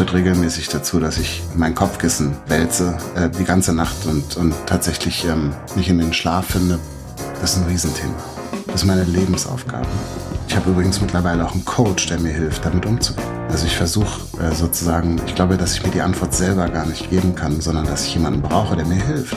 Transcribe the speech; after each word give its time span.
führt 0.00 0.14
regelmäßig 0.14 0.70
dazu, 0.70 0.98
dass 0.98 1.18
ich 1.18 1.42
mein 1.54 1.74
Kopfkissen 1.74 2.34
wälze 2.46 2.96
äh, 3.16 3.28
die 3.28 3.44
ganze 3.44 3.74
Nacht 3.74 4.06
und, 4.06 4.34
und 4.38 4.54
tatsächlich 4.64 5.26
ähm, 5.26 5.52
mich 5.76 5.90
in 5.90 5.98
den 5.98 6.14
Schlaf 6.14 6.46
finde. 6.46 6.78
Das 7.42 7.52
ist 7.52 7.58
ein 7.58 7.68
Riesenthema. 7.68 8.14
Das 8.64 8.76
ist 8.76 8.86
meine 8.86 9.04
Lebensaufgabe. 9.04 9.86
Ich 10.48 10.56
habe 10.56 10.70
übrigens 10.70 11.02
mittlerweile 11.02 11.44
auch 11.44 11.52
einen 11.52 11.66
Coach, 11.66 12.06
der 12.06 12.18
mir 12.18 12.32
hilft, 12.32 12.64
damit 12.64 12.86
umzugehen. 12.86 13.28
Also 13.50 13.66
ich 13.66 13.76
versuche 13.76 14.22
äh, 14.42 14.54
sozusagen, 14.54 15.20
ich 15.26 15.34
glaube, 15.34 15.58
dass 15.58 15.74
ich 15.74 15.84
mir 15.84 15.90
die 15.90 16.00
Antwort 16.00 16.32
selber 16.32 16.70
gar 16.70 16.86
nicht 16.86 17.10
geben 17.10 17.34
kann, 17.34 17.60
sondern 17.60 17.84
dass 17.84 18.06
ich 18.06 18.14
jemanden 18.14 18.40
brauche, 18.40 18.76
der 18.76 18.86
mir 18.86 19.04
hilft. 19.04 19.36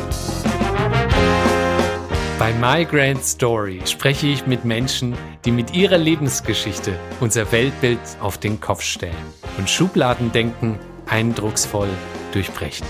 Bei 2.40 2.54
My 2.54 2.86
Grand 2.86 3.22
Story 3.26 3.82
spreche 3.84 4.27
ich 4.27 4.48
mit 4.48 4.64
Menschen, 4.64 5.14
die 5.44 5.52
mit 5.52 5.76
ihrer 5.76 5.98
Lebensgeschichte 5.98 6.94
unser 7.20 7.52
Weltbild 7.52 8.00
auf 8.22 8.38
den 8.38 8.62
Kopf 8.62 8.82
stellen 8.82 9.43
und 9.57 9.70
Schubladendenken 9.70 10.80
eindrucksvoll 11.07 11.89
durchbrechen. 12.31 12.85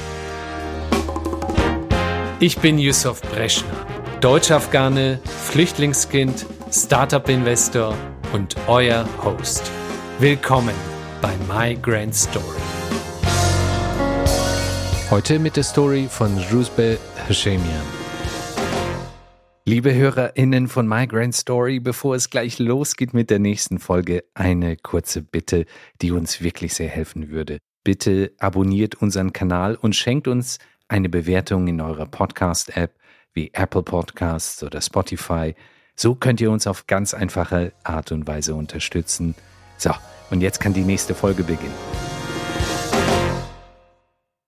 Ich 2.39 2.57
bin 2.57 2.77
Yusuf 2.77 3.21
Breschner, 3.21 3.85
Deutsch-Afghane, 4.21 5.19
Flüchtlingskind, 5.23 6.45
Startup-Investor 6.71 7.95
und 8.33 8.55
euer 8.67 9.05
Host. 9.23 9.69
Willkommen 10.19 10.75
bei 11.21 11.33
My 11.47 11.75
Grand 11.75 12.15
Story. 12.15 12.59
Heute 15.09 15.39
mit 15.39 15.55
der 15.55 15.63
Story 15.63 16.07
von 16.09 16.37
Ruzbe 16.51 16.97
Hashemian. 17.27 18.02
Liebe 19.65 19.95
HörerInnen 19.95 20.67
von 20.67 20.89
My 20.89 21.07
Grand 21.07 21.33
Story, 21.33 21.79
bevor 21.79 22.15
es 22.15 22.29
gleich 22.29 22.59
losgeht 22.59 23.13
mit 23.13 23.29
der 23.29 23.39
nächsten 23.39 23.79
Folge, 23.79 24.25
eine 24.33 24.75
kurze 24.75 25.21
Bitte, 25.21 25.65
die 26.01 26.11
uns 26.11 26.41
wirklich 26.41 26.73
sehr 26.73 26.89
helfen 26.89 27.29
würde. 27.29 27.59
Bitte 27.85 28.33
abonniert 28.39 28.95
unseren 28.95 29.31
Kanal 29.31 29.75
und 29.75 29.95
schenkt 29.95 30.27
uns 30.27 30.59
eine 30.89 31.07
Bewertung 31.07 31.67
in 31.67 31.79
eurer 31.79 32.07
Podcast-App 32.07 32.93
wie 33.31 33.51
Apple 33.53 33.83
Podcasts 33.83 34.61
oder 34.63 34.81
Spotify. 34.81 35.55
So 35.95 36.13
könnt 36.13 36.41
ihr 36.41 36.51
uns 36.51 36.67
auf 36.67 36.85
ganz 36.85 37.13
einfache 37.13 37.71
Art 37.85 38.11
und 38.11 38.27
Weise 38.27 38.55
unterstützen. 38.55 39.33
So, 39.77 39.91
und 40.29 40.41
jetzt 40.41 40.59
kann 40.59 40.73
die 40.73 40.81
nächste 40.81 41.15
Folge 41.15 41.43
beginnen. 41.43 42.12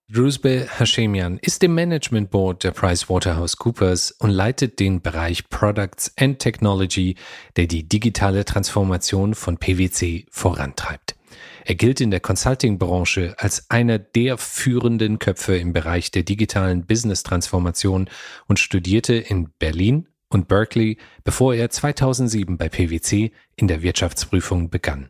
Druzbe 0.08 0.68
Hashemian 0.70 1.40
ist 1.40 1.64
im 1.64 1.74
Management 1.74 2.30
Board 2.30 2.64
der 2.64 2.70
PricewaterhouseCoopers 2.70 4.12
und 4.12 4.30
leitet 4.30 4.80
den 4.80 5.02
Bereich 5.02 5.50
Products 5.50 6.14
and 6.16 6.38
Technology, 6.38 7.16
der 7.56 7.66
die 7.66 7.90
digitale 7.90 8.46
Transformation 8.46 9.34
von 9.34 9.58
PwC 9.58 10.28
vorantreibt. 10.30 11.16
Er 11.66 11.74
gilt 11.74 12.02
in 12.02 12.12
der 12.12 12.20
Consulting-Branche 12.20 13.34
als 13.40 13.72
einer 13.72 13.98
der 13.98 14.38
führenden 14.38 15.18
Köpfe 15.18 15.58
im 15.58 15.74
Bereich 15.74 16.12
der 16.12 16.22
digitalen 16.22 16.86
Business-Transformation 16.86 18.08
und 18.48 18.60
studierte 18.60 19.16
in 19.16 19.50
Berlin 19.58 20.08
und 20.36 20.48
Berkeley, 20.50 20.98
bevor 21.24 21.56
er 21.56 21.70
2007 21.72 22.58
bei 22.58 22.70
PwC 22.70 23.32
in 23.56 23.68
der 23.68 23.82
Wirtschaftsprüfung 23.82 24.70
begann. 24.70 25.10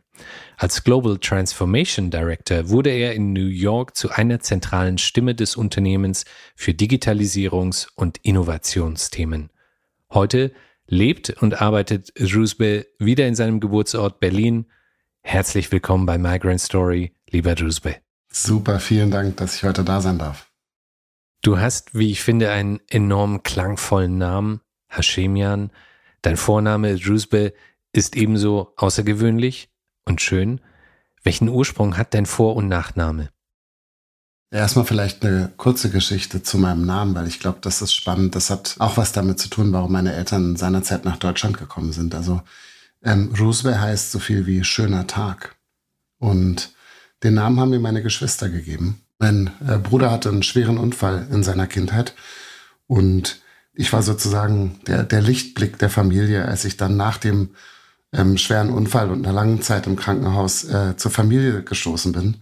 Als 0.56 0.84
Global 0.84 1.18
Transformation 1.18 2.10
Director 2.10 2.70
wurde 2.70 2.90
er 2.90 3.12
in 3.14 3.32
New 3.32 3.48
York 3.48 3.96
zu 3.96 4.10
einer 4.10 4.40
zentralen 4.40 4.96
Stimme 4.96 5.34
des 5.34 5.56
Unternehmens 5.56 6.24
für 6.54 6.70
Digitalisierungs- 6.70 7.88
und 7.96 8.18
Innovationsthemen. 8.18 9.50
Heute 10.10 10.52
lebt 10.86 11.30
und 11.42 11.60
arbeitet 11.60 12.12
Drusbe 12.16 12.86
wieder 12.98 13.26
in 13.26 13.34
seinem 13.34 13.58
Geburtsort 13.58 14.20
Berlin. 14.20 14.66
Herzlich 15.22 15.72
willkommen 15.72 16.06
bei 16.06 16.18
Migrant 16.18 16.60
Story, 16.60 17.12
lieber 17.28 17.56
Drusbe. 17.56 17.96
Super, 18.28 18.78
vielen 18.78 19.10
Dank, 19.10 19.36
dass 19.38 19.56
ich 19.56 19.64
heute 19.64 19.82
da 19.82 20.00
sein 20.00 20.18
darf. 20.18 20.48
Du 21.42 21.58
hast, 21.58 21.94
wie 21.94 22.12
ich 22.12 22.22
finde, 22.22 22.50
einen 22.50 22.80
enorm 22.88 23.42
klangvollen 23.42 24.18
Namen, 24.18 24.60
Hashemian. 24.96 25.70
Dein 26.22 26.36
Vorname 26.36 26.96
Drusbe 26.96 27.52
ist 27.92 28.16
ebenso 28.16 28.72
außergewöhnlich 28.76 29.68
und 30.04 30.20
schön. 30.20 30.60
Welchen 31.22 31.48
Ursprung 31.48 31.96
hat 31.96 32.14
dein 32.14 32.26
Vor- 32.26 32.56
und 32.56 32.68
Nachname? 32.68 33.30
Erstmal 34.50 34.84
vielleicht 34.84 35.24
eine 35.24 35.52
kurze 35.56 35.90
Geschichte 35.90 36.42
zu 36.42 36.56
meinem 36.56 36.86
Namen, 36.86 37.14
weil 37.14 37.26
ich 37.26 37.40
glaube, 37.40 37.58
das 37.60 37.82
ist 37.82 37.92
spannend. 37.92 38.36
Das 38.36 38.48
hat 38.48 38.76
auch 38.78 38.96
was 38.96 39.12
damit 39.12 39.40
zu 39.40 39.48
tun, 39.48 39.72
warum 39.72 39.90
meine 39.90 40.14
Eltern 40.14 40.56
seinerzeit 40.56 41.04
nach 41.04 41.16
Deutschland 41.16 41.58
gekommen 41.58 41.92
sind. 41.92 42.14
Also 42.14 42.42
ähm, 43.02 43.34
Roosevelt 43.38 43.80
heißt 43.80 44.12
so 44.12 44.18
viel 44.18 44.46
wie 44.46 44.62
schöner 44.62 45.06
Tag. 45.06 45.56
Und 46.18 46.72
den 47.22 47.34
Namen 47.34 47.58
haben 47.58 47.70
mir 47.70 47.80
meine 47.80 48.02
Geschwister 48.02 48.48
gegeben. 48.48 49.02
Mein 49.18 49.50
äh, 49.66 49.78
Bruder 49.78 50.10
hatte 50.10 50.28
einen 50.28 50.42
schweren 50.42 50.78
Unfall 50.78 51.26
in 51.30 51.42
seiner 51.42 51.66
Kindheit 51.66 52.14
und 52.86 53.40
ich 53.76 53.92
war 53.92 54.02
sozusagen 54.02 54.80
der, 54.86 55.04
der 55.04 55.20
Lichtblick 55.20 55.78
der 55.78 55.90
Familie, 55.90 56.46
als 56.46 56.64
ich 56.64 56.76
dann 56.76 56.96
nach 56.96 57.18
dem 57.18 57.50
ähm, 58.12 58.38
schweren 58.38 58.70
Unfall 58.70 59.10
und 59.10 59.24
einer 59.24 59.34
langen 59.34 59.62
Zeit 59.62 59.86
im 59.86 59.96
Krankenhaus 59.96 60.64
äh, 60.64 60.96
zur 60.96 61.10
Familie 61.10 61.62
gestoßen 61.62 62.12
bin. 62.12 62.38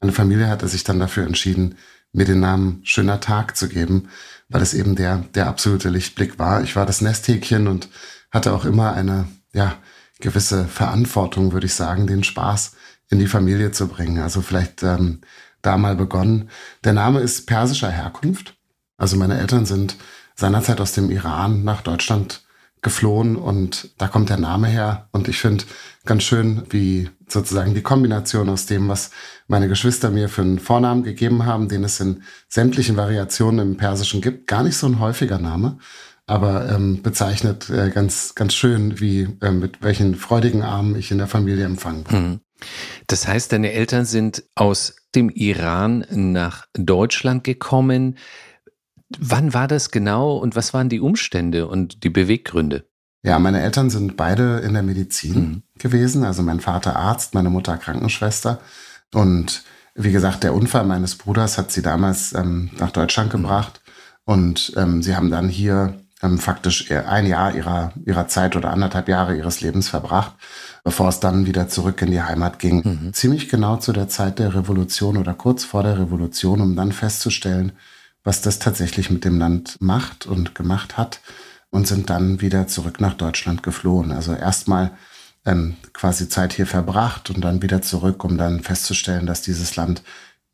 Meine 0.00 0.12
Familie 0.12 0.48
hatte 0.48 0.68
sich 0.68 0.84
dann 0.84 1.00
dafür 1.00 1.24
entschieden, 1.24 1.76
mir 2.12 2.26
den 2.26 2.40
Namen 2.40 2.80
Schöner 2.84 3.20
Tag 3.20 3.56
zu 3.56 3.68
geben, 3.68 4.08
weil 4.48 4.62
es 4.62 4.74
eben 4.74 4.94
der, 4.94 5.24
der 5.34 5.48
absolute 5.48 5.88
Lichtblick 5.88 6.38
war. 6.38 6.62
Ich 6.62 6.76
war 6.76 6.86
das 6.86 7.00
Nesthäkchen 7.00 7.66
und 7.66 7.88
hatte 8.30 8.52
auch 8.52 8.64
immer 8.64 8.92
eine, 8.92 9.26
ja, 9.52 9.76
gewisse 10.20 10.66
Verantwortung, 10.66 11.52
würde 11.52 11.66
ich 11.66 11.74
sagen, 11.74 12.06
den 12.06 12.24
Spaß 12.24 12.72
in 13.10 13.18
die 13.18 13.26
Familie 13.26 13.72
zu 13.72 13.88
bringen. 13.88 14.22
Also 14.22 14.42
vielleicht 14.42 14.82
ähm, 14.82 15.20
da 15.60 15.76
mal 15.76 15.96
begonnen. 15.96 16.50
Der 16.84 16.92
Name 16.92 17.20
ist 17.20 17.46
persischer 17.46 17.90
Herkunft. 17.90 18.56
Also 18.96 19.16
meine 19.16 19.38
Eltern 19.38 19.66
sind 19.66 19.96
seinerzeit 20.34 20.80
aus 20.80 20.92
dem 20.92 21.10
Iran 21.10 21.64
nach 21.64 21.82
Deutschland 21.82 22.44
geflohen 22.84 23.34
und 23.34 23.90
da 23.98 24.06
kommt 24.08 24.28
der 24.28 24.36
Name 24.36 24.68
her. 24.68 25.08
Und 25.10 25.26
ich 25.26 25.40
finde 25.40 25.64
ganz 26.04 26.22
schön, 26.22 26.62
wie 26.68 27.08
sozusagen 27.26 27.74
die 27.74 27.82
Kombination 27.82 28.48
aus 28.48 28.66
dem, 28.66 28.88
was 28.88 29.10
meine 29.48 29.68
Geschwister 29.68 30.10
mir 30.10 30.28
für 30.28 30.42
einen 30.42 30.58
Vornamen 30.60 31.02
gegeben 31.02 31.46
haben, 31.46 31.68
den 31.68 31.82
es 31.82 31.98
in 31.98 32.22
sämtlichen 32.48 32.96
Variationen 32.96 33.66
im 33.70 33.76
Persischen 33.76 34.20
gibt. 34.20 34.46
Gar 34.46 34.62
nicht 34.62 34.76
so 34.76 34.86
ein 34.86 35.00
häufiger 35.00 35.38
Name, 35.38 35.78
aber 36.26 36.68
ähm, 36.68 37.02
bezeichnet 37.02 37.70
äh, 37.70 37.90
ganz, 37.90 38.34
ganz 38.34 38.54
schön, 38.54 39.00
wie 39.00 39.28
äh, 39.40 39.50
mit 39.50 39.82
welchen 39.82 40.14
freudigen 40.14 40.62
Armen 40.62 40.94
ich 40.94 41.10
in 41.10 41.18
der 41.18 41.26
Familie 41.26 41.64
empfangen 41.64 42.04
bin. 42.04 42.22
Mhm. 42.22 42.40
Das 43.06 43.26
heißt, 43.26 43.52
deine 43.52 43.72
Eltern 43.72 44.04
sind 44.04 44.44
aus 44.54 44.96
dem 45.14 45.30
Iran 45.30 46.04
nach 46.10 46.66
Deutschland 46.74 47.44
gekommen. 47.44 48.16
Wann 49.20 49.54
war 49.54 49.68
das 49.68 49.90
genau 49.90 50.36
und 50.36 50.56
was 50.56 50.74
waren 50.74 50.88
die 50.88 51.00
Umstände 51.00 51.66
und 51.66 52.04
die 52.04 52.10
Beweggründe? 52.10 52.84
Ja, 53.22 53.38
meine 53.38 53.62
Eltern 53.62 53.88
sind 53.88 54.16
beide 54.16 54.58
in 54.58 54.74
der 54.74 54.82
Medizin 54.82 55.34
mhm. 55.34 55.62
gewesen. 55.78 56.24
Also 56.24 56.42
mein 56.42 56.60
Vater 56.60 56.96
Arzt, 56.96 57.34
meine 57.34 57.50
Mutter 57.50 57.78
Krankenschwester. 57.78 58.60
Und 59.14 59.64
wie 59.94 60.12
gesagt, 60.12 60.42
der 60.42 60.54
Unfall 60.54 60.84
meines 60.84 61.14
Bruders 61.16 61.56
hat 61.56 61.72
sie 61.72 61.80
damals 61.80 62.34
ähm, 62.34 62.70
nach 62.78 62.90
Deutschland 62.90 63.32
mhm. 63.32 63.38
gebracht. 63.38 63.80
Und 64.24 64.72
ähm, 64.76 65.02
sie 65.02 65.16
haben 65.16 65.30
dann 65.30 65.48
hier 65.48 65.94
ähm, 66.22 66.38
faktisch 66.38 66.90
ein 66.90 67.26
Jahr 67.26 67.54
ihrer, 67.54 67.92
ihrer 68.04 68.28
Zeit 68.28 68.56
oder 68.56 68.70
anderthalb 68.70 69.08
Jahre 69.08 69.36
ihres 69.36 69.60
Lebens 69.60 69.88
verbracht, 69.88 70.32
bevor 70.82 71.08
es 71.08 71.20
dann 71.20 71.46
wieder 71.46 71.68
zurück 71.68 72.00
in 72.02 72.10
die 72.10 72.22
Heimat 72.22 72.58
ging. 72.58 72.82
Mhm. 72.84 73.12
Ziemlich 73.14 73.48
genau 73.48 73.76
zu 73.76 73.92
der 73.92 74.08
Zeit 74.08 74.38
der 74.38 74.54
Revolution 74.54 75.16
oder 75.16 75.34
kurz 75.34 75.64
vor 75.64 75.82
der 75.82 75.98
Revolution, 75.98 76.60
um 76.60 76.76
dann 76.76 76.92
festzustellen, 76.92 77.72
was 78.24 78.40
das 78.40 78.58
tatsächlich 78.58 79.10
mit 79.10 79.24
dem 79.24 79.38
Land 79.38 79.76
macht 79.80 80.26
und 80.26 80.54
gemacht 80.54 80.96
hat 80.96 81.20
und 81.70 81.86
sind 81.86 82.10
dann 82.10 82.40
wieder 82.40 82.66
zurück 82.66 83.00
nach 83.00 83.14
Deutschland 83.14 83.62
geflohen. 83.62 84.10
Also 84.10 84.32
erstmal 84.32 84.92
ähm, 85.44 85.76
quasi 85.92 86.28
Zeit 86.28 86.52
hier 86.54 86.66
verbracht 86.66 87.30
und 87.30 87.42
dann 87.42 87.62
wieder 87.62 87.82
zurück, 87.82 88.24
um 88.24 88.38
dann 88.38 88.62
festzustellen, 88.62 89.26
dass 89.26 89.42
dieses 89.42 89.76
Land 89.76 90.02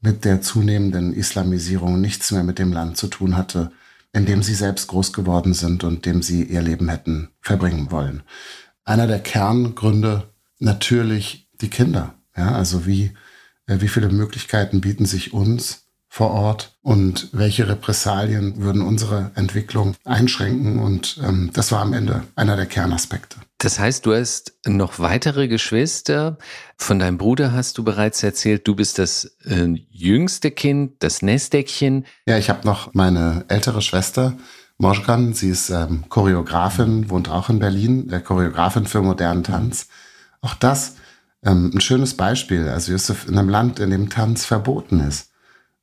mit 0.00 0.24
der 0.24 0.40
zunehmenden 0.40 1.12
Islamisierung 1.12 2.00
nichts 2.00 2.32
mehr 2.32 2.42
mit 2.42 2.58
dem 2.58 2.72
Land 2.72 2.96
zu 2.96 3.06
tun 3.06 3.36
hatte, 3.36 3.70
in 4.12 4.26
dem 4.26 4.42
sie 4.42 4.54
selbst 4.54 4.88
groß 4.88 5.12
geworden 5.12 5.54
sind 5.54 5.84
und 5.84 6.06
dem 6.06 6.22
sie 6.22 6.42
ihr 6.42 6.62
Leben 6.62 6.88
hätten 6.88 7.28
verbringen 7.40 7.90
wollen. 7.90 8.22
Einer 8.84 9.06
der 9.06 9.20
Kerngründe 9.20 10.32
natürlich 10.58 11.48
die 11.60 11.68
Kinder. 11.68 12.14
Ja, 12.36 12.52
also 12.52 12.86
wie, 12.86 13.12
äh, 13.66 13.80
wie 13.80 13.88
viele 13.88 14.08
Möglichkeiten 14.08 14.80
bieten 14.80 15.04
sich 15.04 15.32
uns, 15.32 15.89
vor 16.12 16.32
Ort 16.32 16.76
und 16.82 17.28
welche 17.30 17.68
Repressalien 17.68 18.60
würden 18.60 18.82
unsere 18.82 19.30
Entwicklung 19.36 19.94
einschränken. 20.04 20.80
Und 20.80 21.20
ähm, 21.24 21.50
das 21.52 21.70
war 21.70 21.80
am 21.82 21.92
Ende 21.92 22.24
einer 22.34 22.56
der 22.56 22.66
Kernaspekte. 22.66 23.36
Das 23.58 23.78
heißt, 23.78 24.04
du 24.04 24.12
hast 24.12 24.54
noch 24.66 24.98
weitere 24.98 25.46
Geschwister. 25.46 26.36
Von 26.76 26.98
deinem 26.98 27.16
Bruder 27.16 27.52
hast 27.52 27.78
du 27.78 27.84
bereits 27.84 28.24
erzählt, 28.24 28.66
du 28.66 28.74
bist 28.74 28.98
das 28.98 29.36
äh, 29.44 29.68
jüngste 29.88 30.50
Kind, 30.50 30.94
das 30.98 31.22
Nestdeckchen. 31.22 32.04
Ja, 32.26 32.38
ich 32.38 32.50
habe 32.50 32.66
noch 32.66 32.92
meine 32.92 33.44
ältere 33.46 33.80
Schwester, 33.80 34.36
Moschkan. 34.78 35.32
Sie 35.32 35.50
ist 35.50 35.70
ähm, 35.70 36.06
Choreografin, 36.08 37.08
wohnt 37.08 37.28
auch 37.28 37.50
in 37.50 37.60
Berlin, 37.60 38.10
äh, 38.10 38.18
Choreografin 38.20 38.86
für 38.86 39.00
modernen 39.00 39.44
Tanz. 39.44 39.86
Auch 40.40 40.54
das 40.54 40.96
Ähm, 41.42 41.70
ein 41.74 41.80
schönes 41.80 42.18
Beispiel, 42.18 42.68
also 42.68 42.92
Yusuf, 42.92 43.26
in 43.26 43.38
einem 43.38 43.48
Land, 43.48 43.78
in 43.80 43.88
dem 43.88 44.10
Tanz 44.10 44.44
verboten 44.44 45.00
ist, 45.00 45.29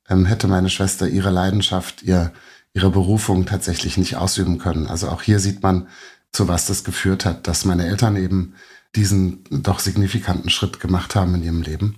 ähm, 0.08 0.24
hätte 0.26 0.48
meine 0.48 0.70
Schwester 0.70 1.08
ihre 1.08 1.30
Leidenschaft, 1.30 2.02
ihr, 2.02 2.32
ihre 2.72 2.90
Berufung 2.90 3.46
tatsächlich 3.46 3.96
nicht 3.96 4.16
ausüben 4.16 4.58
können. 4.58 4.86
Also 4.86 5.08
auch 5.08 5.22
hier 5.22 5.38
sieht 5.38 5.62
man, 5.62 5.88
zu 6.32 6.48
was 6.48 6.66
das 6.66 6.84
geführt 6.84 7.24
hat, 7.24 7.46
dass 7.46 7.64
meine 7.64 7.86
Eltern 7.86 8.16
eben 8.16 8.54
diesen 8.94 9.44
doch 9.50 9.80
signifikanten 9.80 10.50
Schritt 10.50 10.80
gemacht 10.80 11.14
haben 11.14 11.34
in 11.34 11.42
ihrem 11.42 11.62
Leben. 11.62 11.96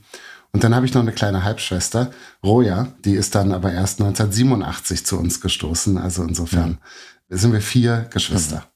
Und 0.53 0.65
dann 0.65 0.75
habe 0.75 0.85
ich 0.87 0.95
noch 0.95 1.03
eine 1.03 1.13
kleine 1.13 1.45
Halbschwester, 1.45 2.11
Roja, 2.43 2.93
die 3.05 3.15
ist 3.15 3.35
dann 3.35 3.53
aber 3.53 3.73
erst 3.73 4.01
1987 4.01 5.07
zu 5.07 5.19
uns 5.19 5.41
gestoßen. 5.41 5.97
Also 5.97 6.25
insofern 6.25 6.79
mhm. 7.29 7.37
sind 7.37 7.53
wir 7.53 7.61
vier 7.61 8.09
Geschwister. 8.13 8.67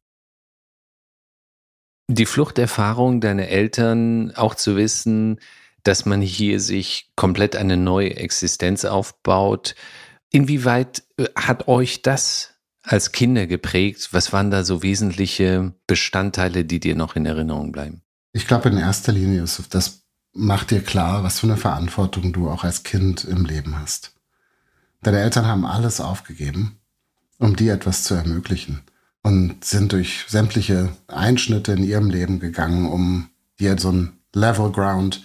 Die 2.08 2.26
Fluchterfahrung 2.26 3.20
deiner 3.20 3.48
Eltern, 3.48 4.32
auch 4.36 4.54
zu 4.54 4.76
wissen, 4.76 5.40
dass 5.84 6.06
man 6.06 6.20
hier 6.20 6.60
sich 6.60 7.12
komplett 7.14 7.56
eine 7.56 7.76
neue 7.76 8.16
Existenz 8.16 8.84
aufbaut. 8.84 9.74
Inwieweit 10.30 11.04
äh, 11.16 11.26
hat 11.36 11.68
euch 11.68 12.02
das 12.02 12.54
als 12.82 13.12
Kinder 13.12 13.46
geprägt? 13.46 14.08
Was 14.12 14.32
waren 14.32 14.50
da 14.50 14.64
so 14.64 14.82
wesentliche 14.82 15.74
Bestandteile, 15.86 16.64
die 16.64 16.80
dir 16.80 16.96
noch 16.96 17.16
in 17.16 17.26
Erinnerung 17.26 17.72
bleiben? 17.72 18.02
Ich 18.32 18.46
glaube 18.46 18.68
in 18.68 18.78
erster 18.78 19.12
Linie, 19.12 19.38
Yusuf, 19.40 19.68
das 19.68 20.02
macht 20.32 20.70
dir 20.70 20.82
klar, 20.82 21.22
was 21.22 21.40
für 21.40 21.46
eine 21.46 21.56
Verantwortung 21.56 22.32
du 22.32 22.50
auch 22.50 22.64
als 22.64 22.82
Kind 22.82 23.24
im 23.24 23.44
Leben 23.44 23.78
hast. 23.78 24.14
Deine 25.02 25.20
Eltern 25.20 25.46
haben 25.46 25.64
alles 25.64 26.00
aufgegeben, 26.00 26.80
um 27.38 27.56
dir 27.56 27.74
etwas 27.74 28.04
zu 28.04 28.14
ermöglichen 28.14 28.82
und 29.22 29.64
sind 29.64 29.92
durch 29.92 30.24
sämtliche 30.28 30.90
Einschnitte 31.06 31.72
in 31.72 31.84
ihrem 31.84 32.10
Leben 32.10 32.40
gegangen, 32.40 32.90
um 32.90 33.30
dir 33.60 33.78
so 33.78 33.92
ein 33.92 34.18
Level 34.34 34.72
Ground 34.72 35.22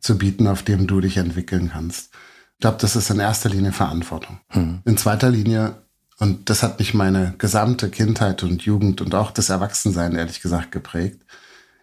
zu 0.00 0.18
bieten, 0.18 0.46
auf 0.46 0.62
dem 0.62 0.86
du 0.86 1.00
dich 1.00 1.16
entwickeln 1.16 1.70
kannst. 1.72 2.10
Ich 2.54 2.60
glaube, 2.60 2.78
das 2.80 2.96
ist 2.96 3.10
in 3.10 3.20
erster 3.20 3.48
Linie 3.48 3.72
Verantwortung. 3.72 4.40
Hm. 4.48 4.80
In 4.84 4.96
zweiter 4.96 5.30
Linie, 5.30 5.76
und 6.18 6.50
das 6.50 6.62
hat 6.62 6.78
mich 6.78 6.92
meine 6.94 7.34
gesamte 7.38 7.88
Kindheit 7.88 8.42
und 8.42 8.62
Jugend 8.62 9.00
und 9.00 9.14
auch 9.14 9.30
das 9.30 9.48
Erwachsensein 9.48 10.14
ehrlich 10.14 10.42
gesagt 10.42 10.72
geprägt, 10.72 11.22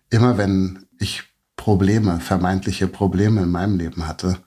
immer 0.10 0.38
wenn 0.38 0.86
ich 1.00 1.24
Probleme, 1.56 2.20
vermeintliche 2.20 2.88
Probleme 2.88 3.42
in 3.42 3.50
meinem 3.50 3.78
Leben 3.78 4.08
hatte, 4.08 4.38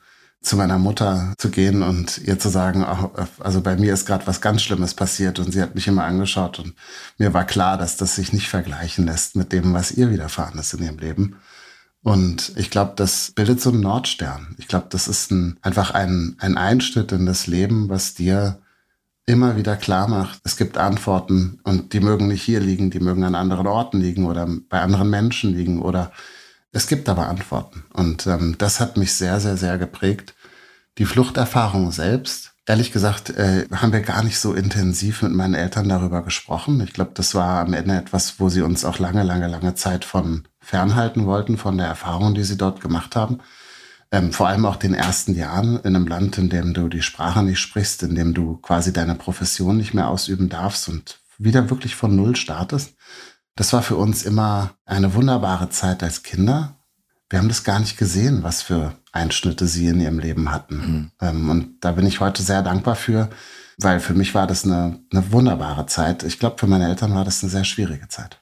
zu 0.43 0.57
meiner 0.57 0.79
Mutter 0.79 1.35
zu 1.37 1.51
gehen 1.51 1.83
und 1.83 2.17
ihr 2.19 2.39
zu 2.39 2.49
sagen, 2.49 2.85
also 3.41 3.61
bei 3.61 3.77
mir 3.77 3.93
ist 3.93 4.07
gerade 4.07 4.27
was 4.27 4.41
ganz 4.41 4.63
Schlimmes 4.63 4.95
passiert 4.95 5.39
und 5.39 5.53
sie 5.53 5.61
hat 5.61 5.75
mich 5.75 5.87
immer 5.87 6.05
angeschaut 6.05 6.59
und 6.59 6.75
mir 7.19 7.35
war 7.35 7.45
klar, 7.45 7.77
dass 7.77 7.99
das 7.99 8.15
sich 8.15 8.33
nicht 8.33 8.49
vergleichen 8.49 9.05
lässt 9.05 9.37
mit 9.37 9.53
dem, 9.53 9.75
was 9.75 9.91
ihr 9.91 10.11
widerfahren 10.11 10.59
ist 10.59 10.73
in 10.73 10.83
ihrem 10.83 10.99
Leben. 10.99 11.37
Und 12.03 12.53
ich 12.57 12.71
glaube, 12.71 12.93
das 12.97 13.33
bildet 13.33 13.61
so 13.61 13.71
einen 13.71 13.81
Nordstern. 13.81 14.55
Ich 14.59 14.69
glaube, 14.69 14.87
das 14.89 15.07
ist 15.07 15.31
ein, 15.31 15.59
einfach 15.63 15.91
ein, 15.91 16.37
ein 16.39 16.57
Einschnitt 16.57 17.13
in 17.13 17.27
das 17.27 17.47
Leben, 17.47 17.89
was 17.89 18.15
dir 18.15 18.61
immer 19.27 19.57
wieder 19.57 19.77
klar 19.77 20.09
macht, 20.09 20.41
es 20.45 20.57
gibt 20.57 20.77
Antworten 20.77 21.61
und 21.63 21.93
die 21.93 22.01
mögen 22.01 22.27
nicht 22.27 22.43
hier 22.43 22.59
liegen, 22.59 22.91
die 22.91 23.01
mögen 23.01 23.23
an 23.23 23.35
anderen 23.35 23.67
Orten 23.67 24.01
liegen 24.01 24.27
oder 24.27 24.49
bei 24.69 24.81
anderen 24.81 25.09
Menschen 25.09 25.55
liegen 25.55 25.81
oder 25.81 26.11
es 26.73 26.87
gibt 26.87 27.09
aber 27.09 27.29
Antworten. 27.29 27.85
Und 27.93 28.27
ähm, 28.27 28.57
das 28.59 28.81
hat 28.81 28.97
mich 28.97 29.15
sehr, 29.15 29.41
sehr, 29.41 29.57
sehr 29.57 29.79
geprägt. 29.79 30.35
Die 30.99 31.05
Fluchterfahrung 31.05 31.93
selbst, 31.93 32.53
ehrlich 32.67 32.93
gesagt, 32.93 33.31
äh, 33.31 33.67
haben 33.73 33.93
wir 33.93 34.01
gar 34.01 34.23
nicht 34.23 34.39
so 34.39 34.53
intensiv 34.53 35.23
mit 35.23 35.33
meinen 35.33 35.55
Eltern 35.55 35.89
darüber 35.89 36.23
gesprochen. 36.23 36.81
Ich 36.81 36.93
glaube, 36.93 37.13
das 37.15 37.35
war 37.35 37.61
am 37.61 37.73
Ende 37.73 37.97
etwas, 37.97 38.41
wo 38.41 38.49
sie 38.49 38.63
uns 38.63 38.85
auch 38.85 38.99
lange, 38.99 39.23
lange, 39.23 39.49
lange 39.49 39.75
Zeit 39.75 40.05
von 40.05 40.45
fernhalten 40.71 41.27
wollten, 41.27 41.59
von 41.59 41.77
der 41.77 41.89
Erfahrung, 41.89 42.35
die 42.35 42.45
sie 42.45 42.57
dort 42.57 42.81
gemacht 42.81 43.17
haben. 43.17 43.41
Ähm, 44.13 44.33
vor 44.33 44.49
allem 44.49 44.67
auch 44.67 44.77
den 44.77 44.95
ersten 44.95 45.35
Jahren 45.35 45.81
in 45.81 45.97
einem 45.97 46.07
Land, 46.07 46.39
in 46.39 46.49
dem 46.49 46.75
du 46.75 46.89
die 46.89 47.03
Sprache 47.03 47.43
nicht 47.43 47.59
sprichst, 47.59 48.05
in 48.05 48.15
dem 48.15 48.35
du 48.35 48.57
quasi 48.57 48.93
deine 48.93 49.17
Profession 49.17 49.77
nicht 49.77 49.95
mehr 49.95 50.09
ausüben 50.09 50.49
darfst 50.49 50.89
und 50.89 51.21
wieder 51.39 51.71
wirklich 51.71 51.97
von 51.97 52.15
Null 52.15 52.37
startest. 52.37 52.95
Das 53.57 53.73
war 53.73 53.83
für 53.83 53.97
uns 53.97 54.23
immer 54.23 54.71
eine 54.85 55.15
wunderbare 55.15 55.71
Zeit 55.71 56.03
als 56.03 56.23
Kinder. 56.23 56.77
Wir 57.29 57.41
haben 57.41 57.49
das 57.49 57.65
gar 57.65 57.81
nicht 57.81 57.99
gesehen, 57.99 58.43
was 58.43 58.63
für 58.63 58.97
Einschnitte 59.13 59.67
sie 59.67 59.89
in 59.89 60.01
ihrem 60.01 60.19
Leben 60.21 60.53
hatten. 60.53 60.77
Mhm. 60.77 61.11
Ähm, 61.21 61.51
und 61.51 61.81
da 61.81 61.93
bin 61.93 62.07
ich 62.07 62.21
heute 62.21 62.43
sehr 62.43 62.63
dankbar 62.63 62.95
für, 62.95 63.29
weil 63.79 63.99
für 63.99 64.15
mich 64.15 64.35
war 64.35 64.47
das 64.47 64.65
eine, 64.65 65.01
eine 65.13 65.33
wunderbare 65.33 65.87
Zeit. 65.87 66.23
Ich 66.23 66.39
glaube, 66.39 66.59
für 66.59 66.69
meine 66.69 66.89
Eltern 66.89 67.15
war 67.15 67.25
das 67.25 67.43
eine 67.43 67.51
sehr 67.51 67.65
schwierige 67.65 68.09
Zeit. 68.09 68.41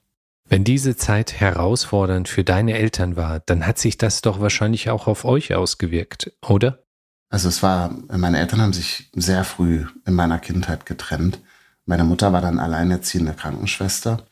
Wenn 0.49 0.65
diese 0.65 0.97
Zeit 0.97 1.41
herausfordernd 1.41 2.27
für 2.29 2.43
deine 2.43 2.73
Eltern 2.73 3.17
war, 3.17 3.41
dann 3.41 3.67
hat 3.67 3.79
sich 3.79 3.99
das 3.99 4.23
doch 4.23 4.41
wahrscheinlich 4.41 4.89
auch 4.89 5.07
auf 5.07 5.25
euch 5.25 5.55
ausgewirkt, 5.55 6.33
oder? 6.41 6.83
Also 7.29 7.49
es 7.49 7.63
war, 7.63 7.95
meine 8.11 8.39
Eltern 8.39 8.63
haben 8.63 8.73
sich 8.73 9.11
sehr 9.15 9.45
früh 9.45 9.85
in 10.07 10.15
meiner 10.15 10.39
Kindheit 10.39 10.87
getrennt. 10.87 11.41
Meine 11.85 12.05
Mutter 12.05 12.33
war 12.33 12.41
dann 12.41 12.59
alleinerziehende 12.59 13.35
Krankenschwester 13.35 14.27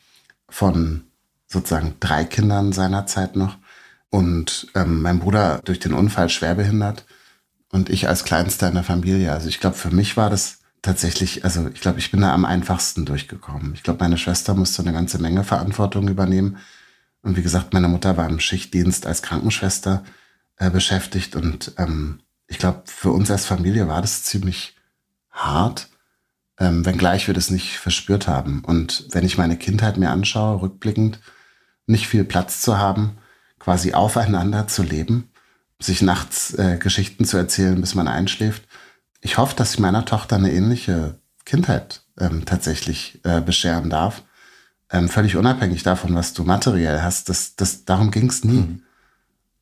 von 0.49 1.05
sozusagen 1.47 1.97
drei 2.01 2.25
Kindern 2.25 2.73
seiner 2.73 3.07
Zeit 3.07 3.37
noch. 3.37 3.59
Und 4.09 4.69
ähm, 4.75 5.03
mein 5.03 5.21
Bruder 5.21 5.61
durch 5.65 5.81
den 5.81 5.93
Unfall 5.93 6.31
schwerbehindert 6.31 7.05
und 7.71 7.91
ich 7.91 8.09
als 8.09 8.25
Kleinster 8.25 8.69
in 8.69 8.75
der 8.75 8.85
Familie. 8.85 9.33
Also 9.33 9.49
ich 9.49 9.61
glaube, 9.61 9.77
für 9.77 9.91
mich 9.91 10.17
war 10.17 10.31
das 10.31 10.61
tatsächlich, 10.87 11.45
also 11.45 11.69
ich 11.69 11.81
glaube, 11.81 11.99
ich 11.99 12.11
bin 12.11 12.23
da 12.23 12.33
am 12.33 12.45
einfachsten 12.45 13.05
durchgekommen. 13.05 13.75
Ich 13.75 13.83
glaube, 13.83 14.03
meine 14.03 14.19
Schwester 14.19 14.55
musste 14.55 14.83
eine 14.83 14.93
ganze 14.93 15.19
Menge 15.19 15.45
Verantwortung 15.45 16.09
übernehmen. 16.09 16.57
Und 17.23 17.37
wie 17.37 17.43
gesagt, 17.43 17.75
meine 17.75 17.89
Mutter 17.89 18.17
war 18.17 18.29
im 18.29 18.41
Schichtdienst 18.41 19.07
als 19.07 19.23
Krankenschwester 19.23 20.05
äh, 20.57 20.71
beschäftigt. 20.71 21.37
Und 21.37 21.73
ähm, 21.77 22.21
ich 22.47 22.59
glaube, 22.59 22.85
für 22.87 23.11
uns 23.11 23.31
als 23.31 23.45
Familie 23.45 23.89
war 23.89 24.01
das 24.01 24.25
ziemlich 24.25 24.77
hart 25.31 25.89
ähm, 26.59 26.85
wenngleich 26.87 27.27
wir 27.27 27.35
das 27.35 27.51
nicht 27.51 27.79
verspürt 27.79 28.29
haben. 28.29 28.63
Und 28.65 29.07
wenn 29.11 29.25
ich 29.25 29.39
meine 29.39 29.57
Kindheit 29.57 29.97
mir 29.97 30.11
anschaue, 30.11 30.63
rückblickend, 30.63 31.21
nicht 31.87 32.09
viel 32.09 32.25
Platz 32.25 32.61
zu 32.61 32.79
haben, 32.79 33.19
quasi 33.59 33.95
aufeinander 33.95 34.67
zu 34.67 34.83
leben, 34.83 35.31
sich 35.79 36.03
nachts 36.03 36.55
äh, 36.55 36.79
Geschichten 36.79 37.25
zu 37.25 37.37
erzählen, 37.37 37.81
bis 37.81 37.95
man 37.95 38.09
einschläft. 38.09 38.65
Ich 39.21 39.39
hoffe, 39.39 39.57
dass 39.57 39.75
ich 39.75 39.81
meiner 39.81 40.05
Tochter 40.05 40.37
eine 40.37 40.53
ähnliche 40.53 41.19
Kindheit 41.45 42.03
ähm, 42.19 42.45
tatsächlich 42.45 43.21
äh, 43.25 43.41
bescheren 43.41 43.91
darf. 43.91 44.23
Ähm, 44.91 45.09
völlig 45.09 45.37
unabhängig 45.37 45.83
davon, 45.83 46.15
was 46.15 46.33
du 46.33 46.45
materiell 46.45 47.03
hast. 47.03 47.29
Das, 47.29 47.57
das, 47.57 47.85
darum 47.85 48.11
ging 48.11 48.29
es 48.29 48.45
nie. 48.45 48.61
Mhm. 48.61 48.83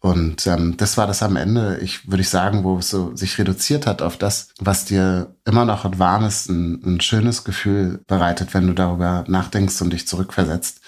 Und 0.05 0.47
ähm, 0.47 0.77
das 0.77 0.99
war 0.99 1.07
das 1.07 1.23
am 1.23 1.35
Ende, 1.37 1.79
ich 1.79 2.11
würde 2.11 2.21
ich 2.21 2.29
sagen, 2.29 2.63
wo 2.63 2.77
es 2.77 2.91
so 2.91 3.17
sich 3.17 3.39
reduziert 3.39 3.87
hat 3.87 4.03
auf 4.03 4.19
das, 4.19 4.49
was 4.59 4.85
dir 4.85 5.35
immer 5.47 5.65
noch 5.65 5.87
ein 5.87 5.99
warmes, 5.99 6.47
ein, 6.47 6.83
ein 6.85 7.01
schönes 7.01 7.43
Gefühl 7.43 8.03
bereitet, 8.07 8.53
wenn 8.53 8.67
du 8.67 8.75
darüber 8.75 9.25
nachdenkst 9.29 9.81
und 9.81 9.95
dich 9.95 10.07
zurückversetzt. 10.07 10.83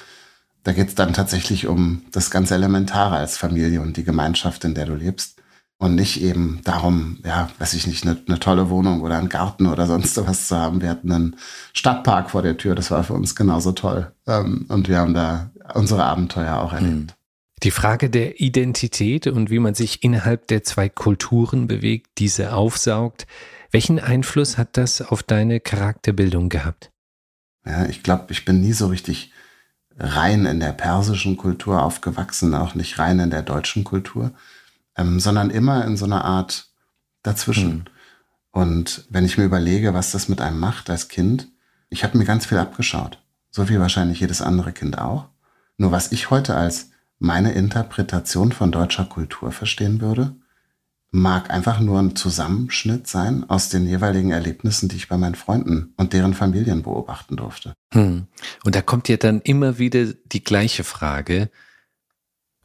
Da 0.65 0.73
geht 0.73 0.89
es 0.89 0.95
dann 0.97 1.15
tatsächlich 1.15 1.67
um 1.67 2.03
das 2.13 2.31
ganz 2.31 2.51
Elementare 2.51 3.17
als 3.17 3.39
Familie 3.39 3.81
und 3.81 3.97
die 3.97 4.05
Gemeinschaft, 4.05 4.65
in 4.65 4.75
der 4.75 4.85
du 4.85 4.95
lebst. 4.95 5.36
Und 5.79 5.95
nicht 5.95 6.23
eben 6.23 6.61
darum, 6.65 7.19
ja, 7.25 7.51
weiß 7.59 7.75
ich 7.75 7.87
nicht, 7.87 8.07
eine, 8.07 8.19
eine 8.27 8.39
tolle 8.39 8.71
Wohnung 8.71 9.03
oder 9.03 9.19
einen 9.19 9.29
Garten 9.29 9.67
oder 9.67 9.87
sonst 9.87 10.17
was 10.27 10.49
zu 10.49 10.57
haben. 10.57 10.81
Wir 10.81 10.89
hatten 10.89 11.13
einen 11.13 11.37
Stadtpark 11.75 12.31
vor 12.31 12.41
der 12.41 12.57
Tür, 12.57 12.75
das 12.75 12.91
war 12.91 13.05
für 13.05 13.13
uns 13.13 13.37
genauso 13.37 13.73
toll. 13.73 14.11
Ähm, 14.27 14.65
und 14.69 14.89
wir 14.89 14.99
haben 14.99 15.13
da 15.13 15.51
unsere 15.75 16.05
Abenteuer 16.05 16.61
auch 16.61 16.73
erlebt. 16.73 17.15
Die 17.63 17.71
Frage 17.71 18.11
der 18.11 18.41
Identität 18.41 19.27
und 19.27 19.51
wie 19.51 19.59
man 19.59 19.75
sich 19.75 20.03
innerhalb 20.03 20.47
der 20.47 20.63
zwei 20.63 20.89
Kulturen 20.89 21.67
bewegt, 21.67 22.11
diese 22.19 22.53
aufsaugt, 22.55 23.27
welchen 23.71 23.99
Einfluss 23.99 24.59
hat 24.59 24.77
das 24.77 25.03
auf 25.03 25.23
deine 25.23 25.61
Charakterbildung 25.61 26.49
gehabt? 26.49 26.91
Ja, 27.67 27.87
ich 27.87 28.03
glaube, 28.03 28.27
ich 28.31 28.45
bin 28.45 28.61
nie 28.61 28.73
so 28.73 28.87
richtig 28.87 29.33
rein 29.99 30.47
in 30.47 30.61
der 30.61 30.73
persischen 30.73 31.37
Kultur 31.37 31.83
aufgewachsen, 31.83 32.55
auch 32.55 32.75
nicht 32.75 32.99
rein 32.99 33.19
in 33.19 33.31
der 33.31 33.43
deutschen 33.43 33.85
Kultur, 33.85 34.33
ähm, 34.97 35.21
sondern 35.21 35.51
immer 35.51 35.85
in 35.85 35.97
so 35.97 36.05
einer 36.05 36.25
Art 36.25 36.69
dazwischen. 37.23 37.75
Mhm. 37.75 37.85
Und 38.51 39.05
wenn 39.11 39.25
ich 39.25 39.37
mir 39.37 39.45
überlege, 39.45 39.95
was 39.95 40.13
das 40.13 40.29
mit 40.29 40.41
einem 40.41 40.59
macht 40.59 40.89
als 40.89 41.09
Kind, 41.09 41.49
ich 41.89 42.05
habe 42.05 42.17
mir 42.17 42.25
ganz 42.25 42.47
viel 42.47 42.59
abgeschaut. 42.59 43.23
So 43.51 43.69
wie 43.69 43.79
wahrscheinlich 43.79 44.21
jedes 44.21 44.43
andere 44.43 44.73
Kind 44.73 44.99
auch. 44.99 45.29
Nur 45.77 45.93
was 45.93 46.13
ich 46.13 46.31
heute 46.31 46.57
als 46.57 46.91
meine 47.19 47.53
Interpretation 47.53 48.53
von 48.53 48.73
deutscher 48.73 49.05
Kultur 49.05 49.53
verstehen 49.53 50.01
würde, 50.01 50.35
mag 51.11 51.51
einfach 51.51 51.81
nur 51.81 51.99
ein 51.99 52.17
Zusammenschnitt 52.17 53.07
sein 53.07 53.49
aus 53.49 53.69
den 53.69 53.87
jeweiligen 53.87 54.33
Erlebnissen, 54.33 54.89
die 54.89 54.97
ich 54.97 55.09
bei 55.09 55.17
meinen 55.17 55.35
Freunden 55.35 55.95
und 55.97 56.13
deren 56.13 56.35
Familien 56.35 56.83
beobachten 56.83 57.37
durfte. 57.37 57.75
Hm. 57.93 58.27
Und 58.65 58.75
da 58.75 58.83
kommt 58.83 59.09
ja 59.09 59.17
dann 59.17 59.41
immer 59.41 59.79
wieder 59.79 60.13
die 60.27 60.45
gleiche 60.45 60.85
Frage, 60.85 61.51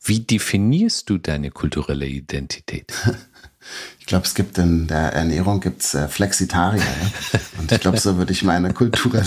wie 0.04 0.22
definierst 0.22 1.10
du 1.10 1.18
deine 1.18 1.52
kulturelle 1.52 2.08
Identität? 2.08 2.94
Ich 4.00 4.08
glaube, 4.08 4.26
es 4.26 4.34
gibt 4.34 4.58
in 4.58 4.88
der 4.88 5.14
Ernährung 5.14 5.60
gibt's 5.60 5.94
äh, 5.94 6.08
Flexitarier. 6.08 6.82
Ja? 6.82 7.40
Und 7.60 7.72
ich 7.72 7.80
glaube, 7.80 8.00
so 8.00 8.18
würde 8.18 8.32
ich 8.32 8.44
meine 8.44 8.74
Kultur, 8.74 9.22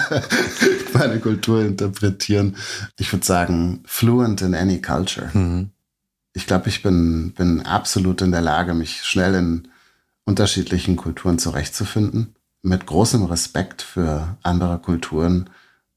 meine 0.94 1.20
Kultur 1.20 1.62
interpretieren. 1.62 2.56
Ich 2.98 3.12
würde 3.12 3.26
sagen, 3.26 3.82
fluent 3.84 4.40
in 4.40 4.54
any 4.54 4.80
culture. 4.80 5.28
Mhm. 5.34 5.70
Ich 6.32 6.46
glaube, 6.46 6.70
ich 6.70 6.82
bin, 6.82 7.32
bin 7.32 7.60
absolut 7.60 8.22
in 8.22 8.32
der 8.32 8.40
Lage, 8.40 8.72
mich 8.72 9.04
schnell 9.04 9.34
in 9.34 9.68
unterschiedlichen 10.24 10.96
Kulturen 10.96 11.38
zurechtzufinden, 11.38 12.34
mit 12.62 12.86
großem 12.86 13.24
Respekt 13.24 13.82
für 13.82 14.38
andere 14.42 14.78
Kulturen 14.78 15.50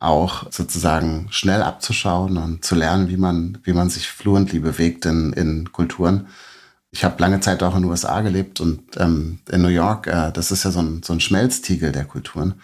auch 0.04 0.52
sozusagen 0.52 1.28
schnell 1.32 1.62
abzuschauen 1.64 2.38
und 2.38 2.66
zu 2.66 2.76
lernen, 2.76 3.10
wie 3.10 3.18
man, 3.18 3.58
wie 3.64 3.74
man 3.74 3.90
sich 3.90 4.10
fluently 4.10 4.60
bewegt 4.60 5.06
in, 5.06 5.34
in 5.34 5.72
Kulturen. 5.72 6.28
Ich 6.92 7.04
habe 7.04 7.22
lange 7.22 7.40
Zeit 7.40 7.64
auch 7.64 7.76
in 7.76 7.84
den 7.84 7.90
USA 7.90 8.22
gelebt 8.22 8.60
und 8.60 8.82
ähm, 8.98 9.40
in 9.50 9.62
New 9.62 9.70
York, 9.70 10.08
äh, 10.08 10.32
das 10.32 10.52
ist 10.52 10.66
ja 10.66 10.72
so 10.72 10.82
ein, 10.82 11.02
so 11.04 11.14
ein 11.14 11.20
Schmelztiegel 11.20 11.92
der 11.92 12.06
Kulturen. 12.06 12.56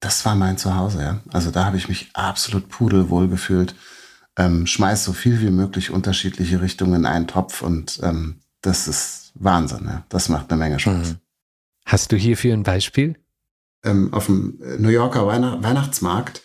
Das 0.00 0.24
war 0.24 0.34
mein 0.34 0.58
Zuhause, 0.58 1.02
ja. 1.02 1.20
Also 1.30 1.50
da 1.50 1.64
habe 1.64 1.76
ich 1.76 1.88
mich 1.88 2.10
absolut 2.14 2.68
pudelwohl 2.68 3.28
gefühlt. 3.28 3.74
Ähm, 4.36 4.66
schmeiß 4.66 5.04
so 5.04 5.12
viel 5.12 5.40
wie 5.40 5.50
möglich 5.50 5.90
unterschiedliche 5.90 6.60
Richtungen 6.60 6.94
in 6.94 7.06
einen 7.06 7.26
Topf 7.26 7.62
und 7.62 8.00
ähm, 8.02 8.40
das 8.62 8.88
ist 8.88 9.32
Wahnsinn, 9.34 9.84
ja. 9.86 10.04
Das 10.08 10.28
macht 10.28 10.50
eine 10.50 10.58
Menge 10.58 10.78
Spaß. 10.78 11.10
Mhm. 11.10 11.16
Hast 11.84 12.12
du 12.12 12.16
hierfür 12.16 12.54
ein 12.54 12.62
Beispiel? 12.62 13.16
Ähm, 13.84 14.12
auf 14.12 14.26
dem 14.26 14.58
New 14.78 14.88
Yorker 14.88 15.26
Weihn 15.26 15.62
Weihnachtsmarkt 15.62 16.42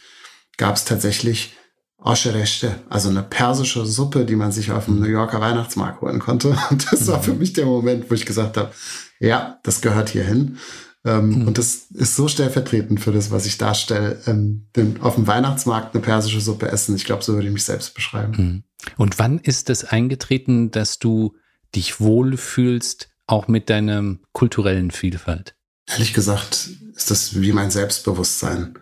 gab 0.58 0.76
es 0.76 0.86
tatsächlich 0.86 1.56
Osherechte, 1.98 2.76
also 2.90 3.10
eine 3.10 3.24
persische 3.24 3.86
Suppe, 3.86 4.26
die 4.26 4.36
man 4.36 4.52
sich 4.52 4.72
auf 4.72 4.86
dem 4.86 5.00
New 5.00 5.08
Yorker 5.08 5.40
Weihnachtsmarkt 5.40 6.02
holen 6.02 6.20
konnte. 6.20 6.58
Und 6.70 6.92
das 6.92 7.08
war 7.08 7.24
für 7.24 7.34
mich 7.34 7.54
der 7.54 7.66
Moment, 7.66 8.10
wo 8.10 8.14
ich 8.14 8.26
gesagt 8.26 8.58
habe, 8.58 8.72
ja, 9.20 9.60
das 9.64 9.82
gehört 9.82 10.10
hier 10.10 10.26
hin. 10.26 10.58
Ähm, 11.06 11.30
mhm. 11.30 11.48
Und 11.48 11.58
das 11.58 11.88
ist 11.94 12.16
so 12.16 12.28
stellvertretend 12.28 13.00
für 13.00 13.12
das, 13.12 13.32
was 13.32 13.46
ich 13.46 13.58
darstelle. 13.58 14.22
Ähm, 14.26 14.68
auf 15.02 15.16
dem 15.16 15.28
Weihnachtsmarkt 15.28 15.96
eine 15.96 16.04
persische 16.04 16.42
Suppe 16.42 16.68
essen. 16.68 16.96
Ich 16.96 17.06
glaube, 17.06 17.24
so 17.24 17.34
würde 17.34 17.48
ich 17.48 17.54
mich 17.54 17.64
selbst 17.64 17.94
beschreiben. 17.94 18.34
Mhm. 18.38 18.64
Und 18.98 19.20
wann 19.20 19.40
ist 19.40 19.70
es 19.70 19.86
eingetreten, 19.86 20.72
dass 20.72 21.00
du 21.00 21.36
dich 21.74 22.02
wohlfühlst, 22.02 23.10
auch 23.28 23.48
mit 23.48 23.70
deiner 23.70 24.18
kulturellen 24.34 24.92
Vielfalt? 24.92 25.56
Ehrlich 25.88 26.14
gesagt 26.14 26.70
ist 26.96 27.12
das 27.12 27.42
wie 27.42 27.54
mein 27.54 27.72
Selbstbewusstsein 27.72 28.78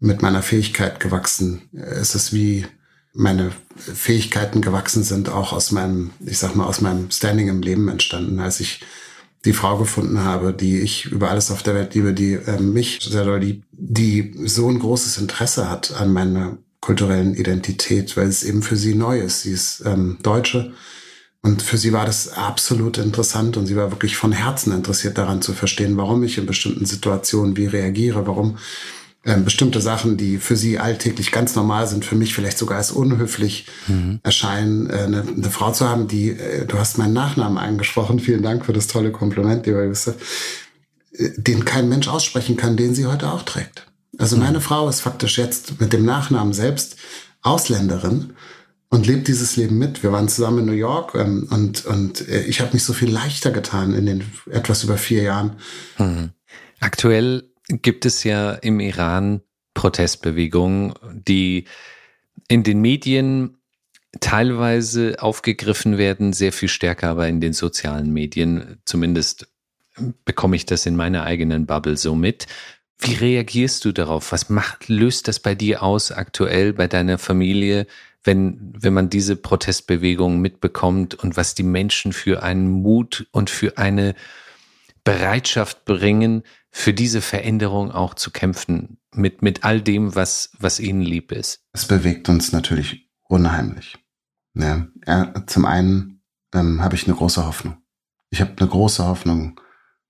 mit 0.00 0.22
meiner 0.22 0.42
Fähigkeit 0.42 1.00
gewachsen. 1.00 1.62
Es 1.72 2.14
ist 2.14 2.32
wie 2.32 2.66
meine 3.14 3.50
Fähigkeiten 3.76 4.60
gewachsen 4.60 5.02
sind, 5.02 5.28
auch 5.28 5.52
aus 5.52 5.72
meinem, 5.72 6.10
ich 6.24 6.38
sag 6.38 6.54
mal, 6.54 6.66
aus 6.66 6.80
meinem 6.80 7.10
Standing 7.10 7.48
im 7.48 7.62
Leben 7.62 7.88
entstanden, 7.88 8.38
als 8.38 8.60
ich 8.60 8.80
die 9.44 9.52
Frau 9.52 9.78
gefunden 9.78 10.20
habe, 10.20 10.52
die 10.52 10.80
ich 10.80 11.06
über 11.06 11.30
alles 11.30 11.50
auf 11.50 11.62
der 11.62 11.74
Welt 11.74 11.94
liebe, 11.94 12.12
die 12.12 12.34
äh, 12.34 12.60
mich 12.60 12.98
sehr 13.02 13.24
doll 13.24 13.40
liebt, 13.40 13.64
die 13.72 14.34
so 14.44 14.68
ein 14.68 14.78
großes 14.78 15.18
Interesse 15.18 15.70
hat 15.70 15.92
an 15.92 16.12
meiner 16.12 16.58
kulturellen 16.80 17.34
Identität, 17.34 18.16
weil 18.16 18.28
es 18.28 18.44
eben 18.44 18.62
für 18.62 18.76
sie 18.76 18.94
neu 18.94 19.20
ist. 19.20 19.42
Sie 19.42 19.52
ist 19.52 19.82
ähm, 19.84 20.18
Deutsche 20.22 20.72
und 21.42 21.62
für 21.62 21.78
sie 21.78 21.92
war 21.92 22.04
das 22.04 22.32
absolut 22.32 22.98
interessant 22.98 23.56
und 23.56 23.66
sie 23.66 23.76
war 23.76 23.90
wirklich 23.90 24.16
von 24.16 24.32
Herzen 24.32 24.72
interessiert 24.72 25.18
daran 25.18 25.40
zu 25.40 25.52
verstehen, 25.52 25.96
warum 25.96 26.22
ich 26.24 26.38
in 26.38 26.46
bestimmten 26.46 26.84
Situationen 26.84 27.56
wie 27.56 27.66
reagiere, 27.66 28.26
warum 28.26 28.58
ähm, 29.24 29.44
bestimmte 29.44 29.80
Sachen, 29.80 30.16
die 30.16 30.38
für 30.38 30.56
sie 30.56 30.78
alltäglich 30.78 31.32
ganz 31.32 31.56
normal 31.56 31.86
sind, 31.86 32.04
für 32.04 32.14
mich 32.14 32.34
vielleicht 32.34 32.56
sogar 32.56 32.78
als 32.78 32.92
unhöflich 32.92 33.66
mhm. 33.88 34.20
erscheinen, 34.22 34.88
äh, 34.88 34.94
eine, 34.94 35.22
eine, 35.22 35.50
Frau 35.50 35.72
zu 35.72 35.88
haben, 35.88 36.08
die, 36.08 36.30
äh, 36.30 36.66
du 36.66 36.78
hast 36.78 36.98
meinen 36.98 37.14
Nachnamen 37.14 37.58
angesprochen, 37.58 38.20
vielen 38.20 38.42
Dank 38.42 38.64
für 38.64 38.72
das 38.72 38.86
tolle 38.86 39.10
Kompliment, 39.10 39.66
lieber 39.66 39.84
Josef, 39.84 40.14
äh, 41.12 41.30
den 41.36 41.64
kein 41.64 41.88
Mensch 41.88 42.08
aussprechen 42.08 42.56
kann, 42.56 42.76
den 42.76 42.94
sie 42.94 43.06
heute 43.06 43.32
auch 43.32 43.42
trägt. 43.42 43.86
Also 44.18 44.36
mhm. 44.36 44.42
meine 44.42 44.60
Frau 44.60 44.88
ist 44.88 45.00
faktisch 45.00 45.36
jetzt 45.36 45.80
mit 45.80 45.92
dem 45.92 46.04
Nachnamen 46.04 46.52
selbst 46.52 46.96
Ausländerin 47.42 48.34
und 48.88 49.06
lebt 49.06 49.28
dieses 49.28 49.56
Leben 49.56 49.78
mit. 49.78 50.02
Wir 50.02 50.12
waren 50.12 50.28
zusammen 50.28 50.60
in 50.60 50.66
New 50.66 50.72
York 50.72 51.14
ähm, 51.14 51.48
und, 51.50 51.84
und 51.86 52.28
äh, 52.28 52.42
ich 52.42 52.60
habe 52.60 52.72
mich 52.72 52.84
so 52.84 52.92
viel 52.92 53.10
leichter 53.10 53.50
getan 53.50 53.94
in 53.94 54.06
den 54.06 54.24
etwas 54.50 54.84
über 54.84 54.96
vier 54.96 55.22
Jahren. 55.22 55.56
Mhm. 55.98 56.30
Aktuell 56.80 57.50
gibt 57.68 58.06
es 58.06 58.24
ja 58.24 58.52
im 58.52 58.80
Iran 58.80 59.42
Protestbewegungen, 59.74 60.94
die 61.12 61.66
in 62.48 62.62
den 62.62 62.80
Medien 62.80 63.58
teilweise 64.20 65.16
aufgegriffen 65.20 65.98
werden, 65.98 66.32
sehr 66.32 66.52
viel 66.52 66.68
stärker 66.68 67.10
aber 67.10 67.28
in 67.28 67.40
den 67.40 67.52
sozialen 67.52 68.12
Medien. 68.12 68.78
Zumindest 68.84 69.48
bekomme 70.24 70.56
ich 70.56 70.66
das 70.66 70.86
in 70.86 70.96
meiner 70.96 71.24
eigenen 71.24 71.66
Bubble 71.66 71.96
so 71.96 72.14
mit. 72.14 72.46
Wie 72.98 73.14
reagierst 73.14 73.84
du 73.84 73.92
darauf? 73.92 74.32
Was 74.32 74.48
macht, 74.48 74.88
löst 74.88 75.28
das 75.28 75.38
bei 75.38 75.54
dir 75.54 75.82
aus 75.82 76.10
aktuell, 76.10 76.72
bei 76.72 76.88
deiner 76.88 77.18
Familie, 77.18 77.86
wenn, 78.24 78.72
wenn 78.76 78.94
man 78.94 79.10
diese 79.10 79.36
Protestbewegung 79.36 80.40
mitbekommt 80.40 81.14
und 81.14 81.36
was 81.36 81.54
die 81.54 81.62
Menschen 81.62 82.12
für 82.12 82.42
einen 82.42 82.68
Mut 82.68 83.28
und 83.30 83.50
für 83.50 83.78
eine 83.78 84.14
Bereitschaft 85.04 85.84
bringen, 85.84 86.42
für 86.70 86.92
diese 86.92 87.20
Veränderung 87.20 87.90
auch 87.90 88.14
zu 88.14 88.30
kämpfen, 88.30 88.98
mit, 89.12 89.42
mit 89.42 89.64
all 89.64 89.80
dem, 89.80 90.14
was, 90.14 90.50
was 90.58 90.80
ihnen 90.80 91.02
lieb 91.02 91.32
ist? 91.32 91.64
Es 91.72 91.86
bewegt 91.86 92.28
uns 92.28 92.52
natürlich 92.52 93.08
unheimlich. 93.24 93.96
Ja, 94.54 94.88
zum 95.46 95.64
einen 95.64 96.22
ähm, 96.52 96.82
habe 96.82 96.96
ich 96.96 97.06
eine 97.06 97.16
große 97.16 97.44
Hoffnung. 97.44 97.78
Ich 98.30 98.40
habe 98.40 98.54
eine 98.58 98.68
große 98.68 99.06
Hoffnung, 99.06 99.60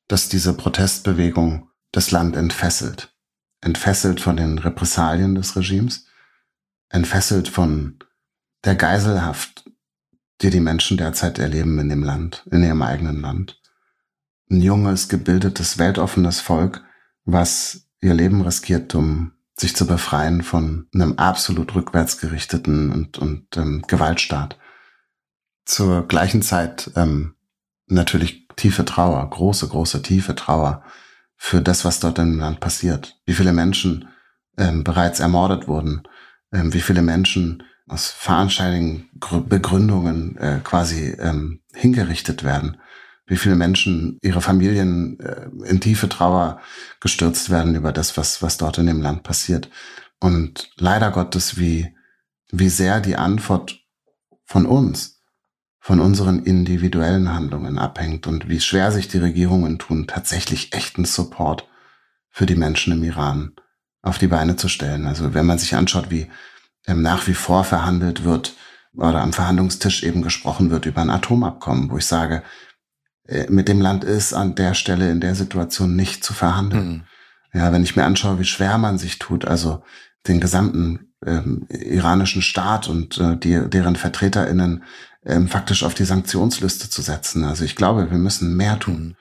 dass 0.08 0.28
diese 0.28 0.54
Protestbewegung 0.54 1.70
das 1.92 2.10
Land 2.10 2.36
entfesselt. 2.36 3.14
Entfesselt 3.60 4.20
von 4.20 4.36
den 4.36 4.58
Repressalien 4.58 5.34
des 5.34 5.56
Regimes, 5.56 6.06
entfesselt 6.88 7.48
von 7.48 7.98
der 8.64 8.74
Geiselhaft, 8.74 9.70
die 10.40 10.50
die 10.50 10.60
Menschen 10.60 10.96
derzeit 10.96 11.38
erleben 11.38 11.78
in 11.78 11.88
dem 11.88 12.02
Land, 12.02 12.44
in 12.50 12.62
ihrem 12.62 12.82
eigenen 12.82 13.20
Land 13.20 13.60
ein 14.50 14.60
junges, 14.62 15.08
gebildetes, 15.08 15.78
weltoffenes 15.78 16.40
Volk, 16.40 16.84
was 17.24 17.88
ihr 18.00 18.14
Leben 18.14 18.40
riskiert, 18.42 18.94
um 18.94 19.32
sich 19.56 19.74
zu 19.74 19.86
befreien 19.86 20.42
von 20.42 20.86
einem 20.94 21.18
absolut 21.18 21.74
rückwärtsgerichteten 21.74 22.92
und, 22.92 23.18
und 23.18 23.56
ähm, 23.56 23.82
Gewaltstaat. 23.86 24.58
Zur 25.64 26.06
gleichen 26.06 26.42
Zeit 26.42 26.90
ähm, 26.96 27.34
natürlich 27.86 28.46
tiefe 28.56 28.84
Trauer, 28.84 29.28
große, 29.28 29.68
große, 29.68 30.02
tiefe 30.02 30.34
Trauer 30.34 30.82
für 31.36 31.60
das, 31.60 31.84
was 31.84 32.00
dort 32.00 32.18
im 32.18 32.38
Land 32.38 32.60
passiert. 32.60 33.20
Wie 33.26 33.34
viele 33.34 33.52
Menschen 33.52 34.08
ähm, 34.56 34.84
bereits 34.84 35.20
ermordet 35.20 35.68
wurden, 35.68 36.02
ähm, 36.52 36.72
wie 36.72 36.80
viele 36.80 37.02
Menschen 37.02 37.64
aus 37.86 38.08
veranscheinlichen 38.08 39.08
Begründungen 39.48 40.36
äh, 40.36 40.60
quasi 40.62 41.16
ähm, 41.18 41.60
hingerichtet 41.74 42.44
werden 42.44 42.78
wie 43.28 43.36
viele 43.36 43.54
Menschen, 43.54 44.18
ihre 44.22 44.40
Familien 44.40 45.20
äh, 45.20 45.48
in 45.68 45.80
tiefe 45.80 46.08
Trauer 46.08 46.60
gestürzt 47.00 47.50
werden 47.50 47.74
über 47.74 47.92
das, 47.92 48.16
was, 48.16 48.42
was 48.42 48.56
dort 48.56 48.78
in 48.78 48.86
dem 48.86 49.02
Land 49.02 49.22
passiert. 49.22 49.70
Und 50.18 50.70
leider 50.76 51.12
Gottes, 51.12 51.58
wie, 51.58 51.94
wie 52.50 52.70
sehr 52.70 53.00
die 53.00 53.16
Antwort 53.16 53.80
von 54.44 54.66
uns, 54.66 55.20
von 55.78 56.00
unseren 56.00 56.42
individuellen 56.42 57.32
Handlungen 57.32 57.78
abhängt 57.78 58.26
und 58.26 58.48
wie 58.48 58.60
schwer 58.60 58.90
sich 58.92 59.08
die 59.08 59.18
Regierungen 59.18 59.78
tun, 59.78 60.06
tatsächlich 60.06 60.72
echten 60.72 61.04
Support 61.04 61.68
für 62.30 62.46
die 62.46 62.56
Menschen 62.56 62.94
im 62.94 63.04
Iran 63.04 63.52
auf 64.00 64.18
die 64.18 64.26
Beine 64.26 64.56
zu 64.56 64.68
stellen. 64.68 65.06
Also 65.06 65.34
wenn 65.34 65.46
man 65.46 65.58
sich 65.58 65.74
anschaut, 65.74 66.10
wie 66.10 66.30
ähm, 66.86 67.02
nach 67.02 67.26
wie 67.26 67.34
vor 67.34 67.64
verhandelt 67.64 68.24
wird 68.24 68.54
oder 68.96 69.20
am 69.20 69.32
Verhandlungstisch 69.32 70.02
eben 70.02 70.22
gesprochen 70.22 70.70
wird 70.70 70.86
über 70.86 71.02
ein 71.02 71.10
Atomabkommen, 71.10 71.90
wo 71.90 71.98
ich 71.98 72.06
sage, 72.06 72.42
mit 73.48 73.68
dem 73.68 73.80
Land 73.80 74.04
ist, 74.04 74.32
an 74.32 74.54
der 74.54 74.74
Stelle, 74.74 75.10
in 75.10 75.20
der 75.20 75.34
Situation 75.34 75.94
nicht 75.94 76.24
zu 76.24 76.32
verhandeln. 76.32 76.88
Mhm. 76.88 77.02
Ja, 77.52 77.72
wenn 77.72 77.82
ich 77.82 77.96
mir 77.96 78.04
anschaue, 78.04 78.38
wie 78.38 78.44
schwer 78.44 78.78
man 78.78 78.98
sich 78.98 79.18
tut, 79.18 79.44
also 79.44 79.82
den 80.26 80.40
gesamten 80.40 81.12
ähm, 81.24 81.66
iranischen 81.68 82.42
Staat 82.42 82.88
und 82.88 83.18
äh, 83.18 83.36
die, 83.36 83.68
deren 83.68 83.96
VertreterInnen 83.96 84.84
ähm, 85.24 85.48
faktisch 85.48 85.82
auf 85.82 85.94
die 85.94 86.04
Sanktionsliste 86.04 86.90
zu 86.90 87.02
setzen. 87.02 87.44
Also 87.44 87.64
ich 87.64 87.76
glaube, 87.76 88.10
wir 88.10 88.18
müssen 88.18 88.56
mehr 88.56 88.78
tun. 88.78 89.08
Mhm. 89.08 89.16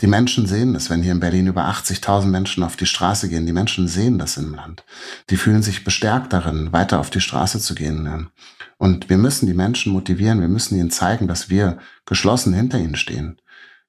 Die 0.00 0.06
Menschen 0.06 0.46
sehen 0.46 0.72
das, 0.72 0.88
wenn 0.88 1.02
hier 1.02 1.12
in 1.12 1.20
Berlin 1.20 1.46
über 1.46 1.68
80.000 1.68 2.26
Menschen 2.26 2.62
auf 2.62 2.76
die 2.76 2.86
Straße 2.86 3.28
gehen. 3.28 3.44
Die 3.44 3.52
Menschen 3.52 3.86
sehen 3.86 4.18
das 4.18 4.38
im 4.38 4.54
Land. 4.54 4.82
Die 5.28 5.36
fühlen 5.36 5.62
sich 5.62 5.84
bestärkt 5.84 6.32
darin, 6.32 6.72
weiter 6.72 7.00
auf 7.00 7.10
die 7.10 7.20
Straße 7.20 7.60
zu 7.60 7.74
gehen. 7.74 8.30
Und 8.78 9.10
wir 9.10 9.18
müssen 9.18 9.46
die 9.46 9.52
Menschen 9.52 9.92
motivieren. 9.92 10.40
Wir 10.40 10.48
müssen 10.48 10.78
ihnen 10.78 10.90
zeigen, 10.90 11.28
dass 11.28 11.50
wir 11.50 11.76
geschlossen 12.06 12.54
hinter 12.54 12.78
ihnen 12.78 12.96
stehen 12.96 13.36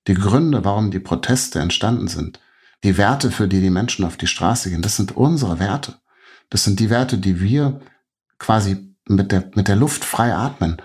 die 0.07 0.13
Gründe, 0.13 0.65
warum 0.65 0.91
die 0.91 0.99
Proteste 0.99 1.59
entstanden 1.59 2.07
sind, 2.07 2.39
die 2.83 2.97
Werte, 2.97 3.31
für 3.31 3.47
die 3.47 3.61
die 3.61 3.69
Menschen 3.69 4.05
auf 4.05 4.17
die 4.17 4.27
Straße 4.27 4.69
gehen, 4.69 4.81
das 4.81 4.95
sind 4.95 5.15
unsere 5.15 5.59
Werte. 5.59 5.95
Das 6.49 6.63
sind 6.63 6.79
die 6.79 6.89
Werte, 6.89 7.17
die 7.17 7.39
wir 7.39 7.79
quasi 8.39 8.95
mit 9.07 9.31
der, 9.31 9.49
mit 9.55 9.67
der 9.67 9.75
Luft 9.75 10.03
frei 10.03 10.33
atmen 10.33 10.77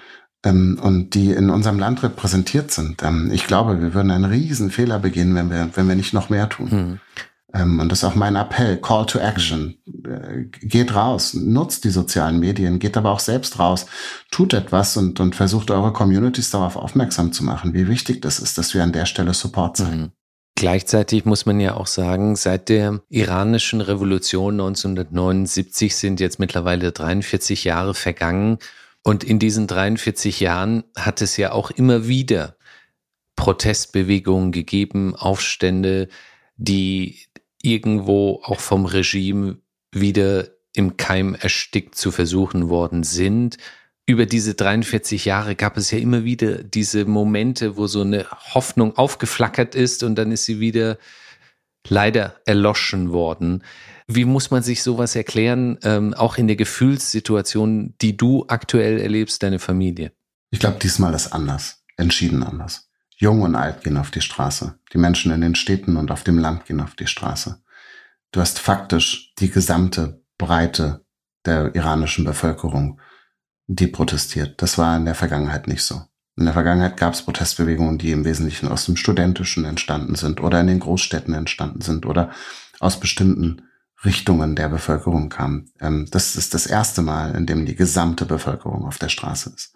ähm, 0.45 0.79
und 0.81 1.15
die 1.15 1.31
in 1.31 1.51
unserem 1.51 1.79
Land 1.79 2.03
repräsentiert 2.03 2.71
sind. 2.71 3.03
Ähm, 3.03 3.31
ich 3.33 3.47
glaube, 3.47 3.81
wir 3.81 3.95
würden 3.95 4.11
einen 4.11 4.27
riesen 4.27 4.71
Fehler 4.71 4.99
begehen, 4.99 5.35
wenn 5.35 5.51
wir, 5.51 5.71
wenn 5.75 5.89
wir 5.89 5.97
nicht 5.97 6.13
noch 6.13 6.29
mehr 6.29 6.49
tun. 6.49 6.71
Hm. 6.71 7.01
Ähm, 7.55 7.81
und 7.81 7.91
das 7.91 7.99
ist 7.99 8.05
auch 8.05 8.15
mein 8.15 8.37
Appell, 8.37 8.77
Call 8.81 9.07
to 9.07 9.19
Action. 9.19 9.77
Äh, 10.05 10.45
geht 10.67 10.95
raus, 10.95 11.35
nutzt 11.35 11.85
die 11.85 11.91
sozialen 11.91 12.39
Medien, 12.39 12.79
geht 12.79 12.97
aber 12.97 13.11
auch 13.11 13.21
selbst 13.21 13.59
raus, 13.59 13.87
tut 14.31 14.53
etwas 14.53 14.97
und, 14.97 15.21
und 15.21 15.35
versucht 15.35 15.71
eure 15.71 15.93
Communities 15.93 16.51
darauf 16.51 16.77
aufmerksam 16.77 17.33
zu 17.33 17.45
machen, 17.45 17.75
wie 17.75 17.89
wichtig 17.89 18.21
das 18.23 18.39
ist, 18.39 18.59
dass 18.59 18.75
wir 18.75 18.83
an 18.83 18.93
der 18.93 19.07
Stelle 19.07 19.35
Support 19.35 19.77
zeigen. 19.77 20.01
Mhm. 20.01 20.13
Gleichzeitig 20.59 21.27
muss 21.27 21.45
man 21.45 21.61
ja 21.61 21.75
auch 21.75 21.87
sagen, 21.87 22.35
seit 22.35 22.71
der 22.71 23.03
iranischen 23.11 23.83
Revolution 23.83 24.55
1979 24.55 25.95
sind 25.95 26.19
jetzt 26.19 26.39
mittlerweile 26.39 26.93
43 26.93 27.65
Jahre 27.65 27.93
vergangen. 27.93 28.59
Und 29.03 29.23
in 29.23 29.39
diesen 29.39 29.67
43 29.67 30.41
Jahren 30.41 30.85
hat 30.97 31.21
es 31.21 31.37
ja 31.37 31.53
auch 31.53 31.71
immer 31.71 32.09
wieder 32.09 32.57
Protestbewegungen 33.37 34.51
gegeben, 34.51 35.15
Aufstände, 35.15 36.09
die 36.57 37.19
irgendwo 37.67 38.41
auch 38.45 38.61
vom 38.61 38.87
Regime 38.87 39.59
wieder 39.93 40.49
im 40.73 40.97
Keim 40.97 41.35
erstickt 41.35 41.97
zu 41.97 42.11
versuchen 42.11 42.69
worden 42.69 43.03
sind. 43.03 43.59
Über 44.07 44.27
diese 44.27 44.55
43 44.55 45.25
Jahre 45.25 45.57
gab 45.57 45.77
es 45.77 45.91
ja 45.91 45.99
immer 45.99 46.23
wieder 46.23 46.63
diese 46.63 47.07
Momente, 47.07 47.77
wo 47.77 47.89
so 47.89 48.03
eine 48.03 48.27
Hoffnung 48.55 48.97
aufgeflackert 48.97 49.75
ist 49.75 50.05
und 50.05 50.15
dann 50.15 50.31
ist 50.31 50.45
sie 50.45 50.61
wieder 50.61 50.99
leider 51.89 52.41
erloschen 52.45 53.11
worden. 53.11 53.65
Wie 54.07 54.25
muss 54.25 54.51
man 54.51 54.63
sich 54.63 54.83
sowas 54.83 55.17
erklären, 55.17 55.79
ähm, 55.83 56.15
auch 56.15 56.39
in 56.39 56.47
der 56.47 56.57
Gefühlssituation, 56.57 57.95
die 58.01 58.17
du 58.17 58.45
aktuell 58.47 59.01
erlebst, 59.01 59.43
deine 59.43 59.59
Familie? 59.59 60.13
Ich 60.51 60.61
glaube, 60.61 60.79
diesmal 60.81 61.15
ist 61.15 61.33
anders, 61.33 61.85
entschieden 61.97 62.45
anders. 62.45 62.86
Jung 63.17 63.43
und 63.43 63.55
alt 63.55 63.83
gehen 63.83 63.97
auf 63.97 64.11
die 64.11 64.21
Straße. 64.21 64.79
Die 64.93 64.99
Menschen 64.99 65.33
in 65.33 65.41
den 65.41 65.55
Städten 65.55 65.97
und 65.97 66.11
auf 66.11 66.23
dem 66.23 66.39
Land 66.39 66.67
gehen 66.67 66.81
auf 66.81 66.95
die 66.95 67.07
Straße. 67.07 67.63
Du 68.31 68.41
hast 68.41 68.59
faktisch 68.59 69.33
die 69.39 69.51
gesamte 69.51 70.23
Breite 70.37 71.05
der 71.47 71.75
iranischen 71.75 72.25
Bevölkerung, 72.25 73.01
die 73.67 73.87
protestiert. 73.87 74.61
Das 74.61 74.77
war 74.77 74.97
in 74.97 75.07
der 75.07 75.15
Vergangenheit 75.15 75.67
nicht 75.67 75.83
so. 75.83 76.03
In 76.37 76.45
der 76.45 76.53
Vergangenheit 76.53 76.99
gab 76.99 77.15
es 77.15 77.23
Protestbewegungen, 77.23 77.97
die 77.97 78.13
im 78.13 78.27
Wesentlichen 78.27 78.69
aus 78.69 78.85
dem 78.85 78.97
Studentischen 78.97 79.65
entstanden 79.65 80.17
sind 80.17 80.43
oder 80.43 80.61
in 80.61 80.67
den 80.67 80.81
Großstädten 80.81 81.33
entstanden 81.33 81.81
sind 81.81 82.05
oder 82.05 82.31
aus 82.79 83.01
bestimmten 83.01 83.63
Richtungen 84.05 84.55
der 84.55 84.69
Bevölkerung 84.69 85.31
kamen. 85.31 85.71
Ähm, 85.81 86.07
das 86.11 86.37
ist 86.37 86.53
das 86.53 86.67
erste 86.67 87.01
Mal, 87.01 87.35
in 87.35 87.47
dem 87.47 87.65
die 87.65 87.75
gesamte 87.75 88.27
Bevölkerung 88.27 88.85
auf 88.85 88.99
der 88.99 89.09
Straße 89.09 89.53
ist. 89.57 89.76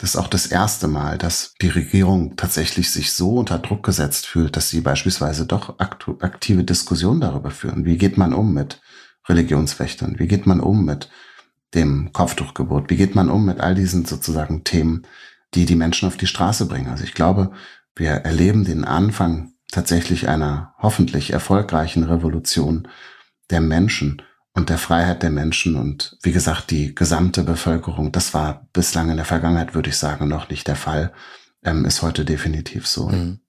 Das 0.00 0.10
ist 0.10 0.16
auch 0.16 0.28
das 0.28 0.46
erste 0.46 0.88
Mal, 0.88 1.18
dass 1.18 1.52
die 1.60 1.68
Regierung 1.68 2.34
tatsächlich 2.36 2.90
sich 2.90 3.12
so 3.12 3.34
unter 3.34 3.58
Druck 3.58 3.82
gesetzt 3.84 4.26
fühlt, 4.26 4.56
dass 4.56 4.70
sie 4.70 4.80
beispielsweise 4.80 5.44
doch 5.44 5.78
aktive 5.78 6.64
Diskussionen 6.64 7.20
darüber 7.20 7.50
führen. 7.50 7.84
Wie 7.84 7.98
geht 7.98 8.16
man 8.16 8.32
um 8.32 8.54
mit 8.54 8.80
Religionswächtern? 9.28 10.18
Wie 10.18 10.26
geht 10.26 10.46
man 10.46 10.60
um 10.60 10.86
mit 10.86 11.10
dem 11.74 12.14
Kopftuchgebot? 12.14 12.88
Wie 12.88 12.96
geht 12.96 13.14
man 13.14 13.28
um 13.28 13.44
mit 13.44 13.60
all 13.60 13.74
diesen 13.74 14.06
sozusagen 14.06 14.64
Themen, 14.64 15.06
die 15.54 15.66
die 15.66 15.76
Menschen 15.76 16.08
auf 16.08 16.16
die 16.16 16.26
Straße 16.26 16.64
bringen? 16.64 16.88
Also 16.88 17.04
ich 17.04 17.12
glaube, 17.12 17.52
wir 17.94 18.10
erleben 18.10 18.64
den 18.64 18.86
Anfang 18.86 19.52
tatsächlich 19.70 20.28
einer 20.28 20.74
hoffentlich 20.78 21.34
erfolgreichen 21.34 22.04
Revolution 22.04 22.88
der 23.50 23.60
Menschen, 23.60 24.22
und 24.52 24.68
der 24.68 24.78
Freiheit 24.78 25.22
der 25.22 25.30
Menschen 25.30 25.76
und 25.76 26.18
wie 26.22 26.32
gesagt 26.32 26.70
die 26.70 26.94
gesamte 26.94 27.44
Bevölkerung. 27.44 28.12
Das 28.12 28.34
war 28.34 28.68
bislang 28.72 29.10
in 29.10 29.16
der 29.16 29.24
Vergangenheit, 29.24 29.74
würde 29.74 29.90
ich 29.90 29.96
sagen, 29.96 30.28
noch 30.28 30.48
nicht 30.48 30.66
der 30.66 30.76
Fall, 30.76 31.12
ähm, 31.62 31.84
ist 31.84 32.02
heute 32.02 32.24
definitiv 32.24 32.86
so. 32.86 33.08
Mhm. 33.08 33.40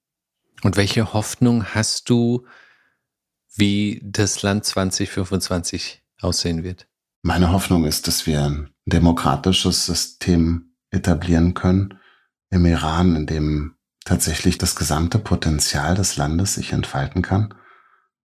Und 0.63 0.77
welche 0.77 1.13
Hoffnung 1.13 1.65
hast 1.65 2.09
du, 2.09 2.45
wie 3.55 3.99
das 4.03 4.43
Land 4.43 4.65
2025 4.65 6.03
aussehen 6.21 6.63
wird? 6.63 6.87
Meine 7.23 7.51
Hoffnung 7.51 7.85
ist, 7.85 8.07
dass 8.07 8.25
wir 8.25 8.43
ein 8.43 8.69
demokratisches 8.85 9.85
System 9.85 10.75
etablieren 10.91 11.53
können 11.53 11.99
im 12.49 12.65
Iran, 12.65 13.15
in 13.15 13.25
dem 13.25 13.75
tatsächlich 14.05 14.57
das 14.57 14.75
gesamte 14.75 15.19
Potenzial 15.19 15.95
des 15.95 16.17
Landes 16.17 16.55
sich 16.55 16.73
entfalten 16.73 17.21
kann. 17.21 17.53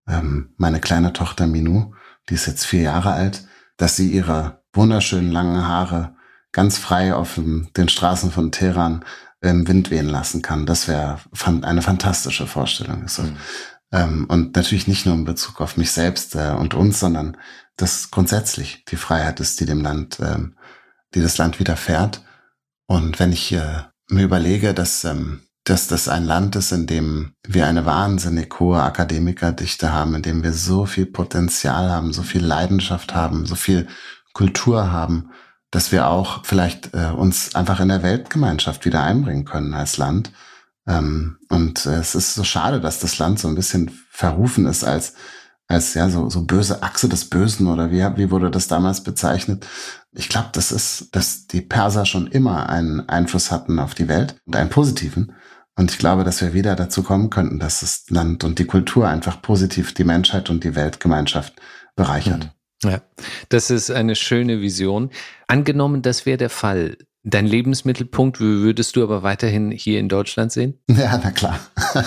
Ähm, 0.07 0.55
meine 0.57 0.81
kleine 0.81 1.13
Tochter 1.13 1.47
Minou 1.47 1.95
die 2.29 2.35
ist 2.35 2.47
jetzt 2.47 2.67
vier 2.67 2.83
Jahre 2.83 3.13
alt, 3.13 3.47
dass 3.77 3.97
sie 3.97 4.11
ihre 4.11 4.63
wunderschönen 4.73 5.31
langen 5.31 5.67
Haare 5.67 6.17
ganz 6.53 6.79
frei 6.79 7.15
auf 7.15 7.35
den 7.37 7.89
Straßen 7.89 8.31
von 8.31 8.53
Teheran 8.53 9.05
im 9.41 9.69
Wind 9.69 9.91
wehen 9.91 10.09
lassen 10.09 10.43
kann. 10.43 10.67
Das 10.67 10.89
wäre 10.89 11.19
eine 11.63 11.83
fantastische 11.83 12.47
Vorstellung. 12.47 13.03
Mhm. 13.03 13.37
Ähm, 13.93 14.27
und 14.29 14.57
natürlich 14.57 14.89
nicht 14.89 15.07
nur 15.07 15.15
in 15.15 15.25
Bezug 15.25 15.61
auf 15.61 15.77
mich 15.77 15.93
selbst 15.93 16.35
äh, 16.35 16.55
und 16.59 16.75
uns, 16.75 16.99
sondern 16.99 17.37
das 17.77 18.11
grundsätzlich 18.11 18.85
die 18.87 18.97
Freiheit 18.97 19.39
ist, 19.39 19.61
die 19.61 19.67
dem 19.67 19.83
Land, 19.83 20.19
ähm, 20.21 20.57
die 21.15 21.21
das 21.21 21.39
Land 21.39 21.61
widerfährt. 21.61 22.23
Und 22.87 23.19
wenn 23.19 23.33
ich 23.33 23.53
äh, 23.53 23.83
mir 24.09 24.25
überlege, 24.25 24.75
dass 24.75 25.05
ähm, 25.05 25.43
dass 25.69 25.89
das 25.89 26.09
ein 26.09 26.25
Land 26.25 26.55
ist, 26.55 26.71
in 26.71 26.87
dem 26.87 27.33
wir 27.47 27.67
eine 27.67 27.85
wahnsinnig 27.85 28.61
hohe 28.61 28.83
Akademikerdichte 28.83 29.93
haben, 29.93 30.15
in 30.15 30.23
dem 30.23 30.45
wir 30.45 30.53
so 30.53 30.87
viel 30.87 31.07
Potenzial 31.07 31.91
haben, 31.91 32.13
so 32.13 32.23
viel 32.23 32.45
Leidenschaft 32.45 33.17
haben, 33.17 33.47
so 33.47 33.57
viel 33.57 33.89
Kultur 34.33 34.93
haben, 34.93 35.31
dass 35.73 35.91
wir 35.91 36.07
auch 36.07 36.45
vielleicht 36.45 36.95
äh, 36.95 37.11
uns 37.11 37.57
einfach 37.57 37.81
in 37.81 37.89
der 37.89 38.05
Weltgemeinschaft 38.05 38.85
wieder 38.85 39.03
einbringen 39.03 39.45
können 39.45 39.75
als 39.75 39.97
Land. 39.97 40.31
Ähm, 40.87 41.39
und 41.49 41.85
äh, 41.85 41.97
es 41.97 42.15
ist 42.15 42.35
so 42.35 42.45
schade, 42.45 42.81
dass 42.81 43.01
das 43.01 43.19
Land 43.19 43.41
so 43.41 43.49
ein 43.49 43.57
bisschen 43.57 43.91
verrufen 44.11 44.67
ist 44.67 44.85
als 44.85 45.15
als 45.69 45.95
ja 45.95 46.09
so 46.09 46.31
so 46.31 46.43
böse 46.45 46.85
Achse 46.85 47.09
des 47.09 47.29
Bösen 47.29 47.67
oder 47.67 47.91
wie 47.91 48.07
wie 48.17 48.31
wurde 48.31 48.53
das 48.53 48.69
damals 48.69 49.03
bezeichnet? 49.03 49.67
Ich 50.13 50.29
glaube, 50.29 50.51
das 50.53 50.71
ist, 50.71 51.09
dass 51.11 51.49
die 51.49 51.61
Perser 51.61 52.07
schon 52.07 52.29
immer 52.29 52.69
einen 52.69 53.09
Einfluss 53.09 53.51
hatten 53.51 53.81
auf 53.81 53.95
die 53.95 54.07
Welt 54.07 54.37
und 54.47 54.55
einen 54.55 54.71
positiven 54.71 55.33
und 55.77 55.91
ich 55.91 55.99
glaube, 55.99 56.25
dass 56.25 56.41
wir 56.41 56.55
wieder 56.55 56.75
dazu 56.75 57.03
kommen 57.03 57.31
könnten, 57.31 57.59
dass 57.59 57.81
das 57.81 58.07
Land 58.09 58.45
und 58.45 58.59
die 58.59 58.65
Kultur 58.65 59.09
einfach 59.09 59.43
positiv 59.43 59.93
die 59.93 60.05
Menschheit 60.05 60.51
und 60.51 60.65
die 60.65 60.75
Weltgemeinschaft 60.75 61.55
bereichert. 61.95 62.51
Mhm. 62.83 62.91
Ja, 62.91 63.03
das 63.49 63.71
ist 63.71 63.91
eine 63.91 64.15
schöne 64.15 64.61
Vision. 64.61 65.11
Angenommen, 65.49 66.03
das 66.03 66.27
wäre 66.27 66.39
der 66.39 66.51
Fall. 66.51 66.99
Dein 67.23 67.47
Lebensmittelpunkt 67.47 68.39
würdest 68.41 68.95
du 68.97 69.03
aber 69.03 69.23
weiterhin 69.23 69.71
hier 69.71 69.99
in 69.99 70.09
Deutschland 70.09 70.53
sehen? 70.53 70.79
Ja, 70.89 71.21
na 71.23 71.31
klar. 71.31 71.59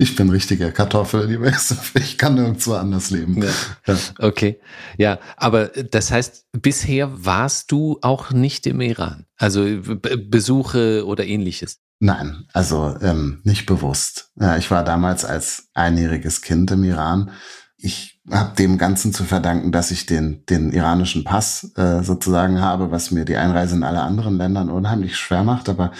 Ich 0.00 0.14
bin 0.14 0.30
richtiger 0.30 0.70
Kartoffel, 0.70 1.26
lieber 1.26 1.52
Ich 1.94 2.18
kann 2.18 2.36
nirgendwo 2.36 2.74
anders 2.74 3.10
leben. 3.10 3.42
Ja. 3.42 3.50
Ja. 3.88 3.98
Okay. 4.20 4.60
Ja, 4.96 5.18
aber 5.36 5.66
das 5.66 6.12
heißt, 6.12 6.46
bisher 6.52 7.24
warst 7.24 7.72
du 7.72 7.98
auch 8.00 8.30
nicht 8.30 8.68
im 8.68 8.80
Iran. 8.80 9.26
Also 9.36 9.66
Besuche 9.82 11.04
oder 11.04 11.26
ähnliches. 11.26 11.80
Nein, 12.00 12.44
also 12.52 12.96
ähm, 13.02 13.40
nicht 13.42 13.66
bewusst. 13.66 14.30
Ja, 14.36 14.56
ich 14.56 14.70
war 14.70 14.84
damals 14.84 15.24
als 15.24 15.68
einjähriges 15.74 16.42
Kind 16.42 16.70
im 16.70 16.84
Iran. 16.84 17.32
Ich 17.76 18.20
habe 18.30 18.54
dem 18.56 18.78
Ganzen 18.78 19.12
zu 19.12 19.24
verdanken, 19.24 19.72
dass 19.72 19.90
ich 19.90 20.06
den, 20.06 20.44
den 20.46 20.72
iranischen 20.72 21.24
Pass 21.24 21.72
äh, 21.76 22.02
sozusagen 22.02 22.60
habe, 22.60 22.90
was 22.92 23.10
mir 23.10 23.24
die 23.24 23.36
Einreise 23.36 23.74
in 23.74 23.82
alle 23.82 24.02
anderen 24.02 24.36
Ländern 24.38 24.70
unheimlich 24.70 25.16
schwer 25.16 25.42
macht. 25.42 25.68
Aber 25.68 25.92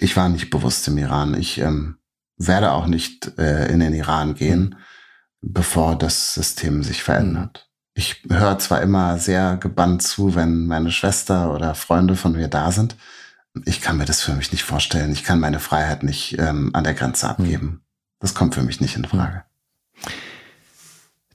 ich 0.00 0.16
war 0.16 0.28
nicht 0.28 0.50
bewusst 0.50 0.88
im 0.88 0.98
Iran. 0.98 1.34
Ich 1.34 1.58
ähm, 1.58 1.96
werde 2.36 2.72
auch 2.72 2.86
nicht 2.86 3.38
äh, 3.38 3.72
in 3.72 3.80
den 3.80 3.94
Iran 3.94 4.34
gehen, 4.34 4.76
bevor 5.40 5.96
das 5.96 6.34
System 6.34 6.82
sich 6.82 7.02
verändert. 7.02 7.70
Ich 7.94 8.24
höre 8.28 8.58
zwar 8.58 8.82
immer 8.82 9.18
sehr 9.18 9.56
gebannt 9.56 10.02
zu, 10.02 10.34
wenn 10.34 10.66
meine 10.66 10.90
Schwester 10.90 11.54
oder 11.54 11.74
Freunde 11.74 12.16
von 12.16 12.32
mir 12.32 12.48
da 12.48 12.72
sind 12.72 12.96
ich 13.64 13.80
kann 13.80 13.96
mir 13.96 14.04
das 14.04 14.22
für 14.22 14.32
mich 14.32 14.52
nicht 14.52 14.64
vorstellen. 14.64 15.12
Ich 15.12 15.24
kann 15.24 15.40
meine 15.40 15.60
Freiheit 15.60 16.02
nicht 16.02 16.36
ähm, 16.38 16.70
an 16.72 16.84
der 16.84 16.94
Grenze 16.94 17.28
abgeben. 17.28 17.84
Das 18.18 18.34
kommt 18.34 18.54
für 18.54 18.62
mich 18.62 18.80
nicht 18.80 18.96
in 18.96 19.04
Frage. 19.04 19.44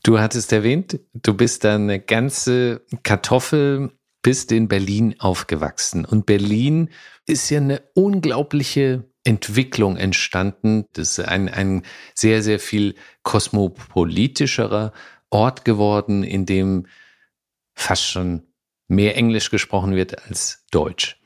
Du 0.03 0.19
hattest 0.19 0.51
erwähnt, 0.51 0.99
du 1.13 1.33
bist 1.33 1.63
da 1.63 1.75
eine 1.75 1.99
ganze 1.99 2.85
Kartoffel, 3.03 3.91
bist 4.21 4.51
in 4.51 4.67
Berlin 4.67 5.15
aufgewachsen. 5.19 6.05
Und 6.05 6.25
Berlin 6.25 6.89
ist 7.25 7.49
ja 7.49 7.59
eine 7.59 7.81
unglaubliche 7.93 9.05
Entwicklung 9.23 9.97
entstanden. 9.97 10.85
Das 10.93 11.19
ist 11.19 11.25
ein, 11.25 11.49
ein 11.49 11.83
sehr, 12.15 12.41
sehr 12.43 12.59
viel 12.59 12.95
kosmopolitischerer 13.23 14.93
Ort 15.29 15.63
geworden, 15.65 16.23
in 16.23 16.45
dem 16.45 16.87
fast 17.75 18.05
schon 18.05 18.47
mehr 18.87 19.15
Englisch 19.15 19.51
gesprochen 19.51 19.95
wird 19.95 20.25
als 20.27 20.65
Deutsch. 20.71 21.18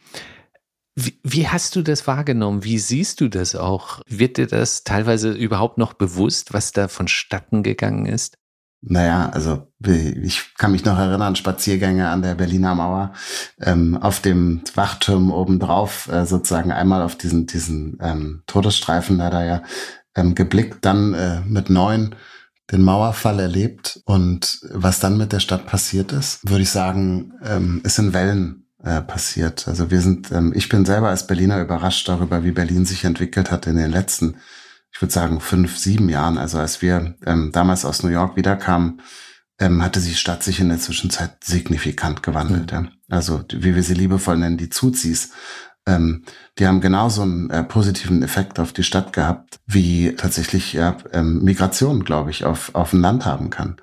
Wie, 0.96 1.20
wie, 1.24 1.48
hast 1.48 1.76
du 1.76 1.82
das 1.82 2.06
wahrgenommen? 2.06 2.64
Wie 2.64 2.78
siehst 2.78 3.20
du 3.20 3.28
das 3.28 3.56
auch? 3.56 4.02
Wird 4.08 4.38
dir 4.38 4.46
das 4.46 4.84
teilweise 4.84 5.32
überhaupt 5.32 5.80
noch 5.80 5.94
bewusst, 5.94 6.54
was 6.54 6.72
da 6.72 6.88
vonstatten 6.88 7.64
gegangen 7.64 8.06
ist? 8.06 8.38
Naja, 8.86 9.30
also 9.30 9.72
ich 9.80 10.56
kann 10.56 10.74
mich 10.74 10.84
noch 10.84 11.00
erinnern, 11.00 11.38
Spaziergänge 11.38 12.10
an 12.10 12.22
der 12.22 12.36
Berliner 12.36 12.76
Mauer, 12.76 13.14
ähm, 13.62 13.98
auf 13.98 14.20
dem 14.20 14.62
Wachturm 14.76 15.32
obendrauf, 15.32 16.10
äh, 16.10 16.26
sozusagen 16.26 16.72
einmal 16.72 17.02
auf 17.02 17.16
diesen, 17.16 17.48
diesen 17.48 17.98
ähm, 18.02 18.44
Todesstreifen 18.46 19.18
da, 19.18 19.30
da 19.30 19.46
ja 19.46 19.64
ähm, 20.16 20.36
geblickt, 20.36 20.80
dann 20.86 21.14
äh, 21.14 21.42
mit 21.42 21.70
neun 21.70 22.14
den 22.72 22.82
Mauerfall 22.82 23.40
erlebt 23.40 24.02
und 24.06 24.60
was 24.72 25.00
dann 25.00 25.18
mit 25.18 25.32
der 25.32 25.40
Stadt 25.40 25.66
passiert 25.66 26.12
ist, 26.12 26.48
würde 26.50 26.64
ich 26.64 26.70
sagen, 26.70 27.34
ähm, 27.44 27.82
ist 27.86 28.00
in 28.00 28.14
Wellen 28.14 28.63
äh, 28.84 29.02
passiert. 29.02 29.68
Also 29.68 29.90
wir 29.90 30.02
sind, 30.02 30.32
ähm, 30.32 30.52
ich 30.56 30.70
bin 30.70 30.86
selber 30.86 31.10
als 31.10 31.26
Berliner 31.26 31.62
überrascht 31.62 32.08
darüber, 32.08 32.44
wie 32.44 32.52
Berlin 32.52 32.86
sich 32.86 33.06
entwickelt 33.06 33.50
hat 33.50 33.66
in 33.66 33.78
den 33.78 33.92
letzten, 33.92 34.36
ich 34.92 35.02
würde 35.02 35.14
sagen, 35.14 35.40
fünf, 35.40 35.78
sieben 35.78 36.10
Jahren. 36.10 36.38
Also 36.38 36.60
als 36.60 36.82
wir 36.82 37.16
ähm, 37.26 37.52
damals 37.54 37.86
aus 37.86 38.04
New 38.04 38.10
York 38.10 38.36
wiederkamen, 38.36 39.02
ähm, 39.60 39.82
hatte 39.82 40.02
die 40.02 40.16
Stadt 40.16 40.44
sich 40.44 40.60
in 40.60 40.70
der 40.70 40.80
Zwischenzeit 40.80 41.44
signifikant 41.44 42.24
gewandelt. 42.24 42.72
Mhm. 42.74 42.86
Ja. 42.86 42.92
Also 43.10 43.44
wie 43.52 43.76
wir 43.76 43.84
sie 43.84 43.94
liebevoll 43.94 44.38
nennen, 44.38 44.58
die 44.58 44.70
Zuzis. 44.70 45.32
Ähm, 45.86 46.24
die 46.58 46.68
haben 46.68 46.82
genauso 46.82 47.24
einen 47.24 47.50
äh, 47.50 47.64
positiven 47.64 48.24
Effekt 48.24 48.60
auf 48.60 48.74
die 48.74 48.84
Stadt 48.84 49.14
gehabt, 49.14 49.60
wie 49.66 50.16
tatsächlich 50.16 50.74
ja, 50.74 50.98
ähm, 51.12 51.44
Migration, 51.44 52.04
glaube 52.04 52.32
ich, 52.32 52.46
auf, 52.46 52.74
auf 52.74 52.94
ein 52.94 53.02
Land 53.02 53.26
haben 53.26 53.50
kann. 53.50 53.78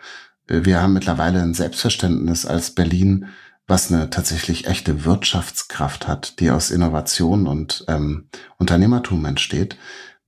Äh, 0.47 0.65
wir 0.65 0.81
haben 0.81 0.93
mittlerweile 0.93 1.43
ein 1.43 1.55
Selbstverständnis 1.55 2.47
als 2.47 2.75
Berlin, 2.75 3.27
was 3.70 3.90
eine 3.90 4.11
tatsächlich 4.11 4.66
echte 4.66 5.04
Wirtschaftskraft 5.04 6.09
hat, 6.09 6.40
die 6.40 6.50
aus 6.50 6.70
Innovation 6.70 7.46
und 7.46 7.85
ähm, 7.88 8.28
Unternehmertum 8.59 9.24
entsteht. 9.24 9.76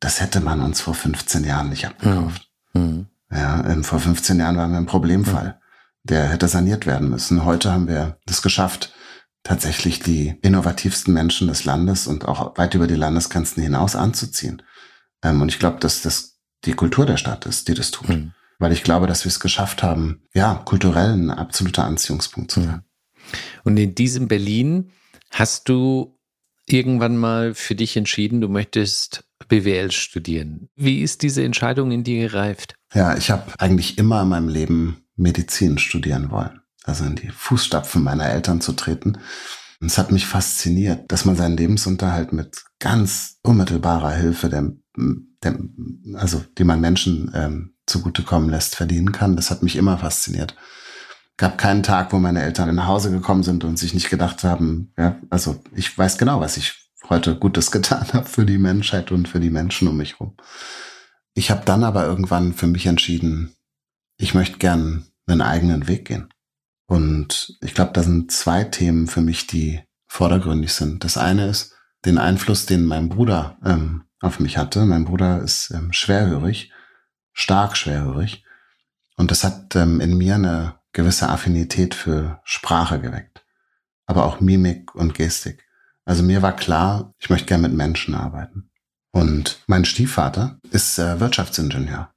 Das 0.00 0.20
hätte 0.20 0.40
man 0.40 0.61
uns 0.61 0.81
vor 0.81 0.94
15 0.94 1.44
Jahren 1.44 1.68
nicht 1.68 1.87
abgekauft. 1.87 2.48
Mhm. 2.72 3.07
Ja, 3.31 3.64
ähm, 3.66 3.85
vor 3.85 3.98
15 3.98 4.38
Jahren 4.38 4.57
waren 4.57 4.70
wir 4.70 4.78
ein 4.78 4.87
Problemfall. 4.87 5.48
Mhm. 5.48 5.55
Der 6.05 6.28
hätte 6.28 6.48
saniert 6.48 6.87
werden 6.87 7.11
müssen. 7.11 7.44
Heute 7.44 7.72
haben 7.72 7.88
wir 7.88 8.18
das 8.26 8.42
geschafft, 8.42 8.94
tatsächlich 9.42 10.00
die 10.00 10.38
innovativsten 10.42 11.12
Menschen 11.12 11.48
des 11.48 11.64
Landes 11.64 12.07
und 12.07 12.26
auch 12.26 12.57
weit 12.57 12.74
über 12.74 12.87
die 12.87 12.94
Landesgrenzen 12.94 13.62
hinaus 13.62 13.96
anzuziehen. 13.96 14.62
Ähm, 15.22 15.42
und 15.42 15.48
ich 15.48 15.59
glaube, 15.59 15.78
dass 15.81 16.02
das 16.02 16.38
die 16.64 16.74
Kultur 16.74 17.07
der 17.07 17.16
Stadt 17.16 17.46
ist, 17.46 17.68
die 17.68 17.74
das 17.74 17.90
tut. 17.90 18.09
Mhm. 18.09 18.33
Weil 18.59 18.72
ich 18.72 18.85
glaube, 18.85 19.09
dass 19.09 19.24
wir 19.24 19.31
es 19.31 19.40
geschafft 19.40 19.83
haben, 19.83 20.22
ja, 20.33 20.55
kulturell 20.64 21.12
ein 21.12 21.31
absoluter 21.31 21.85
Anziehungspunkt 21.85 22.52
zu 22.52 22.62
sein. 22.62 22.85
Und 23.64 23.77
in 23.77 23.95
diesem 23.95 24.29
Berlin 24.29 24.90
hast 25.31 25.68
du 25.68 26.18
irgendwann 26.66 27.16
mal 27.16 27.55
für 27.55 27.75
dich 27.75 27.97
entschieden, 27.97 28.40
du 28.40 28.49
möchtest 28.49 29.25
BWL 29.49 29.90
studieren. 29.90 30.68
Wie 30.77 31.03
ist 31.03 31.23
diese 31.23 31.42
Entscheidung 31.42 31.90
in 31.90 32.05
dir 32.05 32.29
gereift? 32.29 32.77
Ja, 32.95 33.16
ich 33.16 33.31
habe 33.31 33.53
eigentlich 33.59 33.99
immer 33.99 34.23
in 34.23 34.29
meinem 34.29 34.49
Leben 34.49 35.05
Medizin 35.16 35.79
studieren 35.79 36.31
wollen 36.31 36.62
also 36.85 37.05
in 37.05 37.16
die 37.16 37.31
Fußstapfen 37.31 38.03
meiner 38.03 38.29
Eltern 38.29 38.61
zu 38.61 38.73
treten. 38.73 39.18
Und 39.81 39.87
es 39.87 39.99
hat 39.99 40.12
mich 40.12 40.27
fasziniert, 40.27 41.11
dass 41.11 41.25
man 41.25 41.37
seinen 41.37 41.57
Lebensunterhalt 41.57 42.33
mit 42.33 42.64
ganz 42.79 43.38
unmittelbarer 43.42 44.12
Hilfe, 44.12 44.49
der, 44.49 44.73
der, 45.42 45.59
also 46.14 46.45
die 46.59 46.64
man 46.64 46.81
Menschen 46.81 47.33
ähm, 47.35 47.75
zugutekommen 47.87 48.49
lässt, 48.49 48.77
verdienen 48.77 49.12
kann. 49.12 49.37
Das 49.37 49.51
hat 49.51 49.62
mich 49.62 49.77
immer 49.77 49.99
fasziniert. 49.99 50.55
Gab 51.37 51.59
keinen 51.59 51.83
Tag, 51.83 52.12
wo 52.12 52.18
meine 52.18 52.42
Eltern 52.42 52.75
nach 52.75 52.87
Hause 52.87 53.11
gekommen 53.11 53.42
sind 53.42 53.64
und 53.64 53.79
sich 53.79 53.95
nicht 53.95 54.11
gedacht 54.11 54.45
haben, 54.45 54.92
ja, 54.99 55.16
also 55.31 55.62
ich 55.75 55.97
weiß 55.97 56.18
genau, 56.18 56.40
was 56.40 56.57
ich 56.57 56.90
heute 57.09 57.37
Gutes 57.37 57.71
getan 57.73 58.07
habe 58.12 58.29
für 58.29 58.45
die 58.45 58.59
Menschheit 58.59 59.11
und 59.11 59.29
für 59.29 59.40
die 59.40 59.51
Menschen 59.51 59.88
um 59.88 59.97
mich 59.97 60.14
herum. 60.14 60.37
Ich 61.35 61.51
habe 61.51 61.62
dann 61.64 61.85
aber 61.85 62.05
irgendwann 62.05 62.53
für 62.53 62.66
mich 62.66 62.87
entschieden, 62.87 63.55
ich 64.18 64.35
möchte 64.35 64.59
gern 64.59 65.07
einen 65.27 65.40
eigenen 65.40 65.88
Weg 65.88 66.07
gehen. 66.07 66.29
Und 66.87 67.57
ich 67.62 67.75
glaube, 67.75 67.92
da 67.95 68.03
sind 68.03 68.31
zwei 68.31 68.64
Themen 68.64 69.07
für 69.07 69.23
mich, 69.23 69.47
die 69.47 69.81
vordergründig 70.07 70.75
sind. 70.75 71.05
Das 71.05 71.16
eine 71.16 71.47
ist 71.47 71.75
den 72.05 72.18
Einfluss, 72.18 72.66
den 72.66 72.85
mein 72.85 73.09
Bruder 73.09 73.57
ähm, 73.64 74.05
auf 74.21 74.40
mich 74.40 74.59
hatte. 74.59 74.85
Mein 74.85 75.07
Bruder 75.07 75.40
ist 75.40 75.71
ähm, 75.71 75.92
schwerhörig, 75.92 76.71
stark 77.33 77.77
schwerhörig. 77.77 78.45
Und 79.16 79.31
das 79.31 79.42
hat 79.42 79.75
ähm, 79.75 80.01
in 80.01 80.18
mir 80.18 80.35
eine 80.35 80.75
gewisse 80.92 81.28
Affinität 81.28 81.94
für 81.94 82.40
Sprache 82.44 83.00
geweckt, 83.00 83.44
aber 84.07 84.24
auch 84.24 84.40
Mimik 84.40 84.94
und 84.94 85.14
Gestik. 85.14 85.64
Also 86.05 86.22
mir 86.22 86.42
war 86.42 86.57
klar, 86.57 87.14
ich 87.18 87.31
möchte 87.31 87.46
gerne 87.46 87.68
mit 87.68 87.76
Menschen 87.76 88.14
arbeiten. 88.14 88.70
Und 89.12 89.62
mein 89.66 89.85
Stiefvater 89.85 90.59
ist 90.70 90.98
äh, 90.98 91.20
Wirtschaftsingenieur. 91.20 92.11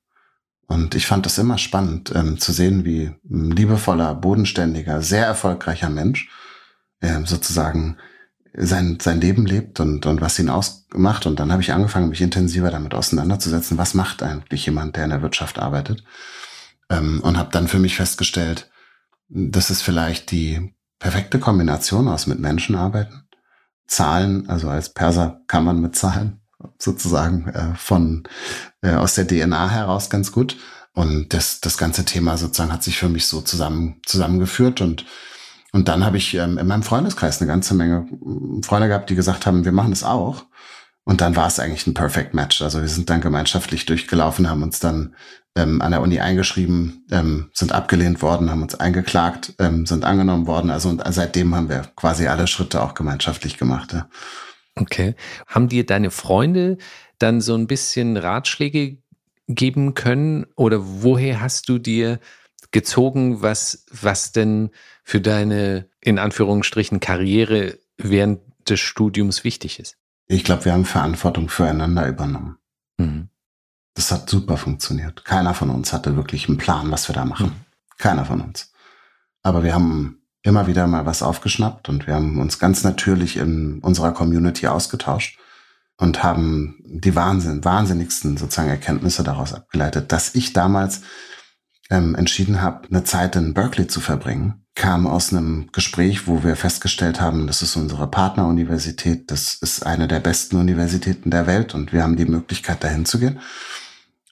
Und 0.68 0.96
ich 0.96 1.06
fand 1.06 1.26
das 1.26 1.38
immer 1.38 1.58
spannend 1.58 2.12
ähm, 2.16 2.40
zu 2.40 2.52
sehen, 2.52 2.86
wie 2.86 3.12
ein 3.30 3.52
liebevoller, 3.52 4.16
bodenständiger, 4.16 5.02
sehr 5.02 5.26
erfolgreicher 5.26 5.90
Mensch 5.90 6.30
äh, 7.02 7.24
sozusagen 7.26 7.98
sein, 8.58 8.98
sein 9.02 9.22
Leben 9.22 9.46
lebt 9.46 9.80
und, 9.80 10.06
und 10.06 10.22
was 10.22 10.40
ihn 10.40 10.50
ausmacht. 10.50 11.26
Und 11.26 11.40
dann 11.40 11.52
habe 11.52 11.62
ich 11.62 11.74
angefangen, 11.74 12.10
mich 12.10 12.22
intensiver 12.22 12.72
damit 12.72 12.94
auseinanderzusetzen, 12.94 13.78
was 13.78 13.94
macht 13.94 14.24
eigentlich 14.24 14.66
jemand, 14.66 14.96
der 14.96 15.04
in 15.04 15.10
der 15.12 15.22
Wirtschaft 15.22 15.60
arbeitet. 15.60 16.04
Ähm, 16.90 17.22
und 17.22 17.38
habe 17.38 17.50
dann 17.52 17.68
für 17.68 17.80
mich 17.80 17.96
festgestellt, 17.96 18.70
das 19.28 19.70
ist 19.70 19.82
vielleicht 19.82 20.32
die 20.32 20.76
perfekte 21.00 21.40
Kombination 21.40 22.08
aus 22.08 22.28
mit 22.28 22.40
Menschen 22.40 22.76
arbeiten. 22.76 23.28
Zahlen, 23.88 24.50
also 24.50 24.70
als 24.70 24.94
Perser 24.94 25.42
kann 25.48 25.64
man 25.64 25.82
mit 25.82 25.96
Zahlen 25.96 26.42
sozusagen 26.80 27.48
äh, 27.50 27.76
von 27.76 28.24
äh, 28.82 28.94
aus 28.94 29.16
der 29.16 29.28
DNA 29.28 29.70
heraus 29.70 30.10
ganz 30.10 30.32
gut. 30.32 30.58
Und 30.94 31.34
das, 31.34 31.60
das 31.60 31.78
ganze 31.78 32.06
Thema 32.06 32.38
sozusagen 32.38 32.72
hat 32.72 32.84
sich 32.84 32.98
für 32.98 33.10
mich 33.10 33.28
so 33.28 33.42
zusammen, 33.42 34.02
zusammengeführt 34.06 34.82
und 34.82 35.06
und 35.76 35.90
dann 35.90 36.06
habe 36.06 36.16
ich 36.16 36.34
ähm, 36.36 36.58
in 36.58 36.68
meinem 36.68 36.84
Freundeskreis 36.84 37.42
eine 37.42 37.50
ganze 37.50 37.74
Menge 37.74 38.08
Freunde 38.62 38.88
gehabt, 38.88 39.10
die 39.10 39.16
gesagt 39.16 39.46
haben, 39.46 39.66
wir 39.66 39.74
machen 39.74 39.90
das 39.90 40.06
auch. 40.06 40.46
Und 41.06 41.22
dann 41.22 41.36
war 41.36 41.48
es 41.48 41.60
eigentlich 41.60 41.86
ein 41.86 41.94
Perfect 41.94 42.34
Match. 42.34 42.62
Also 42.62 42.82
wir 42.82 42.88
sind 42.88 43.10
dann 43.10 43.22
gemeinschaftlich 43.22 43.86
durchgelaufen, 43.86 44.50
haben 44.50 44.64
uns 44.64 44.80
dann 44.80 45.16
ähm, 45.56 45.80
an 45.82 45.92
der 45.92 46.02
Uni 46.02 46.20
eingeschrieben, 46.20 47.06
ähm, 47.12 47.52
sind 47.54 47.72
abgelehnt 47.72 48.24
worden, 48.24 48.50
haben 48.50 48.64
uns 48.64 48.76
eingeklagt, 48.76 49.54
ähm, 49.60 49.86
sind 49.86 50.04
angenommen 50.04 50.48
worden. 50.48 50.72
Also 50.72 50.90
und 50.90 51.04
seitdem 51.08 51.54
haben 51.56 51.70
wir 51.70 51.84
quasi 51.96 52.28
alle 52.28 52.48
Schritte 52.48 52.82
auch 52.82 52.96
gemeinschaftlich 52.96 53.58
gemacht. 53.58 53.94
Ja. 53.94 54.10
Okay. 54.76 55.16
Haben 55.48 55.70
dir 55.70 55.86
deine 55.86 56.10
Freunde 56.10 56.80
dann 57.20 57.40
so 57.40 57.56
ein 57.56 57.68
bisschen 57.68 58.18
Ratschläge 58.18 58.98
geben 59.48 59.94
können 59.94 60.48
oder 60.56 60.80
woher 60.82 61.40
hast 61.40 61.70
du 61.70 61.78
dir 61.78 62.20
gezogen, 62.72 63.44
was, 63.44 63.86
was 63.92 64.32
denn 64.32 64.72
für 65.04 65.22
deine, 65.22 65.88
in 66.02 66.18
Anführungsstrichen, 66.18 67.00
Karriere 67.00 67.78
während 67.98 68.42
des 68.68 68.80
Studiums 68.80 69.44
wichtig 69.44 69.80
ist? 69.80 69.98
Ich 70.28 70.44
glaube, 70.44 70.66
wir 70.66 70.74
haben 70.74 70.86
Verantwortung 70.86 71.50
füreinander 71.50 72.08
übernommen. 72.08 72.58
Mhm. 72.98 73.30
Das 73.94 74.12
hat 74.12 74.30
super 74.30 74.58
funktioniert. 74.58 75.24
Keiner 75.24 75.54
von 75.54 75.70
uns 75.70 75.94
hatte 75.94 76.16
wirklich 76.16 76.50
einen 76.50 76.58
Plan, 76.58 76.92
was 76.92 77.08
wir 77.08 77.14
da 77.14 77.26
machen. 77.26 77.48
Mhm. 77.48 77.66
Keiner 77.98 78.26
von 78.26 78.42
uns. 78.42 78.72
Aber 79.42 79.64
wir 79.64 79.74
haben 79.74 80.22
immer 80.42 80.68
wieder 80.68 80.86
mal 80.88 81.06
was 81.06 81.24
aufgeschnappt 81.24 81.90
und 81.90 82.08
wir 82.08 82.16
haben 82.16 82.40
uns 82.40 82.60
ganz 82.60 82.84
natürlich 82.84 83.38
in 83.38 83.80
unserer 83.80 84.12
Community 84.12 84.68
ausgetauscht 84.68 85.40
und 85.98 86.24
haben 86.24 86.78
die 86.86 87.16
Wahnsinn, 87.16 87.64
wahnsinnigsten 87.64 88.38
sozusagen 88.38 88.70
Erkenntnisse 88.70 89.24
daraus 89.24 89.54
abgeleitet, 89.54 90.12
dass 90.12 90.36
ich 90.36 90.54
damals 90.54 91.02
ähm, 91.90 92.16
entschieden 92.16 92.62
habe, 92.62 92.88
eine 92.90 93.04
Zeit 93.04 93.36
in 93.36 93.54
Berkeley 93.54 93.88
zu 93.88 94.00
verbringen, 94.00 94.66
kam 94.76 95.08
aus 95.08 95.32
einem 95.32 95.70
Gespräch, 95.72 96.28
wo 96.28 96.44
wir 96.44 96.56
festgestellt 96.56 97.22
haben, 97.22 97.48
das 97.48 97.62
ist 97.62 97.76
unsere 97.76 98.08
Partneruniversität, 98.08 99.32
das 99.32 99.56
ist 99.56 99.86
eine 99.86 100.08
der 100.08 100.20
besten 100.20 100.58
Universitäten 100.58 101.32
der 101.32 101.48
Welt 101.48 101.74
und 101.74 101.94
wir 101.94 102.04
haben 102.04 102.18
die 102.18 102.26
Möglichkeit, 102.26 102.84
dahin 102.84 103.06
zu 103.06 103.20
gehen. 103.20 103.40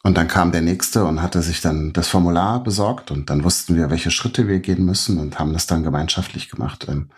Und 0.06 0.18
dann 0.18 0.28
kam 0.28 0.52
der 0.52 0.62
nächste 0.62 1.06
und 1.06 1.22
hatte 1.22 1.42
sich 1.42 1.62
dann 1.62 1.94
das 1.94 2.10
Formular 2.10 2.62
besorgt 2.62 3.10
und 3.10 3.30
dann 3.30 3.46
wussten 3.46 3.78
wir, 3.78 3.90
welche 3.90 4.12
Schritte 4.12 4.50
wir 4.50 4.60
gehen 4.60 4.84
müssen 4.84 5.18
und 5.18 5.40
haben 5.40 5.54
das 5.54 5.66
dann 5.66 5.84
gemeinschaftlich 5.84 6.50
gemacht. 6.50 6.88
Ähm, 6.90 7.10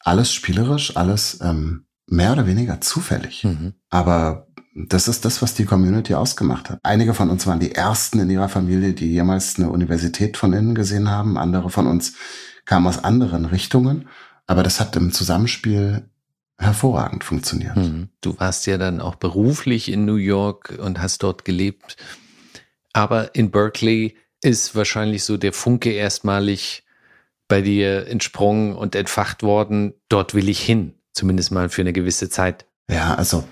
alles 0.00 0.32
spielerisch, 0.32 0.96
alles 0.96 1.40
ähm, 1.42 1.84
mehr 2.06 2.32
oder 2.32 2.46
weniger 2.46 2.80
zufällig. 2.80 3.44
Mhm. 3.44 3.74
Aber 3.90 4.46
das 4.74 5.06
ist 5.06 5.24
das, 5.24 5.40
was 5.40 5.54
die 5.54 5.64
Community 5.64 6.14
ausgemacht 6.14 6.68
hat. 6.68 6.80
Einige 6.82 7.14
von 7.14 7.30
uns 7.30 7.46
waren 7.46 7.60
die 7.60 7.72
ersten 7.72 8.18
in 8.18 8.28
ihrer 8.28 8.48
Familie, 8.48 8.92
die 8.92 9.12
jemals 9.12 9.56
eine 9.56 9.70
Universität 9.70 10.36
von 10.36 10.52
innen 10.52 10.74
gesehen 10.74 11.10
haben. 11.10 11.38
Andere 11.38 11.70
von 11.70 11.86
uns 11.86 12.14
kamen 12.64 12.86
aus 12.88 13.02
anderen 13.02 13.44
Richtungen. 13.44 14.08
Aber 14.46 14.64
das 14.64 14.80
hat 14.80 14.96
im 14.96 15.12
Zusammenspiel 15.12 16.08
hervorragend 16.58 17.22
funktioniert. 17.22 17.76
Mhm. 17.76 18.08
Du 18.20 18.38
warst 18.38 18.66
ja 18.66 18.76
dann 18.76 19.00
auch 19.00 19.14
beruflich 19.14 19.90
in 19.90 20.04
New 20.04 20.16
York 20.16 20.76
und 20.80 21.00
hast 21.00 21.22
dort 21.22 21.44
gelebt. 21.44 21.96
Aber 22.92 23.34
in 23.34 23.50
Berkeley 23.52 24.16
ist 24.42 24.74
wahrscheinlich 24.74 25.24
so 25.24 25.36
der 25.36 25.52
Funke 25.52 25.90
erstmalig 25.92 26.84
bei 27.46 27.62
dir 27.62 28.08
entsprungen 28.08 28.74
und 28.74 28.94
entfacht 28.94 29.42
worden. 29.42 29.94
Dort 30.08 30.34
will 30.34 30.48
ich 30.48 30.60
hin, 30.60 30.94
zumindest 31.12 31.52
mal 31.52 31.68
für 31.68 31.82
eine 31.82 31.92
gewisse 31.92 32.28
Zeit. 32.28 32.66
Ja, 32.90 33.14
also 33.14 33.44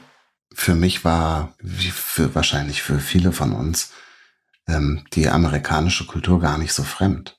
für 0.54 0.74
mich 0.74 1.04
war, 1.04 1.54
wie 1.60 1.90
für 1.90 2.34
wahrscheinlich 2.34 2.82
für 2.82 2.98
viele 2.98 3.32
von 3.32 3.52
uns, 3.52 3.92
ähm, 4.68 5.04
die 5.12 5.28
amerikanische 5.28 6.06
Kultur 6.06 6.40
gar 6.40 6.58
nicht 6.58 6.72
so 6.72 6.82
fremd. 6.82 7.38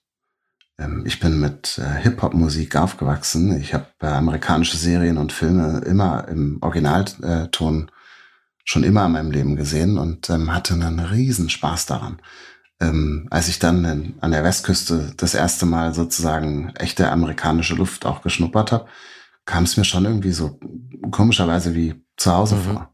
Ähm, 0.78 1.04
ich 1.06 1.19
bin 1.19 1.39
mit 1.39 1.78
äh, 1.78 2.02
Hip-Hop-Musik 2.02 2.76
aufgewachsen. 2.76 3.60
Ich 3.60 3.73
habe 3.73 3.88
äh, 4.02 4.08
amerikanische 4.08 4.78
Serien 4.78 5.17
und 5.17 5.32
Filme 5.32 5.82
immer 5.86 6.28
im 6.28 6.58
Originalton 6.62 7.91
schon 8.65 8.84
immer 8.84 9.06
in 9.06 9.12
meinem 9.12 9.32
Leben 9.32 9.56
gesehen 9.56 9.97
und 9.97 10.30
ähm, 10.30 10.54
hatte 10.54 10.73
einen 10.73 10.99
riesen 10.99 11.49
Spaß 11.49 11.86
daran, 11.86 12.21
ähm, 12.80 13.28
als 13.30 13.49
ich 13.49 13.60
dann 13.60 13.84
in, 13.86 14.13
an 14.21 14.32
der 14.32 14.43
Westküste 14.43 15.13
das 15.17 15.34
erste 15.34 15.65
Mal 15.65 15.93
sozusagen 15.93 16.69
echte 16.76 17.12
amerikanische 17.12 17.76
Luft 17.76 18.06
auch 18.06 18.21
geschnuppert 18.21 18.71
habe, 18.71 18.88
kam 19.45 19.65
es 19.65 19.76
mir 19.76 19.84
schon 19.84 20.06
irgendwie 20.06 20.32
so 20.32 20.60
komischerweise 21.12 21.76
wie 21.76 21.95
zu 22.15 22.32
Hause 22.32 22.56
mhm. 22.56 22.62
vor. 22.62 22.92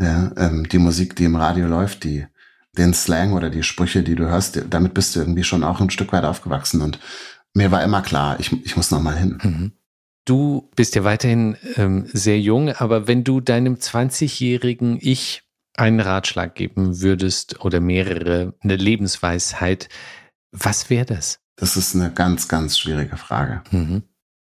Ja, 0.00 0.32
ähm, 0.36 0.68
die 0.68 0.78
Musik, 0.78 1.14
die 1.16 1.24
im 1.24 1.36
Radio 1.36 1.66
läuft, 1.66 2.04
die 2.04 2.26
den 2.76 2.94
Slang 2.94 3.32
oder 3.32 3.50
die 3.50 3.62
Sprüche, 3.62 4.02
die 4.02 4.14
du 4.14 4.28
hörst, 4.28 4.62
damit 4.70 4.94
bist 4.94 5.14
du 5.14 5.20
irgendwie 5.20 5.44
schon 5.44 5.64
auch 5.64 5.80
ein 5.80 5.90
Stück 5.90 6.12
weit 6.12 6.24
aufgewachsen. 6.24 6.80
Und 6.80 6.98
mir 7.52 7.70
war 7.70 7.82
immer 7.82 8.00
klar, 8.00 8.38
ich, 8.40 8.52
ich 8.64 8.76
muss 8.76 8.90
noch 8.90 9.02
mal 9.02 9.16
hin. 9.16 9.38
Mhm. 9.42 9.72
Du 10.24 10.70
bist 10.76 10.94
ja 10.94 11.04
weiterhin 11.04 11.56
ähm, 11.76 12.06
sehr 12.12 12.40
jung, 12.40 12.70
aber 12.70 13.08
wenn 13.08 13.24
du 13.24 13.40
deinem 13.40 13.74
20-jährigen 13.74 14.98
Ich 15.00 15.42
einen 15.76 16.00
Ratschlag 16.00 16.54
geben 16.54 17.00
würdest 17.00 17.64
oder 17.64 17.80
mehrere, 17.80 18.54
eine 18.60 18.76
Lebensweisheit, 18.76 19.88
was 20.52 20.90
wäre 20.90 21.06
das? 21.06 21.40
Das 21.56 21.76
ist 21.76 21.94
eine 21.94 22.10
ganz, 22.10 22.48
ganz 22.48 22.78
schwierige 22.78 23.16
Frage. 23.16 23.62
Mhm. 23.70 24.02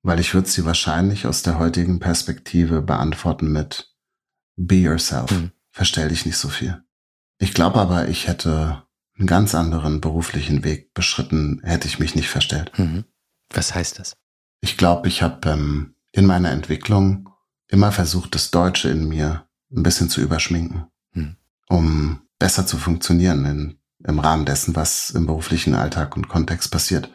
Weil 0.01 0.19
ich 0.19 0.34
würde 0.34 0.47
sie 0.47 0.65
wahrscheinlich 0.65 1.25
aus 1.25 1.41
der 1.43 1.60
heutigen 1.60 1.99
Perspektive 1.99 2.81
beantworten 2.81 3.51
mit 3.51 3.94
Be 4.55 4.75
yourself. 4.75 5.31
Mhm. 5.31 5.51
Verstell 5.71 6.09
dich 6.09 6.25
nicht 6.25 6.37
so 6.37 6.49
viel. 6.49 6.81
Ich 7.37 7.53
glaube 7.53 7.79
aber, 7.79 8.07
ich 8.07 8.27
hätte 8.27 8.83
einen 9.17 9.27
ganz 9.27 9.55
anderen 9.55 10.01
beruflichen 10.01 10.63
Weg 10.63 10.93
beschritten, 10.93 11.61
hätte 11.63 11.87
ich 11.87 11.99
mich 11.99 12.15
nicht 12.15 12.29
verstellt. 12.29 12.71
Mhm. 12.77 13.05
Was 13.49 13.75
heißt 13.75 13.99
das? 13.99 14.15
Ich 14.61 14.77
glaube, 14.77 15.07
ich 15.07 15.21
habe 15.21 15.49
ähm, 15.49 15.95
in 16.11 16.25
meiner 16.25 16.51
Entwicklung 16.51 17.29
immer 17.67 17.91
versucht, 17.91 18.35
das 18.35 18.51
Deutsche 18.51 18.89
in 18.89 19.07
mir 19.07 19.47
ein 19.71 19.83
bisschen 19.83 20.09
zu 20.09 20.21
überschminken, 20.21 20.85
mhm. 21.13 21.35
um 21.67 22.21
besser 22.39 22.65
zu 22.65 22.77
funktionieren 22.77 23.45
in, 23.45 23.79
im 24.05 24.19
Rahmen 24.19 24.45
dessen, 24.45 24.75
was 24.75 25.09
im 25.09 25.25
beruflichen 25.25 25.75
Alltag 25.75 26.15
und 26.15 26.27
Kontext 26.27 26.71
passiert. 26.71 27.09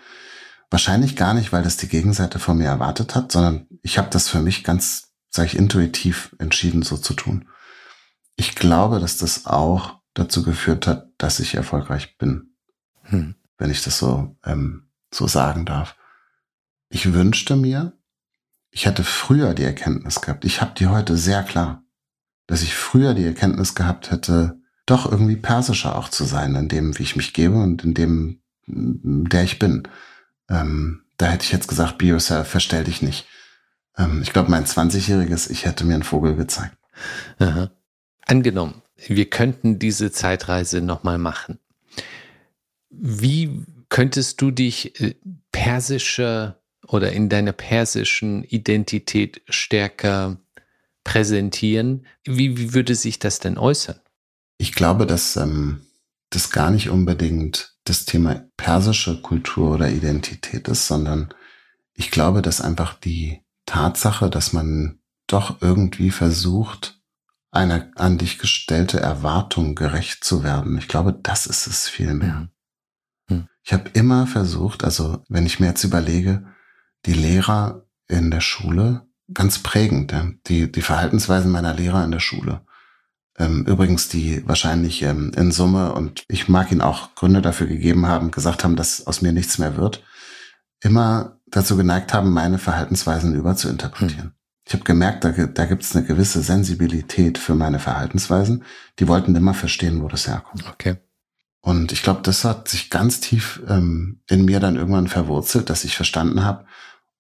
Wahrscheinlich 0.71 1.17
gar 1.17 1.35
nicht, 1.35 1.53
weil 1.53 1.63
das 1.63 1.77
die 1.77 1.89
Gegenseite 1.89 2.39
von 2.39 2.59
mir 2.59 2.69
erwartet 2.69 3.15
hat, 3.15 3.33
sondern 3.33 3.67
ich 3.83 3.99
habe 3.99 4.11
das 4.11 4.29
für 4.29 4.41
mich 4.41 4.63
ganz, 4.63 5.10
sage 5.31 5.49
ich, 5.49 5.57
intuitiv 5.57 6.35
entschieden, 6.39 6.83
so 6.83 6.97
zu 6.97 7.15
tun. 7.15 7.49
Ich 8.37 8.55
glaube, 8.55 8.99
dass 9.01 9.17
das 9.17 9.47
auch 9.47 10.01
dazu 10.15 10.43
geführt 10.43 10.87
hat, 10.87 11.09
dass 11.19 11.41
ich 11.41 11.55
erfolgreich 11.55 12.19
bin. 12.19 12.55
Hm. 13.03 13.35
Wenn 13.59 13.71
ich 13.71 13.83
das 13.83 13.99
so, 13.99 14.37
ähm, 14.45 14.89
so 15.13 15.27
sagen 15.27 15.65
darf. 15.65 15.97
Ich 16.89 17.13
wünschte 17.13 17.57
mir, 17.57 17.93
ich 18.71 18.87
hätte 18.87 19.05
früher 19.05 19.55
die 19.55 19.65
Erkenntnis 19.65 20.21
gehabt, 20.21 20.45
ich 20.45 20.61
habe 20.61 20.73
die 20.77 20.87
heute 20.87 21.17
sehr 21.17 21.43
klar, 21.43 21.85
dass 22.47 22.63
ich 22.63 22.75
früher 22.75 23.15
die 23.15 23.25
Erkenntnis 23.25 23.75
gehabt 23.75 24.11
hätte, 24.11 24.61
doch 24.87 25.11
irgendwie 25.11 25.37
persischer 25.37 25.97
auch 25.97 26.09
zu 26.09 26.25
sein, 26.25 26.55
in 26.57 26.69
dem, 26.69 26.99
wie 26.99 27.03
ich 27.03 27.17
mich 27.17 27.33
gebe 27.33 27.57
und 27.57 27.85
in 27.85 27.95
dem, 27.95 28.43
der 28.67 29.45
ich 29.45 29.59
bin. 29.59 29.85
Ähm, 30.49 31.03
da 31.17 31.27
hätte 31.27 31.45
ich 31.45 31.53
jetzt 31.53 31.69
gesagt, 31.69 31.99
be 31.99 32.07
yourself, 32.07 32.49
verstell 32.49 32.85
dich 32.85 33.03
nicht. 33.03 33.27
Ähm, 33.97 34.23
ich 34.23 34.33
glaube, 34.33 34.51
mein 34.51 34.65
20-jähriges, 34.65 35.51
ich 35.51 35.65
hätte 35.65 35.85
mir 35.85 35.95
einen 35.95 36.03
Vogel 36.03 36.37
gezeigt. 36.37 36.77
Aha. 37.39 37.71
Angenommen, 38.27 38.83
wir 38.97 39.29
könnten 39.29 39.79
diese 39.79 40.13
Zeitreise 40.13 40.81
nochmal 40.81 41.19
machen. 41.19 41.59
Wie 42.91 43.65
könntest 43.89 44.41
du 44.41 44.51
dich 44.51 45.01
äh, 45.01 45.15
persischer 45.53 46.61
oder 46.87 47.13
in 47.13 47.29
deiner 47.29 47.53
persischen 47.53 48.45
Identität 48.45 49.43
stärker 49.49 50.39
präsentieren? 51.05 52.07
Wie, 52.25 52.57
wie 52.57 52.75
würde 52.75 52.95
sich 52.95 53.19
das 53.19 53.39
denn 53.39 53.59
äußern? 53.59 54.01
Ich 54.59 54.75
glaube, 54.75 55.07
dass 55.07 55.37
ähm, 55.37 55.87
das 56.31 56.51
gar 56.51 56.71
nicht 56.71 56.91
unbedingt 56.91 57.77
das 57.85 58.05
Thema 58.05 58.45
persische 58.57 59.21
Kultur 59.23 59.73
oder 59.75 59.91
Identität 59.91 60.69
ist, 60.69 60.87
sondern 60.87 61.33
ich 61.95 62.11
glaube, 62.11 62.43
dass 62.43 62.61
einfach 62.61 62.95
die 62.95 63.41
Tatsache, 63.71 64.29
dass 64.31 64.53
man 64.53 64.99
doch 65.29 65.63
irgendwie 65.63 66.11
versucht, 66.11 67.01
einer 67.53 67.89
an 67.95 68.19
dich 68.19 68.41
gestellte 68.41 68.99
Erwartung 68.99 69.77
gerecht 69.77 70.25
zu 70.25 70.43
werden. 70.43 70.77
Ich 70.77 70.89
glaube, 70.89 71.13
das 71.13 71.47
ist 71.47 71.69
es 71.69 71.89
viel 71.89 72.15
mehr. 72.15 72.49
Mhm. 73.29 73.47
Ich 73.63 73.73
habe 73.73 73.89
immer 73.93 74.27
versucht, 74.27 74.83
also 74.83 75.23
wenn 75.29 75.47
ich 75.47 75.61
mir 75.61 75.67
jetzt 75.67 75.85
überlege, 75.85 76.47
die 77.07 77.13
Lehrer 77.13 77.87
in 78.09 78.33
der 78.33 78.41
Schule, 78.41 79.07
ganz 79.33 79.61
prägend, 79.61 80.11
ja, 80.11 80.29
die, 80.49 80.71
die 80.71 80.83
Verhaltensweisen 80.83 81.53
meiner 81.53 81.75
Lehrer 81.75 82.05
in 82.05 82.11
der 82.11 82.19
Schule. 82.19 82.63
Ähm, 83.39 83.65
übrigens, 83.67 84.09
die 84.09 84.47
wahrscheinlich 84.49 85.03
ähm, 85.03 85.31
in 85.37 85.53
Summe, 85.53 85.93
und 85.93 86.25
ich 86.27 86.49
mag 86.49 86.73
ihnen 86.73 86.81
auch 86.81 87.15
Gründe 87.15 87.41
dafür 87.41 87.69
gegeben 87.69 88.07
haben, 88.07 88.33
gesagt 88.33 88.65
haben, 88.65 88.75
dass 88.75 89.07
aus 89.07 89.23
mir 89.23 89.33
nichts 89.33 89.59
mehr 89.59 89.77
wird, 89.77 90.03
immer 90.81 91.40
dazu 91.51 91.77
geneigt 91.77 92.15
haben, 92.15 92.33
meine 92.33 92.59
Verhaltensweisen 92.59 93.35
überzuinterpretieren. 93.35 94.27
Mhm. 94.27 94.35
Ich 94.67 94.75
habe 94.75 94.85
gemerkt, 94.85 95.25
da, 95.25 95.31
da 95.31 95.65
gibt 95.65 95.83
es 95.83 95.97
eine 95.97 96.07
gewisse 96.07 96.43
Sensibilität 96.43 97.39
für 97.39 97.55
meine 97.55 97.79
Verhaltensweisen. 97.79 98.65
Die 98.99 99.09
wollten 99.09 99.35
immer 99.35 99.55
verstehen, 99.55 100.03
wo 100.03 100.09
das 100.09 100.29
herkommt. 100.29 100.65
Okay. 100.69 100.97
Und 101.61 101.93
ich 101.93 102.03
glaube, 102.03 102.21
das 102.23 102.45
hat 102.45 102.69
sich 102.69 102.89
ganz 102.89 103.21
tief 103.21 103.63
ähm, 103.69 104.21
in 104.29 104.45
mir 104.45 104.61
dann 104.61 104.77
irgendwann 104.77 105.09
verwurzelt, 105.09 105.71
dass 105.71 105.85
ich 105.85 105.97
verstanden 105.97 106.45
habe, 106.45 106.67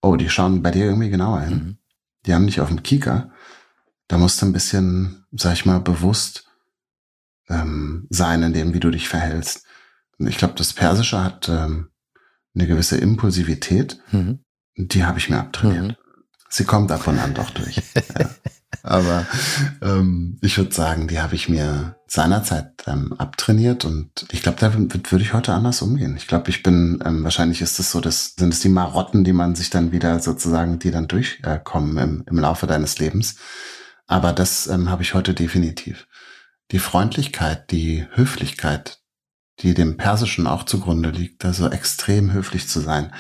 oh, 0.00 0.16
die 0.16 0.30
schauen 0.30 0.62
bei 0.62 0.70
dir 0.70 0.86
irgendwie 0.86 1.10
genauer 1.10 1.40
hin. 1.40 1.54
Mhm. 1.54 1.78
Die 2.26 2.34
haben 2.34 2.46
dich 2.46 2.60
auf 2.60 2.68
dem 2.68 2.82
Kieker. 2.82 3.30
Da 4.08 4.18
musst 4.18 4.40
du 4.40 4.46
ein 4.46 4.52
bisschen, 4.52 5.26
sag 5.32 5.54
ich 5.54 5.66
mal, 5.66 5.80
bewusst 5.80 6.48
ähm, 7.48 8.06
sein 8.10 8.42
in 8.42 8.52
dem, 8.52 8.74
wie 8.74 8.80
du 8.80 8.90
dich 8.90 9.08
verhältst. 9.08 9.64
Und 10.18 10.26
ich 10.26 10.38
glaube, 10.38 10.54
das 10.54 10.72
Persische 10.72 11.22
hat 11.22 11.48
ähm, 11.48 11.90
eine 12.54 12.66
gewisse 12.66 12.96
Impulsivität. 12.96 13.98
Mhm. 14.12 14.40
Die 14.76 15.04
habe 15.04 15.18
ich 15.18 15.30
mir 15.30 15.38
abtrainiert. 15.38 15.88
Mhm. 15.88 15.96
Sie 16.48 16.64
kommt 16.64 16.90
ab 16.90 17.06
und 17.06 17.18
an 17.18 17.34
doch 17.34 17.50
durch. 17.50 17.76
ja. 17.96 18.30
Aber 18.82 19.26
ähm, 19.82 20.38
ich 20.42 20.56
würde 20.56 20.72
sagen, 20.72 21.08
die 21.08 21.20
habe 21.20 21.34
ich 21.34 21.48
mir 21.48 21.96
seinerzeit 22.06 22.84
ähm, 22.86 23.12
abtrainiert 23.12 23.84
und 23.84 24.26
ich 24.30 24.42
glaube, 24.42 24.58
da 24.58 24.72
würde 24.74 25.22
ich 25.22 25.32
heute 25.32 25.52
anders 25.52 25.82
umgehen. 25.82 26.16
Ich 26.16 26.26
glaube, 26.26 26.50
ich 26.50 26.62
bin, 26.62 27.02
ähm, 27.04 27.24
wahrscheinlich 27.24 27.60
ist 27.60 27.78
es 27.78 27.90
so, 27.90 28.00
das 28.00 28.34
sind 28.36 28.54
es 28.54 28.60
die 28.60 28.68
Marotten, 28.68 29.24
die 29.24 29.32
man 29.32 29.54
sich 29.54 29.70
dann 29.70 29.92
wieder 29.92 30.20
sozusagen, 30.20 30.78
die 30.78 30.90
dann 30.90 31.08
durchkommen 31.08 31.98
äh, 31.98 32.02
im, 32.02 32.24
im 32.26 32.38
Laufe 32.38 32.66
deines 32.66 32.98
Lebens. 32.98 33.36
Aber 34.06 34.32
das 34.32 34.66
ähm, 34.66 34.88
habe 34.88 35.02
ich 35.02 35.14
heute 35.14 35.34
definitiv. 35.34 36.06
Die 36.70 36.78
Freundlichkeit, 36.78 37.70
die 37.70 38.06
Höflichkeit, 38.12 38.99
die 39.62 39.74
dem 39.74 39.96
Persischen 39.96 40.46
auch 40.46 40.64
zugrunde 40.64 41.10
liegt, 41.10 41.44
also 41.44 41.68
extrem 41.68 42.32
höflich 42.32 42.68
zu 42.68 42.80
sein. 42.80 43.12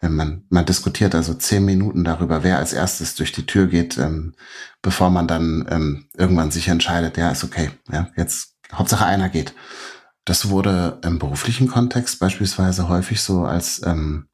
Man, 0.00 0.44
man 0.48 0.64
diskutiert 0.64 1.14
also 1.14 1.34
zehn 1.34 1.64
Minuten 1.64 2.04
darüber, 2.04 2.44
wer 2.44 2.58
als 2.58 2.72
erstes 2.72 3.14
durch 3.16 3.32
die 3.32 3.46
Tür 3.46 3.66
geht, 3.66 3.98
ähm, 3.98 4.34
bevor 4.80 5.10
man 5.10 5.26
dann 5.26 5.66
ähm, 5.70 6.06
irgendwann 6.16 6.50
sich 6.50 6.68
entscheidet, 6.68 7.16
ja, 7.16 7.30
ist 7.30 7.44
okay, 7.44 7.70
ja, 7.90 8.10
jetzt 8.16 8.54
Hauptsache 8.72 9.06
einer 9.06 9.28
geht. 9.28 9.54
Das 10.24 10.50
wurde 10.50 11.00
im 11.02 11.18
beruflichen 11.18 11.68
Kontext 11.68 12.20
beispielsweise 12.20 12.88
häufig 12.88 13.20
so 13.20 13.44
als 13.44 13.82
ähm, 13.84 14.28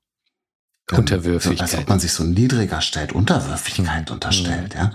ähm 0.90 0.98
Unterwürfigkeit. 0.98 1.62
Als 1.62 1.76
ob 1.76 1.88
man 1.88 2.00
sich 2.00 2.12
so 2.12 2.24
niedriger 2.24 2.80
stellt, 2.80 3.12
Unterwürfigkeit 3.12 4.08
mhm. 4.08 4.14
unterstellt, 4.14 4.74
ja. 4.74 4.90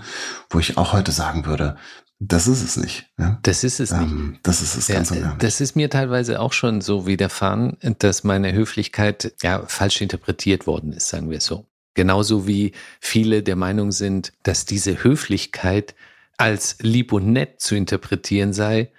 Wo 0.50 0.58
ich 0.58 0.76
auch 0.76 0.92
heute 0.92 1.10
sagen 1.10 1.46
würde, 1.46 1.76
das 2.22 2.46
ist 2.46 2.62
es 2.62 2.76
nicht. 2.76 3.06
Ja? 3.18 3.38
Das 3.42 3.64
ist 3.64 3.80
es 3.80 3.92
ähm, 3.92 4.32
nicht. 4.32 4.40
Das 4.42 4.60
ist 4.60 4.76
es 4.76 4.88
ganz 4.88 5.08
ja, 5.08 5.16
und 5.16 5.22
gar 5.22 5.30
nicht. 5.30 5.42
Das 5.42 5.60
ist 5.62 5.74
mir 5.74 5.88
teilweise 5.88 6.38
auch 6.40 6.52
schon 6.52 6.82
so 6.82 7.06
widerfahren, 7.06 7.78
dass 7.98 8.24
meine 8.24 8.52
Höflichkeit 8.52 9.32
ja 9.42 9.64
falsch 9.66 10.02
interpretiert 10.02 10.66
worden 10.66 10.92
ist, 10.92 11.08
sagen 11.08 11.30
wir 11.30 11.40
so. 11.40 11.66
Genauso 11.94 12.46
wie 12.46 12.72
viele 13.00 13.42
der 13.42 13.56
Meinung 13.56 13.90
sind, 13.90 14.34
dass 14.42 14.66
diese 14.66 15.02
Höflichkeit 15.02 15.94
als 16.36 16.76
lieb 16.80 17.12
und 17.12 17.32
nett 17.32 17.60
zu 17.60 17.74
interpretieren 17.74 18.52
sei. 18.52 18.90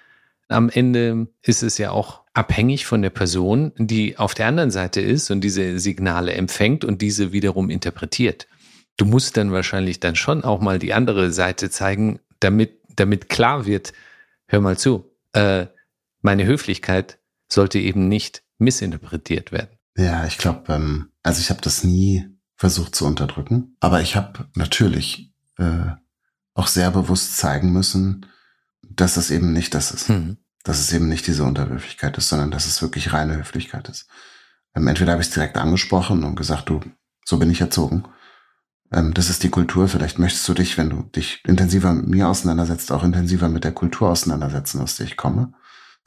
Am 0.47 0.69
Ende 0.69 1.27
ist 1.43 1.61
es 1.61 1.77
ja 1.77 1.91
auch 1.91 2.21
abhängig 2.33 2.87
von 2.87 3.03
der 3.03 3.09
Person, 3.11 3.71
die 3.77 4.17
auf 4.17 4.33
der 4.33 4.47
anderen 4.47 4.71
Seite 4.71 4.99
ist 4.99 5.29
und 5.29 5.41
diese 5.41 5.79
Signale 5.79 6.33
empfängt 6.33 6.83
und 6.83 7.01
diese 7.01 7.31
wiederum 7.31 7.69
interpretiert. 7.69 8.47
Du 8.97 9.05
musst 9.05 9.37
dann 9.37 9.51
wahrscheinlich 9.51 9.99
dann 9.99 10.15
schon 10.15 10.43
auch 10.43 10.59
mal 10.59 10.79
die 10.79 10.93
andere 10.93 11.31
Seite 11.31 11.69
zeigen, 11.69 12.19
damit 12.39 12.80
damit 12.95 13.29
klar 13.29 13.65
wird, 13.65 13.93
hör 14.47 14.61
mal 14.61 14.77
zu, 14.77 15.11
äh, 15.33 15.67
meine 16.21 16.45
Höflichkeit 16.45 17.19
sollte 17.47 17.79
eben 17.79 18.07
nicht 18.07 18.43
missinterpretiert 18.57 19.51
werden. 19.51 19.77
Ja, 19.97 20.25
ich 20.25 20.37
glaube, 20.37 20.73
ähm, 20.73 21.11
also 21.23 21.41
ich 21.41 21.49
habe 21.49 21.61
das 21.61 21.83
nie 21.83 22.27
versucht 22.55 22.95
zu 22.95 23.05
unterdrücken, 23.05 23.75
aber 23.79 24.01
ich 24.01 24.15
habe 24.15 24.47
natürlich 24.55 25.33
äh, 25.57 25.91
auch 26.53 26.67
sehr 26.67 26.91
bewusst 26.91 27.37
zeigen 27.37 27.71
müssen, 27.71 28.25
dass 28.81 29.17
es 29.17 29.31
eben 29.31 29.53
nicht 29.53 29.73
das 29.73 29.91
ist. 29.91 30.09
Mhm. 30.09 30.37
Dass 30.63 30.79
es 30.79 30.93
eben 30.93 31.07
nicht 31.07 31.25
diese 31.25 31.43
Unterwürfigkeit 31.43 32.17
ist, 32.17 32.29
sondern 32.29 32.51
dass 32.51 32.67
es 32.67 32.81
wirklich 32.83 33.13
reine 33.13 33.35
Höflichkeit 33.35 33.89
ist. 33.89 34.07
Ähm, 34.75 34.87
entweder 34.87 35.13
habe 35.13 35.21
ich 35.21 35.29
es 35.29 35.33
direkt 35.33 35.57
angesprochen 35.57 36.23
und 36.23 36.35
gesagt, 36.35 36.69
du, 36.69 36.81
so 37.25 37.39
bin 37.39 37.49
ich 37.49 37.61
erzogen. 37.61 38.03
Ähm, 38.91 39.13
das 39.13 39.29
ist 39.29 39.43
die 39.43 39.49
Kultur. 39.49 39.87
Vielleicht 39.87 40.19
möchtest 40.19 40.47
du 40.47 40.53
dich, 40.53 40.77
wenn 40.77 40.89
du 40.89 41.03
dich 41.03 41.41
intensiver 41.45 41.93
mit 41.93 42.07
mir 42.07 42.27
auseinandersetzt, 42.27 42.91
auch 42.91 43.03
intensiver 43.03 43.49
mit 43.49 43.63
der 43.63 43.71
Kultur 43.71 44.09
auseinandersetzen, 44.09 44.81
aus 44.81 44.95
der 44.95 45.05
ich 45.05 45.17
komme. 45.17 45.53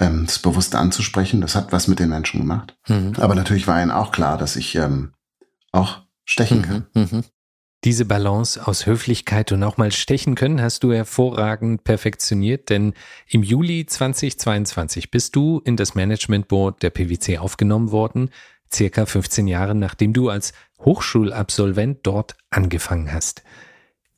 ähm, 0.01 0.27
das 0.27 0.41
bewusst 0.41 0.75
anzusprechen. 0.75 1.41
Das 1.41 1.55
hat 1.55 1.73
was 1.73 1.87
mit 1.87 2.01
den 2.01 2.09
Menschen 2.09 2.41
gemacht. 2.41 2.77
Mhm. 2.89 3.13
Aber 3.19 3.35
natürlich 3.35 3.67
war 3.69 3.81
ihnen 3.81 3.93
auch 3.93 4.11
klar, 4.11 4.37
dass 4.39 4.57
ich 4.57 4.75
ähm, 4.75 5.13
auch 5.71 6.03
stechen 6.25 6.63
kann. 6.63 6.87
Mhm. 6.95 7.09
mhm. 7.11 7.25
Diese 7.85 8.07
Balance 8.07 8.67
aus 8.67 8.87
Höflichkeit 8.87 9.53
und 9.53 9.63
auch 9.63 9.77
mal 9.77 9.93
stechen 9.93 10.37
können 10.37 10.63
hast 10.63 10.83
du 10.85 10.93
hervorragend 10.95 11.85
perfektioniert, 11.85 12.71
denn 12.71 12.95
im 13.29 13.43
Juli 13.43 13.85
2022 13.85 15.11
bist 15.11 15.37
du 15.37 15.61
in 15.67 15.77
das 15.77 15.95
Management 15.95 16.49
Board 16.49 16.83
der 16.83 16.89
PwC 16.89 17.37
aufgenommen 17.37 17.91
worden, 17.91 18.31
circa 18.73 19.07
15 19.07 19.47
Jahre 19.47 19.75
nachdem 19.75 20.13
du 20.13 20.29
als 20.29 20.53
Hochschulabsolvent 20.81 22.01
dort 22.03 22.37
angefangen 22.51 23.13
hast. 23.13 23.43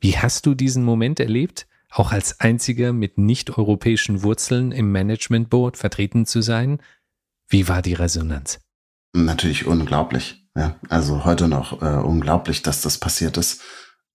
Wie 0.01 0.19
hast 0.19 0.47
du 0.47 0.55
diesen 0.55 0.85
Moment 0.85 1.21
erlebt, 1.21 1.67
auch 1.91 2.13
als 2.13 2.41
einziger 2.41 2.93
mit 2.93 3.19
nicht-europäischen 3.19 4.23
Wurzeln 4.23 4.73
im 4.73 4.93
Management 4.93 5.49
Board 5.49 5.77
vertreten 5.77 6.27
zu 6.27 6.43
sein? 6.43 6.81
Wie 7.49 7.69
war 7.69 7.83
die 7.83 7.95
Resonanz? 7.95 8.59
Natürlich 9.13 9.67
unglaublich. 9.67 10.47
Ja, 10.55 10.77
also 10.89 11.25
heute 11.25 11.49
noch 11.49 11.83
äh, 11.83 11.97
unglaublich, 11.97 12.63
dass 12.63 12.81
das 12.81 12.99
passiert 12.99 13.37
ist. 13.37 13.63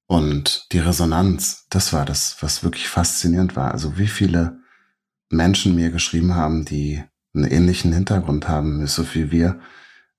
Und 0.07 0.67
die 0.73 0.79
Resonanz, 0.79 1.67
das 1.69 1.93
war 1.93 2.05
das, 2.05 2.37
was 2.41 2.63
wirklich 2.63 2.87
faszinierend 2.87 3.55
war. 3.55 3.71
Also 3.71 3.97
wie 3.97 4.07
viele 4.07 4.59
Menschen 5.29 5.75
mir 5.75 5.91
geschrieben 5.91 6.35
haben, 6.35 6.65
die 6.65 7.01
einen 7.33 7.45
ähnlichen 7.45 7.93
Hintergrund 7.93 8.47
haben, 8.47 8.85
so 8.87 9.05
wie 9.13 9.31
wir, 9.31 9.61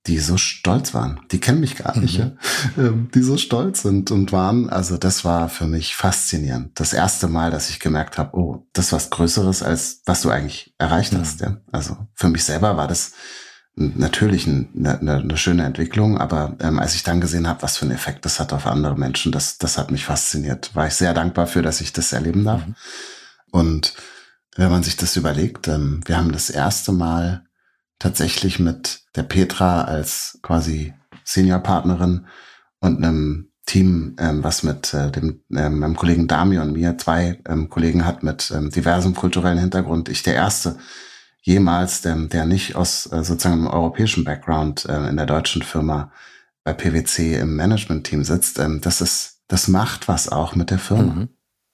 die 0.06 0.18
so 0.18 0.36
stolz 0.36 0.94
waren. 0.94 1.20
Die 1.30 1.38
kennen 1.38 1.60
mich 1.60 1.76
gar 1.76 1.96
nicht, 1.96 2.18
mhm. 2.18 2.36
ja? 2.76 2.84
Ähm, 2.84 3.08
die 3.14 3.22
so 3.22 3.36
stolz 3.36 3.82
sind 3.82 4.10
und 4.10 4.32
waren. 4.32 4.68
Also 4.68 4.96
das 4.96 5.24
war 5.24 5.48
für 5.48 5.66
mich 5.66 5.94
faszinierend. 5.94 6.78
Das 6.80 6.92
erste 6.92 7.28
Mal, 7.28 7.50
dass 7.50 7.70
ich 7.70 7.78
gemerkt 7.78 8.18
habe, 8.18 8.36
oh, 8.36 8.66
das 8.72 8.86
ist 8.86 8.92
was 8.92 9.10
Größeres, 9.10 9.62
als 9.62 10.02
was 10.04 10.22
du 10.22 10.30
eigentlich 10.30 10.74
erreicht 10.78 11.12
mhm. 11.12 11.18
hast. 11.18 11.40
Ja? 11.40 11.58
Also 11.70 11.96
für 12.14 12.28
mich 12.28 12.44
selber 12.44 12.76
war 12.76 12.88
das 12.88 13.12
natürlich 13.74 14.46
eine, 14.46 14.68
eine, 15.00 15.18
eine 15.18 15.36
schöne 15.36 15.64
Entwicklung, 15.64 16.18
aber 16.18 16.56
ähm, 16.60 16.78
als 16.78 16.94
ich 16.94 17.04
dann 17.04 17.20
gesehen 17.20 17.48
habe, 17.48 17.62
was 17.62 17.78
für 17.78 17.86
einen 17.86 17.94
Effekt 17.94 18.24
das 18.24 18.38
hat 18.38 18.52
auf 18.52 18.66
andere 18.66 18.98
Menschen, 18.98 19.32
das, 19.32 19.56
das 19.58 19.78
hat 19.78 19.90
mich 19.90 20.04
fasziniert. 20.04 20.74
War 20.74 20.88
ich 20.88 20.94
sehr 20.94 21.14
dankbar 21.14 21.46
für, 21.46 21.62
dass 21.62 21.80
ich 21.80 21.92
das 21.92 22.12
erleben 22.12 22.44
darf. 22.44 22.66
Mhm. 22.66 22.74
Und 23.50 23.94
wenn 24.56 24.70
man 24.70 24.82
sich 24.82 24.96
das 24.96 25.16
überlegt, 25.16 25.68
ähm, 25.68 26.00
wir 26.04 26.16
haben 26.16 26.32
das 26.32 26.50
erste 26.50 26.92
Mal 26.92 27.44
tatsächlich 28.02 28.58
mit 28.58 29.02
der 29.14 29.22
Petra 29.22 29.84
als 29.84 30.38
quasi 30.42 30.92
Seniorpartnerin 31.24 32.26
und 32.80 32.96
einem 32.96 33.52
Team, 33.64 34.16
ähm, 34.18 34.42
was 34.42 34.64
mit 34.64 34.92
äh, 34.92 35.12
dem 35.12 35.40
ähm, 35.54 35.78
meinem 35.78 35.94
Kollegen 35.94 36.26
Dami 36.26 36.58
und 36.58 36.72
mir 36.72 36.98
zwei 36.98 37.40
ähm, 37.48 37.68
Kollegen 37.68 38.04
hat 38.04 38.24
mit 38.24 38.52
ähm, 38.54 38.70
diversem 38.70 39.14
kulturellen 39.14 39.58
Hintergrund. 39.58 40.08
Ich 40.08 40.24
der 40.24 40.34
erste 40.34 40.78
jemals, 41.42 42.02
der, 42.02 42.16
der 42.16 42.44
nicht 42.44 42.74
aus 42.74 43.06
äh, 43.12 43.22
sozusagen 43.22 43.60
einem 43.60 43.68
europäischen 43.68 44.24
Background 44.24 44.84
äh, 44.86 45.08
in 45.08 45.16
der 45.16 45.26
deutschen 45.26 45.62
Firma 45.62 46.10
bei 46.64 46.72
PwC 46.72 47.38
im 47.38 47.54
Management-Team 47.54 48.24
sitzt, 48.24 48.58
ähm, 48.58 48.80
das 48.80 49.00
ist, 49.00 49.42
das 49.46 49.68
macht 49.68 50.08
was 50.08 50.28
auch 50.28 50.56
mit 50.56 50.70
der 50.70 50.78
Firma. 50.80 51.14
Mhm. 51.14 51.28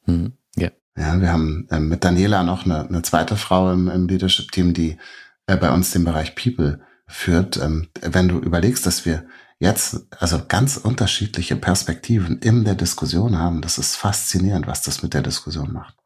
Mhm. 0.06 0.32
Ja. 0.56 0.70
ja, 0.94 1.20
wir 1.22 1.32
haben 1.32 1.68
ähm, 1.70 1.88
mit 1.88 2.04
Daniela 2.04 2.42
noch 2.42 2.66
eine, 2.66 2.86
eine 2.86 3.00
zweite 3.00 3.36
Frau 3.36 3.72
im, 3.72 3.88
im 3.88 4.06
Leadership-Team, 4.08 4.74
die 4.74 4.98
äh, 5.48 5.56
bei 5.56 5.72
uns 5.72 5.90
den 5.90 6.04
Bereich 6.04 6.36
People 6.36 6.80
führt. 7.08 7.56
Ähm, 7.56 7.88
wenn 8.00 8.28
du 8.28 8.38
überlegst, 8.38 8.86
dass 8.86 9.04
wir 9.04 9.26
jetzt 9.58 10.06
also 10.20 10.40
ganz 10.46 10.76
unterschiedliche 10.76 11.56
Perspektiven 11.56 12.38
in 12.38 12.64
der 12.64 12.76
Diskussion 12.76 13.36
haben, 13.36 13.60
das 13.60 13.78
ist 13.78 13.96
faszinierend, 13.96 14.68
was 14.68 14.82
das 14.82 15.02
mit 15.02 15.14
der 15.14 15.22
Diskussion 15.22 15.72
macht 15.72 15.98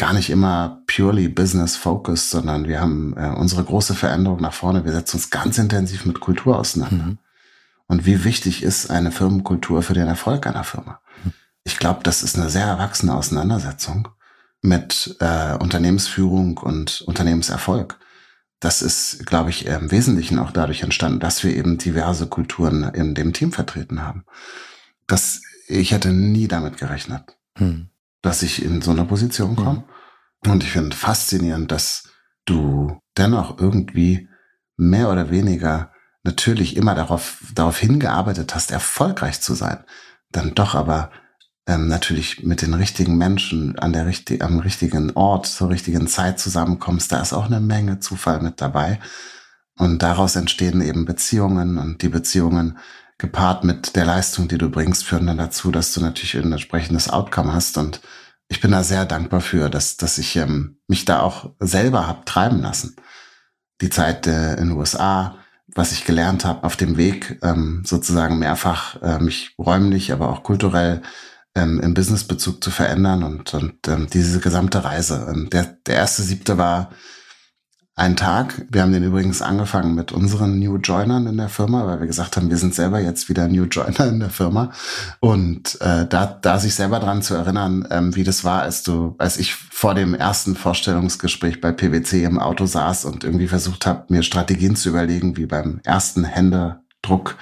gar 0.00 0.14
nicht 0.14 0.30
immer 0.30 0.82
purely 0.86 1.28
business 1.28 1.76
focused, 1.76 2.30
sondern 2.30 2.66
wir 2.66 2.80
haben 2.80 3.14
äh, 3.18 3.34
unsere 3.36 3.62
große 3.62 3.94
Veränderung 3.94 4.40
nach 4.40 4.54
vorne. 4.54 4.86
Wir 4.86 4.92
setzen 4.92 5.16
uns 5.16 5.28
ganz 5.28 5.58
intensiv 5.58 6.06
mit 6.06 6.20
Kultur 6.20 6.58
auseinander. 6.58 7.04
Mhm. 7.04 7.18
Und 7.86 8.06
wie 8.06 8.24
wichtig 8.24 8.62
ist 8.62 8.90
eine 8.90 9.12
Firmenkultur 9.12 9.82
für 9.82 9.92
den 9.92 10.06
Erfolg 10.06 10.46
einer 10.46 10.64
Firma? 10.64 11.00
Mhm. 11.22 11.32
Ich 11.64 11.78
glaube, 11.78 12.00
das 12.02 12.22
ist 12.22 12.38
eine 12.38 12.48
sehr 12.48 12.64
erwachsene 12.64 13.14
Auseinandersetzung 13.14 14.08
mit 14.62 15.16
äh, 15.20 15.56
Unternehmensführung 15.56 16.56
und 16.56 17.02
Unternehmenserfolg. 17.02 17.98
Das 18.60 18.82
ist, 18.82 19.26
glaube 19.26 19.50
ich, 19.50 19.66
im 19.66 19.90
Wesentlichen 19.90 20.38
auch 20.38 20.52
dadurch 20.52 20.82
entstanden, 20.82 21.18
dass 21.18 21.42
wir 21.42 21.56
eben 21.56 21.78
diverse 21.78 22.26
Kulturen 22.26 22.84
in 22.94 23.14
dem 23.14 23.32
Team 23.32 23.52
vertreten 23.52 24.02
haben. 24.02 24.24
Das, 25.06 25.40
ich 25.66 25.92
hätte 25.92 26.12
nie 26.12 26.46
damit 26.46 26.76
gerechnet. 26.76 27.36
Mhm 27.58 27.90
dass 28.22 28.42
ich 28.42 28.64
in 28.64 28.82
so 28.82 28.90
einer 28.90 29.04
Position 29.04 29.56
komme. 29.56 29.84
Mhm. 30.44 30.50
Und 30.50 30.62
ich 30.62 30.70
finde 30.70 30.96
faszinierend, 30.96 31.70
dass 31.70 32.08
du 32.44 33.00
dennoch 33.16 33.58
irgendwie 33.58 34.28
mehr 34.76 35.10
oder 35.10 35.30
weniger 35.30 35.92
natürlich 36.22 36.76
immer 36.76 36.94
darauf, 36.94 37.42
darauf 37.54 37.78
hingearbeitet 37.78 38.54
hast, 38.54 38.70
erfolgreich 38.70 39.40
zu 39.40 39.54
sein, 39.54 39.84
dann 40.30 40.54
doch 40.54 40.74
aber 40.74 41.10
ähm, 41.66 41.88
natürlich 41.88 42.42
mit 42.42 42.62
den 42.62 42.74
richtigen 42.74 43.16
Menschen 43.16 43.78
an 43.78 43.92
der 43.92 44.06
richtig, 44.06 44.42
am 44.42 44.58
richtigen 44.58 45.12
Ort 45.12 45.46
zur 45.46 45.70
richtigen 45.70 46.06
Zeit 46.06 46.38
zusammenkommst. 46.38 47.12
Da 47.12 47.20
ist 47.20 47.32
auch 47.32 47.46
eine 47.46 47.60
Menge 47.60 48.00
Zufall 48.00 48.40
mit 48.40 48.60
dabei. 48.60 48.98
Und 49.78 50.02
daraus 50.02 50.36
entstehen 50.36 50.82
eben 50.82 51.04
Beziehungen 51.04 51.78
und 51.78 52.02
die 52.02 52.08
Beziehungen 52.08 52.78
gepaart 53.18 53.64
mit 53.64 53.96
der 53.96 54.04
Leistung, 54.04 54.48
die 54.48 54.58
du 54.58 54.70
bringst, 54.70 55.04
führen 55.04 55.26
dann 55.26 55.38
dazu, 55.38 55.70
dass 55.70 55.92
du 55.92 56.00
natürlich 56.00 56.36
ein 56.36 56.52
entsprechendes 56.52 57.08
Outcome 57.08 57.52
hast. 57.52 57.78
Und 57.78 58.00
ich 58.48 58.60
bin 58.60 58.72
da 58.72 58.82
sehr 58.82 59.04
dankbar 59.04 59.40
für, 59.40 59.70
dass, 59.70 59.96
dass 59.96 60.18
ich 60.18 60.36
ähm, 60.36 60.78
mich 60.88 61.04
da 61.04 61.20
auch 61.20 61.50
selber 61.60 62.06
hab 62.08 62.26
treiben 62.26 62.60
lassen. 62.60 62.96
Die 63.80 63.90
Zeit 63.90 64.26
äh, 64.26 64.54
in 64.54 64.68
den 64.68 64.72
USA, 64.72 65.36
was 65.74 65.92
ich 65.92 66.04
gelernt 66.04 66.44
habe 66.44 66.64
auf 66.64 66.76
dem 66.76 66.96
Weg, 66.96 67.38
ähm, 67.42 67.82
sozusagen 67.86 68.38
mehrfach 68.38 69.00
äh, 69.02 69.18
mich 69.18 69.54
räumlich, 69.58 70.12
aber 70.12 70.30
auch 70.30 70.42
kulturell 70.42 71.02
ähm, 71.54 71.80
im 71.80 71.94
Businessbezug 71.94 72.62
zu 72.62 72.70
verändern 72.70 73.22
und, 73.22 73.54
und 73.54 73.88
ähm, 73.88 74.06
diese 74.12 74.40
gesamte 74.40 74.84
Reise. 74.84 75.26
Ähm, 75.30 75.50
der, 75.50 75.64
der 75.86 75.96
erste 75.96 76.22
siebte 76.22 76.58
war 76.58 76.90
einen 78.00 78.16
Tag. 78.16 78.66
Wir 78.70 78.80
haben 78.80 78.92
den 78.92 79.04
übrigens 79.04 79.42
angefangen 79.42 79.94
mit 79.94 80.10
unseren 80.10 80.58
New 80.58 80.76
Joinern 80.76 81.26
in 81.26 81.36
der 81.36 81.50
Firma, 81.50 81.86
weil 81.86 82.00
wir 82.00 82.06
gesagt 82.06 82.36
haben, 82.36 82.48
wir 82.48 82.56
sind 82.56 82.74
selber 82.74 82.98
jetzt 82.98 83.28
wieder 83.28 83.46
New 83.46 83.64
Joiner 83.64 84.06
in 84.08 84.20
der 84.20 84.30
Firma. 84.30 84.72
Und 85.20 85.78
äh, 85.82 86.06
da, 86.06 86.26
da 86.40 86.58
sich 86.58 86.74
selber 86.74 86.98
dran 86.98 87.20
zu 87.20 87.34
erinnern, 87.34 87.86
ähm, 87.90 88.16
wie 88.16 88.24
das 88.24 88.42
war, 88.42 88.62
als 88.62 88.84
du, 88.84 89.16
als 89.18 89.36
ich 89.36 89.54
vor 89.54 89.94
dem 89.94 90.14
ersten 90.14 90.56
Vorstellungsgespräch 90.56 91.60
bei 91.60 91.72
PwC 91.72 92.24
im 92.24 92.38
Auto 92.38 92.64
saß 92.64 93.04
und 93.04 93.22
irgendwie 93.22 93.48
versucht 93.48 93.84
habe, 93.84 94.04
mir 94.08 94.22
Strategien 94.22 94.76
zu 94.76 94.88
überlegen, 94.88 95.36
wie 95.36 95.46
beim 95.46 95.80
ersten 95.84 96.24
Händedruck 96.24 97.36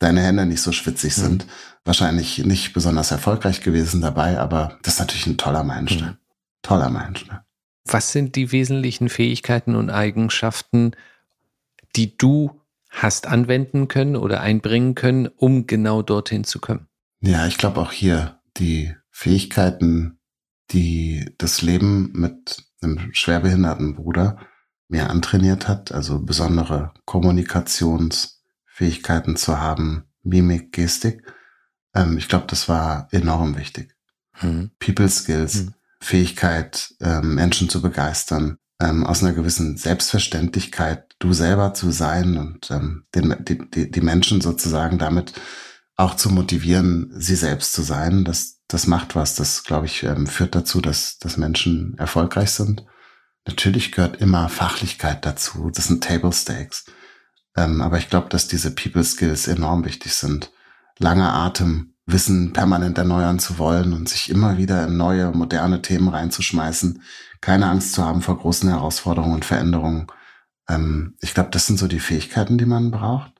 deine 0.00 0.22
Hände 0.22 0.46
nicht 0.46 0.62
so 0.62 0.72
schwitzig 0.72 1.14
sind. 1.14 1.46
Mhm. 1.46 1.50
Wahrscheinlich 1.84 2.38
nicht 2.38 2.72
besonders 2.72 3.10
erfolgreich 3.10 3.60
gewesen 3.60 4.00
dabei, 4.00 4.38
aber 4.38 4.78
das 4.82 4.94
ist 4.94 5.00
natürlich 5.00 5.26
ein 5.26 5.38
toller 5.38 5.64
Meilenstein. 5.64 6.10
Mhm. 6.10 6.18
Toller 6.62 6.90
Meilenstein. 6.90 7.40
Was 7.84 8.12
sind 8.12 8.36
die 8.36 8.52
wesentlichen 8.52 9.08
Fähigkeiten 9.08 9.74
und 9.74 9.90
Eigenschaften, 9.90 10.92
die 11.96 12.16
du 12.16 12.60
hast 12.88 13.26
anwenden 13.26 13.88
können 13.88 14.14
oder 14.16 14.40
einbringen 14.40 14.94
können, 14.94 15.26
um 15.26 15.66
genau 15.66 16.02
dorthin 16.02 16.44
zu 16.44 16.60
kommen? 16.60 16.86
Ja, 17.20 17.46
ich 17.46 17.58
glaube 17.58 17.80
auch 17.80 17.90
hier 17.90 18.38
die 18.56 18.94
Fähigkeiten, 19.10 20.20
die 20.70 21.34
das 21.38 21.62
Leben 21.62 22.12
mit 22.12 22.62
einem 22.80 23.12
schwerbehinderten 23.12 23.96
Bruder 23.96 24.38
mir 24.88 25.10
antrainiert 25.10 25.66
hat, 25.68 25.92
also 25.92 26.22
besondere 26.22 26.94
Kommunikationsfähigkeiten 27.06 29.36
zu 29.36 29.58
haben, 29.58 30.04
Mimik, 30.22 30.72
Gestik. 30.72 31.22
Ähm, 31.94 32.18
ich 32.18 32.28
glaube, 32.28 32.46
das 32.48 32.68
war 32.68 33.08
enorm 33.10 33.56
wichtig. 33.56 33.94
Hm. 34.34 34.70
People 34.78 35.08
Skills. 35.08 35.54
Hm. 35.54 35.74
Fähigkeit, 36.02 36.94
ähm, 37.00 37.36
Menschen 37.36 37.68
zu 37.68 37.80
begeistern, 37.80 38.58
ähm, 38.80 39.06
aus 39.06 39.22
einer 39.22 39.32
gewissen 39.32 39.76
Selbstverständlichkeit, 39.76 41.14
du 41.20 41.32
selber 41.32 41.74
zu 41.74 41.92
sein 41.92 42.36
und 42.36 42.70
ähm, 42.72 43.04
den, 43.14 43.36
die, 43.44 43.90
die 43.90 44.00
Menschen 44.00 44.40
sozusagen 44.40 44.98
damit 44.98 45.32
auch 45.96 46.16
zu 46.16 46.30
motivieren, 46.30 47.12
sie 47.14 47.36
selbst 47.36 47.72
zu 47.72 47.82
sein. 47.82 48.24
Das, 48.24 48.58
das 48.66 48.88
macht 48.88 49.14
was. 49.14 49.36
Das, 49.36 49.62
glaube 49.62 49.86
ich, 49.86 50.02
ähm, 50.02 50.26
führt 50.26 50.56
dazu, 50.56 50.80
dass, 50.80 51.18
dass 51.18 51.36
Menschen 51.36 51.96
erfolgreich 51.98 52.50
sind. 52.50 52.84
Natürlich 53.46 53.92
gehört 53.92 54.20
immer 54.20 54.48
Fachlichkeit 54.48 55.24
dazu. 55.24 55.70
Das 55.72 55.86
sind 55.86 56.02
Table 56.02 56.32
Stakes. 56.32 56.86
Ähm, 57.56 57.80
aber 57.80 57.98
ich 57.98 58.10
glaube, 58.10 58.28
dass 58.28 58.48
diese 58.48 58.74
People 58.74 59.04
Skills 59.04 59.46
enorm 59.46 59.84
wichtig 59.84 60.14
sind. 60.14 60.50
Langer 61.02 61.34
Atem, 61.34 61.94
Wissen 62.06 62.52
permanent 62.52 62.98
erneuern 62.98 63.38
zu 63.38 63.58
wollen 63.58 63.92
und 63.92 64.08
sich 64.08 64.30
immer 64.30 64.58
wieder 64.58 64.86
in 64.86 64.96
neue, 64.96 65.30
moderne 65.32 65.82
Themen 65.82 66.08
reinzuschmeißen, 66.08 67.02
keine 67.40 67.68
Angst 67.68 67.92
zu 67.92 68.04
haben 68.04 68.22
vor 68.22 68.38
großen 68.38 68.68
Herausforderungen 68.68 69.34
und 69.34 69.44
Veränderungen. 69.44 70.06
Ähm, 70.68 71.16
ich 71.20 71.34
glaube, 71.34 71.50
das 71.50 71.66
sind 71.66 71.78
so 71.78 71.86
die 71.86 72.00
Fähigkeiten, 72.00 72.58
die 72.58 72.66
man 72.66 72.90
braucht. 72.90 73.32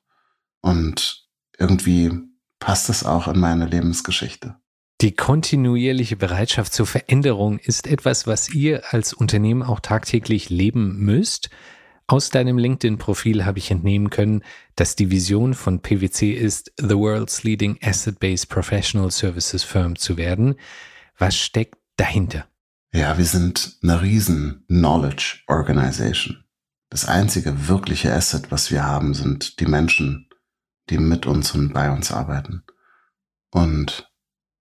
Und 0.61 1.27
irgendwie 1.59 2.13
passt 2.61 2.89
es 2.89 3.05
auch 3.05 3.27
in 3.27 3.41
meine 3.41 3.67
Lebensgeschichte. 3.67 4.57
Die 5.01 5.17
kontinuierliche 5.17 6.15
Bereitschaft 6.15 6.73
zur 6.73 6.87
Veränderung 6.87 7.59
ist 7.59 7.89
etwas, 7.89 8.29
was 8.29 8.55
ihr 8.55 8.93
als 8.93 9.13
Unternehmen 9.13 9.65
auch 9.65 9.81
tagtäglich 9.81 10.49
leben 10.49 10.99
müsst. 10.99 11.51
Aus 12.13 12.29
deinem 12.29 12.59
LinkedIn-Profil 12.59 13.47
habe 13.47 13.59
ich 13.59 13.71
entnehmen 13.71 14.11
können, 14.11 14.45
dass 14.77 14.97
die 14.97 15.11
Vision 15.11 15.55
von 15.55 15.81
PwC 15.81 16.33
ist, 16.33 16.71
the 16.77 16.95
world's 16.95 17.43
leading 17.43 17.79
asset-based 17.83 18.51
professional 18.51 19.11
services 19.11 19.63
firm 19.63 19.97
zu 19.97 20.19
werden. 20.19 20.57
Was 21.17 21.39
steckt 21.39 21.79
dahinter? 21.97 22.45
Ja, 22.93 23.17
wir 23.17 23.25
sind 23.25 23.79
eine 23.83 24.03
riesen 24.03 24.63
Knowledge 24.69 25.39
Organization. 25.47 26.45
Das 26.91 27.07
einzige 27.07 27.67
wirkliche 27.69 28.13
Asset, 28.13 28.51
was 28.51 28.71
wir 28.71 28.85
haben, 28.85 29.15
sind 29.15 29.59
die 29.59 29.67
Menschen, 29.67 30.29
die 30.91 30.99
mit 30.99 31.25
uns 31.25 31.53
und 31.53 31.73
bei 31.73 31.91
uns 31.91 32.13
arbeiten. 32.13 32.63
Und 33.51 34.13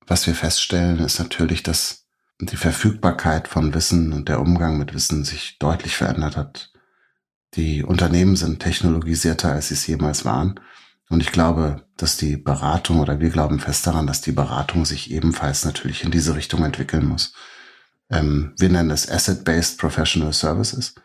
was 0.08 0.26
wir 0.26 0.36
feststellen, 0.36 1.00
ist 1.00 1.20
natürlich, 1.20 1.64
dass 1.64 2.08
die 2.40 2.56
Verfügbarkeit 2.56 3.50
von 3.50 3.74
Wissen 3.74 4.14
und 4.14 4.30
der 4.30 4.40
Umgang 4.40 4.78
mit 4.78 4.94
Wissen 4.94 5.26
sich 5.26 5.60
deutlich 5.60 5.98
verändert 5.98 6.38
hat. 6.38 6.71
Die 7.56 7.84
Unternehmen 7.84 8.36
sind 8.36 8.60
technologisierter, 8.60 9.52
als 9.52 9.68
sie 9.68 9.74
es 9.74 9.88
jemals 9.88 10.26
waren. 10.26 10.60
Und 11.10 11.22
ich 11.22 11.32
glaube, 11.32 11.86
dass 11.98 12.16
die 12.16 12.38
Beratung 12.38 13.00
oder 13.00 13.20
wir 13.20 13.30
glauben 13.30 13.60
fest 13.60 13.86
daran, 13.86 14.08
dass 14.08 14.22
die 14.22 14.32
Beratung 14.32 14.86
sich 14.86 15.12
ebenfalls 15.12 15.66
natürlich 15.66 16.04
in 16.04 16.12
diese 16.12 16.36
Richtung 16.36 16.64
entwickeln 16.64 17.06
muss. 17.06 17.34
Ähm, 18.10 18.54
wir 18.58 18.70
nennen 18.70 18.92
es 18.92 19.10
Asset-Based 19.10 19.78
Professional 19.78 20.32
Services, 20.32 20.96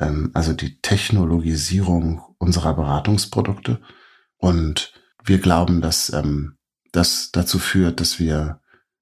ähm, 0.00 0.30
also 0.32 0.54
die 0.54 0.80
Technologisierung 0.80 2.22
unserer 2.38 2.74
Beratungsprodukte. 2.74 3.82
Und 4.38 4.94
wir 5.22 5.38
glauben, 5.38 5.82
dass 5.82 6.10
ähm, 6.10 6.56
das 6.92 7.30
dazu 7.30 7.58
führt, 7.58 8.00
dass 8.00 8.18
wir 8.18 8.60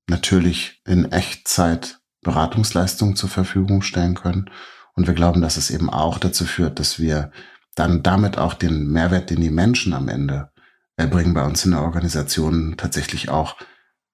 natürlich 0.09 0.83
in 0.85 1.13
Echtzeit 1.13 2.01
Beratungsleistungen 2.23 3.17
zur 3.17 3.29
Verfügung 3.29 3.83
stellen 3.83 4.15
können. 4.15 4.51
Und 4.95 5.07
wir 5.07 5.15
glauben, 5.15 5.41
dass 5.41 5.57
es 5.57 5.71
eben 5.71 5.91
auch 5.91 6.19
dazu 6.19 6.45
führt, 6.45 6.79
dass 6.79 6.99
wir 6.99 7.31
dann 7.75 8.03
damit 8.03 8.39
auch 8.39 8.55
den 8.55 8.89
Mehrwert, 8.89 9.31
den 9.31 9.41
die 9.41 9.51
Menschen 9.51 9.95
am 9.95 10.09
Ende 10.09 10.51
erbringen 10.97 11.35
bei 11.35 11.45
uns 11.45 11.65
in 11.65 11.71
der 11.71 11.83
Organisation 11.83 12.75
tatsächlich 12.77 13.31
auch 13.31 13.57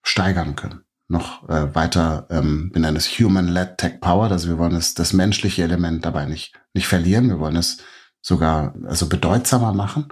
steigern 0.03 0.55
können. 0.55 0.83
Noch 1.09 1.49
äh, 1.49 1.74
weiter, 1.74 2.26
ähm, 2.31 2.70
wir 2.72 2.81
nennen 2.81 2.97
es 2.97 3.09
Human-Led 3.09 3.79
Tech 3.79 4.01
Power, 4.01 4.31
also 4.31 4.49
wir 4.49 4.59
wollen 4.59 4.74
es, 4.74 4.95
das 4.95 5.12
menschliche 5.12 5.62
Element 5.62 6.05
dabei 6.05 6.26
nicht, 6.26 6.53
nicht 6.74 6.87
verlieren, 6.87 7.29
wir 7.29 7.41
wollen 7.41 7.57
es 7.57 7.79
sogar 8.20 8.74
also 8.87 9.09
bedeutsamer 9.09 9.72
machen. 9.72 10.09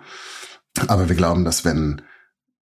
Aber 0.89 1.09
wir 1.09 1.17
glauben, 1.17 1.45
dass 1.45 1.65
wenn 1.65 2.03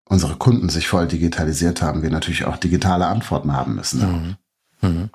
unsere 0.05 0.35
Kunden 0.35 0.69
sich 0.69 0.87
voll 0.87 1.07
digitalisiert 1.07 1.81
haben, 1.81 2.01
wir 2.01 2.09
natürlich 2.09 2.45
auch 2.45 2.57
digitale 2.57 3.07
Antworten 3.07 3.53
haben 3.53 3.75
müssen. 3.75 4.37
Mhm. 4.81 4.89
Mhm. 4.89 5.09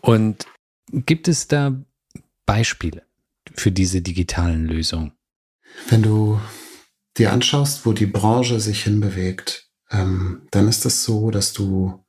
Und 0.00 0.46
gibt 0.92 1.28
es 1.28 1.48
da 1.48 1.72
Beispiele 2.46 3.02
für 3.54 3.72
diese 3.72 4.02
digitalen 4.02 4.66
Lösungen? 4.66 5.12
Wenn 5.88 6.02
du 6.02 6.40
dir 7.16 7.32
anschaust, 7.32 7.86
wo 7.86 7.92
die 7.92 8.06
Branche 8.06 8.60
sich 8.60 8.84
hinbewegt, 8.84 9.68
ähm, 9.90 10.42
dann 10.50 10.68
ist 10.68 10.84
es 10.86 11.04
so, 11.04 11.30
dass 11.30 11.52
du 11.52 12.04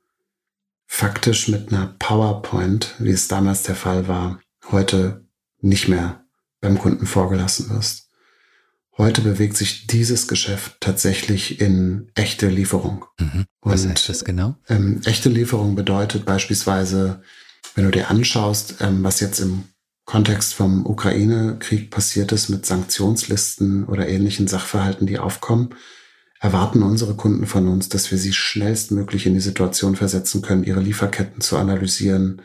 faktisch 0.86 1.48
mit 1.48 1.72
einer 1.72 1.96
PowerPoint, 1.98 2.94
wie 2.98 3.10
es 3.10 3.28
damals 3.28 3.62
der 3.62 3.74
Fall 3.74 4.08
war, 4.08 4.40
heute 4.70 5.26
nicht 5.60 5.88
mehr 5.88 6.24
beim 6.60 6.78
Kunden 6.78 7.06
vorgelassen 7.06 7.70
wirst. 7.70 8.08
Heute 8.98 9.22
bewegt 9.22 9.56
sich 9.56 9.86
dieses 9.86 10.28
Geschäft 10.28 10.76
tatsächlich 10.80 11.60
in 11.60 12.10
echte 12.14 12.48
Lieferung. 12.48 13.06
Mhm. 13.18 13.46
Was 13.62 13.84
Und, 13.84 13.92
heißt 13.92 14.08
das 14.08 14.24
genau? 14.24 14.56
Ähm, 14.68 15.00
echte 15.04 15.30
Lieferung 15.30 15.74
bedeutet 15.74 16.26
beispielsweise, 16.26 17.22
wenn 17.74 17.84
du 17.84 17.90
dir 17.90 18.10
anschaust, 18.10 18.76
ähm, 18.80 19.02
was 19.02 19.20
jetzt 19.20 19.40
im 19.40 19.64
Kontext 20.04 20.54
vom 20.54 20.84
Ukraine-Krieg 20.84 21.90
passiert 21.90 22.32
ist 22.32 22.48
mit 22.48 22.66
Sanktionslisten 22.66 23.84
oder 23.84 24.08
ähnlichen 24.08 24.48
Sachverhalten, 24.48 25.06
die 25.06 25.18
aufkommen, 25.18 25.74
erwarten 26.40 26.82
unsere 26.82 27.14
Kunden 27.14 27.46
von 27.46 27.68
uns, 27.68 27.88
dass 27.88 28.10
wir 28.10 28.18
sie 28.18 28.32
schnellstmöglich 28.32 29.26
in 29.26 29.34
die 29.34 29.40
Situation 29.40 29.94
versetzen 29.94 30.42
können, 30.42 30.64
ihre 30.64 30.80
Lieferketten 30.80 31.40
zu 31.40 31.56
analysieren, 31.56 32.42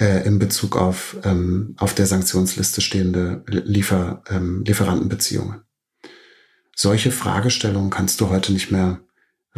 äh, 0.00 0.24
in 0.24 0.38
Bezug 0.38 0.76
auf, 0.76 1.16
ähm, 1.24 1.74
auf 1.78 1.94
der 1.94 2.06
Sanktionsliste 2.06 2.80
stehende 2.80 3.42
Liefer, 3.48 4.22
ähm, 4.28 4.62
Lieferantenbeziehungen. 4.64 5.62
Solche 6.76 7.10
Fragestellungen 7.10 7.90
kannst 7.90 8.20
du 8.20 8.28
heute 8.28 8.52
nicht 8.52 8.70
mehr 8.70 9.00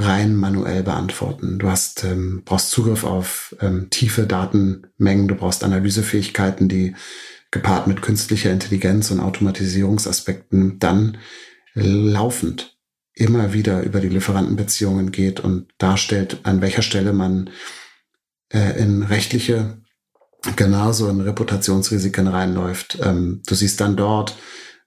rein 0.01 0.35
manuell 0.35 0.83
beantworten. 0.83 1.59
Du 1.59 1.69
hast, 1.69 2.05
ähm, 2.05 2.43
brauchst 2.45 2.71
Zugriff 2.71 3.05
auf 3.05 3.55
ähm, 3.61 3.89
tiefe 3.91 4.27
Datenmengen, 4.27 5.29
du 5.29 5.35
brauchst 5.35 5.65
Analysefähigkeiten, 5.65 6.69
die 6.69 6.95
gepaart 7.51 7.87
mit 7.87 8.03
künstlicher 8.03 8.51
Intelligenz 8.51 9.11
und 9.11 9.21
Automatisierungsaspekten 9.21 10.79
dann 10.79 11.19
laufend 11.75 12.77
immer 13.15 13.53
wieder 13.53 13.83
über 13.83 14.01
die 14.01 14.09
Lieferantenbeziehungen 14.09 15.13
geht 15.13 15.41
und 15.41 15.69
darstellt, 15.79 16.39
an 16.45 16.61
welcher 16.61 16.83
Stelle 16.83 17.13
man 17.13 17.51
äh, 18.53 18.81
in 18.81 19.03
rechtliche 19.03 19.79
genauso 20.57 21.09
in 21.09 21.21
Reputationsrisiken 21.21 22.27
reinläuft. 22.27 22.99
Ähm, 23.03 23.43
du 23.47 23.55
siehst 23.55 23.81
dann 23.81 23.97
dort, 23.97 24.37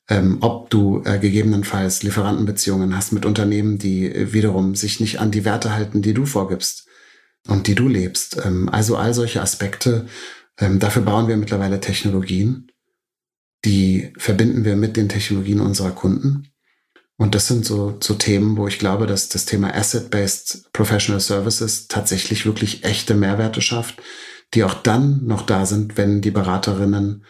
ähm, 0.09 0.37
ob 0.41 0.69
du 0.69 1.01
äh, 1.05 1.17
gegebenenfalls 1.19 2.03
Lieferantenbeziehungen 2.03 2.95
hast 2.95 3.13
mit 3.13 3.25
Unternehmen, 3.25 3.77
die 3.77 4.05
äh, 4.13 4.33
wiederum 4.33 4.75
sich 4.75 4.99
nicht 4.99 5.19
an 5.19 5.31
die 5.31 5.45
Werte 5.45 5.73
halten, 5.73 6.01
die 6.01 6.13
du 6.13 6.25
vorgibst 6.25 6.87
und 7.47 7.67
die 7.67 7.75
du 7.75 7.87
lebst. 7.87 8.37
Ähm, 8.43 8.69
also 8.69 8.97
all 8.97 9.13
solche 9.13 9.41
Aspekte. 9.41 10.07
Ähm, 10.59 10.79
dafür 10.79 11.03
bauen 11.03 11.27
wir 11.27 11.37
mittlerweile 11.37 11.79
Technologien, 11.79 12.71
die 13.65 14.11
verbinden 14.17 14.65
wir 14.65 14.75
mit 14.75 14.97
den 14.97 15.09
Technologien 15.09 15.61
unserer 15.61 15.91
Kunden. 15.91 16.49
Und 17.15 17.35
das 17.35 17.47
sind 17.47 17.65
so, 17.65 17.97
so 18.01 18.15
Themen, 18.15 18.57
wo 18.57 18.67
ich 18.67 18.79
glaube, 18.79 19.07
dass 19.07 19.29
das 19.29 19.45
Thema 19.45 19.73
Asset-Based 19.73 20.73
Professional 20.73 21.21
Services 21.21 21.87
tatsächlich 21.87 22.45
wirklich 22.45 22.83
echte 22.83 23.13
Mehrwerte 23.13 23.61
schafft, 23.61 24.01
die 24.53 24.63
auch 24.63 24.73
dann 24.73 25.25
noch 25.25 25.43
da 25.43 25.65
sind, 25.65 25.95
wenn 25.95 26.21
die 26.21 26.31
Beraterinnen 26.31 27.23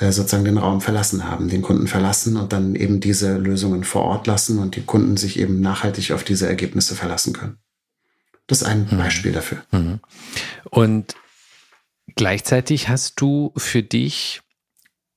äh, 0.00 0.12
sozusagen 0.12 0.46
den 0.46 0.56
Raum 0.56 0.80
verlassen 0.80 1.24
haben, 1.24 1.48
den 1.48 1.60
Kunden 1.60 1.86
verlassen 1.86 2.38
und 2.38 2.54
dann 2.54 2.74
eben 2.74 3.00
diese 3.00 3.36
Lösungen 3.36 3.84
vor 3.84 4.02
Ort 4.02 4.26
lassen 4.26 4.58
und 4.58 4.74
die 4.74 4.82
Kunden 4.82 5.18
sich 5.18 5.38
eben 5.38 5.60
nachhaltig 5.60 6.12
auf 6.12 6.24
diese 6.24 6.48
Ergebnisse 6.48 6.94
verlassen 6.94 7.34
können. 7.34 7.58
Das 8.46 8.62
ist 8.62 8.66
ein 8.66 8.88
mhm. 8.90 8.96
Beispiel 8.96 9.32
dafür. 9.32 9.62
Mhm. 9.70 10.00
Und 10.70 11.14
gleichzeitig 12.16 12.88
hast 12.88 13.20
du 13.20 13.52
für 13.56 13.82
dich 13.82 14.40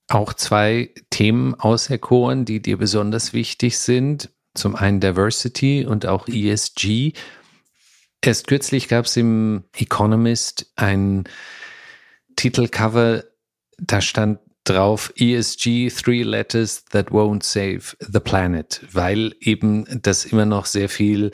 auch 0.09 0.33
zwei 0.33 0.93
Themen 1.09 1.55
auserkoren, 1.55 2.43
die 2.43 2.61
dir 2.61 2.77
besonders 2.77 3.31
wichtig 3.31 3.79
sind. 3.79 4.31
Zum 4.53 4.75
einen 4.75 4.99
Diversity 4.99 5.85
und 5.85 6.05
auch 6.05 6.27
ESG. 6.27 7.13
Erst 8.21 8.47
kürzlich 8.47 8.89
gab 8.89 9.05
es 9.05 9.15
im 9.17 9.63
Economist 9.75 10.71
ein 10.75 11.23
Titelcover, 12.35 13.23
da 13.77 14.01
stand 14.01 14.39
drauf 14.63 15.13
ESG, 15.17 15.89
three 15.89 16.23
letters 16.23 16.85
that 16.85 17.09
won't 17.09 17.43
save 17.43 17.95
the 17.99 18.19
planet, 18.19 18.81
weil 18.91 19.35
eben 19.39 19.85
das 20.01 20.25
immer 20.25 20.45
noch 20.45 20.65
sehr 20.65 20.89
viel 20.89 21.31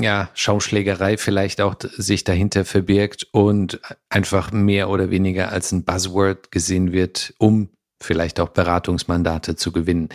ja, 0.00 0.30
Schauschlägerei 0.34 1.16
vielleicht 1.16 1.60
auch 1.60 1.76
sich 1.80 2.24
dahinter 2.24 2.64
verbirgt 2.64 3.26
und 3.32 3.80
einfach 4.08 4.52
mehr 4.52 4.90
oder 4.90 5.10
weniger 5.10 5.50
als 5.50 5.72
ein 5.72 5.84
Buzzword 5.84 6.50
gesehen 6.50 6.92
wird, 6.92 7.34
um 7.38 7.70
vielleicht 8.00 8.40
auch 8.40 8.50
Beratungsmandate 8.50 9.56
zu 9.56 9.72
gewinnen. 9.72 10.08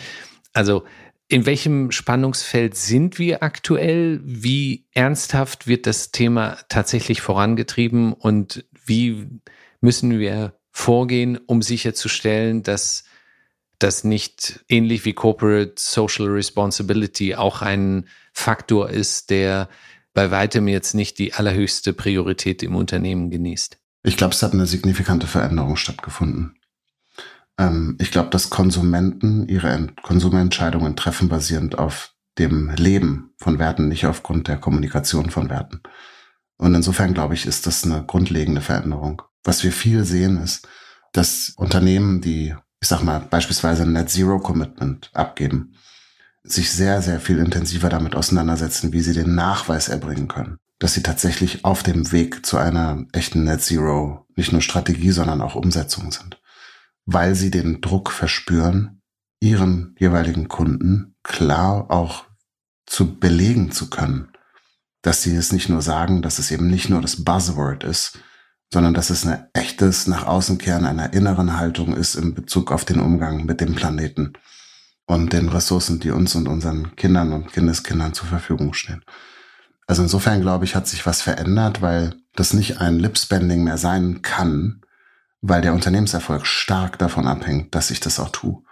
Also 0.52 0.84
in 1.28 1.44
welchem 1.44 1.90
Spannungsfeld 1.90 2.74
sind 2.74 3.18
wir 3.18 3.42
aktuell? 3.42 4.20
Wie 4.24 4.86
ernsthaft 4.92 5.66
wird 5.66 5.86
das 5.86 6.10
Thema 6.10 6.56
tatsächlich 6.68 7.20
vorangetrieben 7.20 8.12
und 8.12 8.64
wie 8.86 9.26
müssen 9.80 10.18
wir 10.18 10.57
vorgehen, 10.78 11.38
um 11.46 11.60
sicherzustellen, 11.60 12.62
dass 12.62 13.04
das 13.80 14.04
nicht 14.04 14.64
ähnlich 14.68 15.04
wie 15.04 15.12
Corporate 15.12 15.74
Social 15.76 16.26
Responsibility 16.26 17.34
auch 17.34 17.62
ein 17.62 18.06
Faktor 18.32 18.88
ist, 18.90 19.30
der 19.30 19.68
bei 20.14 20.30
weitem 20.30 20.68
jetzt 20.68 20.94
nicht 20.94 21.18
die 21.18 21.34
allerhöchste 21.34 21.92
Priorität 21.92 22.62
im 22.62 22.76
Unternehmen 22.76 23.30
genießt? 23.30 23.78
Ich 24.04 24.16
glaube, 24.16 24.34
es 24.34 24.42
hat 24.42 24.52
eine 24.52 24.66
signifikante 24.66 25.26
Veränderung 25.26 25.76
stattgefunden. 25.76 26.56
Ähm, 27.58 27.96
ich 28.00 28.10
glaube, 28.12 28.30
dass 28.30 28.50
Konsumenten 28.50 29.48
ihre 29.48 29.88
Konsumentscheidungen 30.02 30.94
treffen 30.94 31.28
basierend 31.28 31.76
auf 31.76 32.14
dem 32.38 32.70
Leben 32.70 33.34
von 33.36 33.58
Werten, 33.58 33.88
nicht 33.88 34.06
aufgrund 34.06 34.46
der 34.46 34.58
Kommunikation 34.58 35.30
von 35.30 35.50
Werten. 35.50 35.82
Und 36.56 36.74
insofern 36.74 37.14
glaube 37.14 37.34
ich, 37.34 37.46
ist 37.46 37.66
das 37.66 37.84
eine 37.84 38.04
grundlegende 38.04 38.60
Veränderung. 38.60 39.22
Was 39.44 39.62
wir 39.62 39.72
viel 39.72 40.04
sehen, 40.04 40.38
ist, 40.42 40.68
dass 41.12 41.50
Unternehmen, 41.56 42.20
die, 42.20 42.54
ich 42.80 42.88
sag 42.88 43.02
mal, 43.02 43.20
beispielsweise 43.20 43.82
ein 43.82 43.92
Net 43.92 44.10
Zero 44.10 44.38
Commitment 44.38 45.10
abgeben, 45.14 45.74
sich 46.42 46.70
sehr, 46.70 47.02
sehr 47.02 47.20
viel 47.20 47.38
intensiver 47.38 47.88
damit 47.88 48.14
auseinandersetzen, 48.14 48.92
wie 48.92 49.00
sie 49.00 49.14
den 49.14 49.34
Nachweis 49.34 49.88
erbringen 49.88 50.28
können. 50.28 50.58
dass 50.78 50.94
sie 50.94 51.02
tatsächlich 51.02 51.64
auf 51.64 51.82
dem 51.82 52.12
Weg 52.12 52.46
zu 52.46 52.56
einer 52.56 53.04
echten 53.12 53.44
Net 53.44 53.62
Zero 53.62 54.26
nicht 54.36 54.52
nur 54.52 54.62
Strategie, 54.62 55.10
sondern 55.10 55.40
auch 55.40 55.56
Umsetzung 55.56 56.12
sind. 56.12 56.40
Weil 57.04 57.34
sie 57.34 57.50
den 57.50 57.80
Druck 57.80 58.10
verspüren, 58.10 59.02
ihren 59.40 59.96
jeweiligen 59.98 60.48
Kunden 60.48 61.16
klar 61.22 61.90
auch 61.90 62.24
zu 62.86 63.18
belegen 63.18 63.72
zu 63.72 63.90
können, 63.90 64.28
dass 65.02 65.22
sie 65.22 65.34
es 65.34 65.52
nicht 65.52 65.68
nur 65.68 65.82
sagen, 65.82 66.22
dass 66.22 66.38
es 66.38 66.50
eben 66.50 66.68
nicht 66.68 66.88
nur 66.88 67.00
das 67.00 67.24
Buzzword 67.24 67.84
ist, 67.84 68.18
sondern 68.72 68.94
dass 68.94 69.10
es 69.10 69.26
ein 69.26 69.46
echtes 69.54 70.06
nach 70.06 70.26
außen 70.26 70.58
kehren 70.58 70.84
einer 70.84 71.12
inneren 71.12 71.58
Haltung 71.58 71.94
ist 71.94 72.14
in 72.14 72.34
Bezug 72.34 72.70
auf 72.70 72.84
den 72.84 73.00
Umgang 73.00 73.44
mit 73.46 73.60
dem 73.60 73.74
Planeten 73.74 74.34
und 75.06 75.32
den 75.32 75.48
Ressourcen, 75.48 76.00
die 76.00 76.10
uns 76.10 76.34
und 76.34 76.48
unseren 76.48 76.94
Kindern 76.96 77.32
und 77.32 77.52
Kindeskindern 77.52 78.12
zur 78.12 78.28
Verfügung 78.28 78.74
stehen. 78.74 79.02
Also 79.86 80.02
insofern 80.02 80.42
glaube 80.42 80.66
ich, 80.66 80.74
hat 80.74 80.86
sich 80.86 81.06
was 81.06 81.22
verändert, 81.22 81.80
weil 81.80 82.14
das 82.34 82.52
nicht 82.52 82.78
ein 82.80 82.98
Lipspending 82.98 83.64
mehr 83.64 83.78
sein 83.78 84.20
kann, 84.20 84.82
weil 85.40 85.62
der 85.62 85.72
Unternehmenserfolg 85.72 86.46
stark 86.46 86.98
davon 86.98 87.26
abhängt, 87.26 87.74
dass 87.74 87.90
ich 87.90 88.00
das 88.00 88.20
auch 88.20 88.28
tue. 88.28 88.62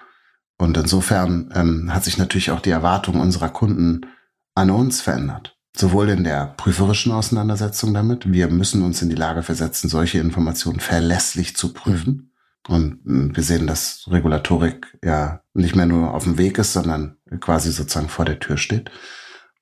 Und 0.58 0.76
insofern 0.76 1.50
ähm, 1.54 1.94
hat 1.94 2.04
sich 2.04 2.18
natürlich 2.18 2.50
auch 2.50 2.60
die 2.60 2.70
Erwartung 2.70 3.18
unserer 3.20 3.48
Kunden 3.48 4.06
an 4.54 4.70
uns 4.70 5.00
verändert. 5.00 5.55
Sowohl 5.78 6.08
in 6.08 6.24
der 6.24 6.54
prüferischen 6.56 7.12
Auseinandersetzung 7.12 7.92
damit, 7.92 8.32
wir 8.32 8.48
müssen 8.48 8.82
uns 8.82 9.02
in 9.02 9.10
die 9.10 9.14
Lage 9.14 9.42
versetzen, 9.42 9.90
solche 9.90 10.18
Informationen 10.18 10.80
verlässlich 10.80 11.54
zu 11.54 11.74
prüfen. 11.74 12.32
Und 12.66 13.00
ähm, 13.06 13.36
wir 13.36 13.42
sehen, 13.42 13.66
dass 13.66 14.06
Regulatorik 14.10 14.98
ja 15.04 15.42
nicht 15.52 15.76
mehr 15.76 15.84
nur 15.84 16.14
auf 16.14 16.24
dem 16.24 16.38
Weg 16.38 16.56
ist, 16.56 16.72
sondern 16.72 17.16
quasi 17.40 17.70
sozusagen 17.70 18.08
vor 18.08 18.24
der 18.24 18.40
Tür 18.40 18.56
steht. 18.56 18.90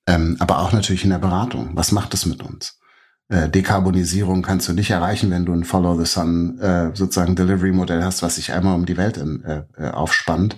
Ähm, 0.07 0.37
aber 0.39 0.59
auch 0.59 0.71
natürlich 0.71 1.03
in 1.03 1.09
der 1.09 1.19
Beratung. 1.19 1.71
Was 1.73 1.91
macht 1.91 2.13
es 2.13 2.25
mit 2.25 2.41
uns? 2.41 2.79
Äh, 3.27 3.49
Dekarbonisierung 3.49 4.41
kannst 4.41 4.69
du 4.69 4.73
nicht 4.73 4.91
erreichen, 4.91 5.31
wenn 5.31 5.45
du 5.45 5.51
ein 5.51 5.65
Follow 5.65 5.97
the 5.97 6.05
Sun 6.05 6.59
äh, 6.59 6.95
sozusagen 6.95 7.35
Delivery-Modell 7.35 8.03
hast, 8.03 8.21
was 8.21 8.35
sich 8.35 8.53
einmal 8.53 8.75
um 8.75 8.85
die 8.85 8.97
Welt 8.97 9.17
in, 9.17 9.43
äh, 9.43 9.63
äh 9.77 9.89
aufspannt, 9.89 10.55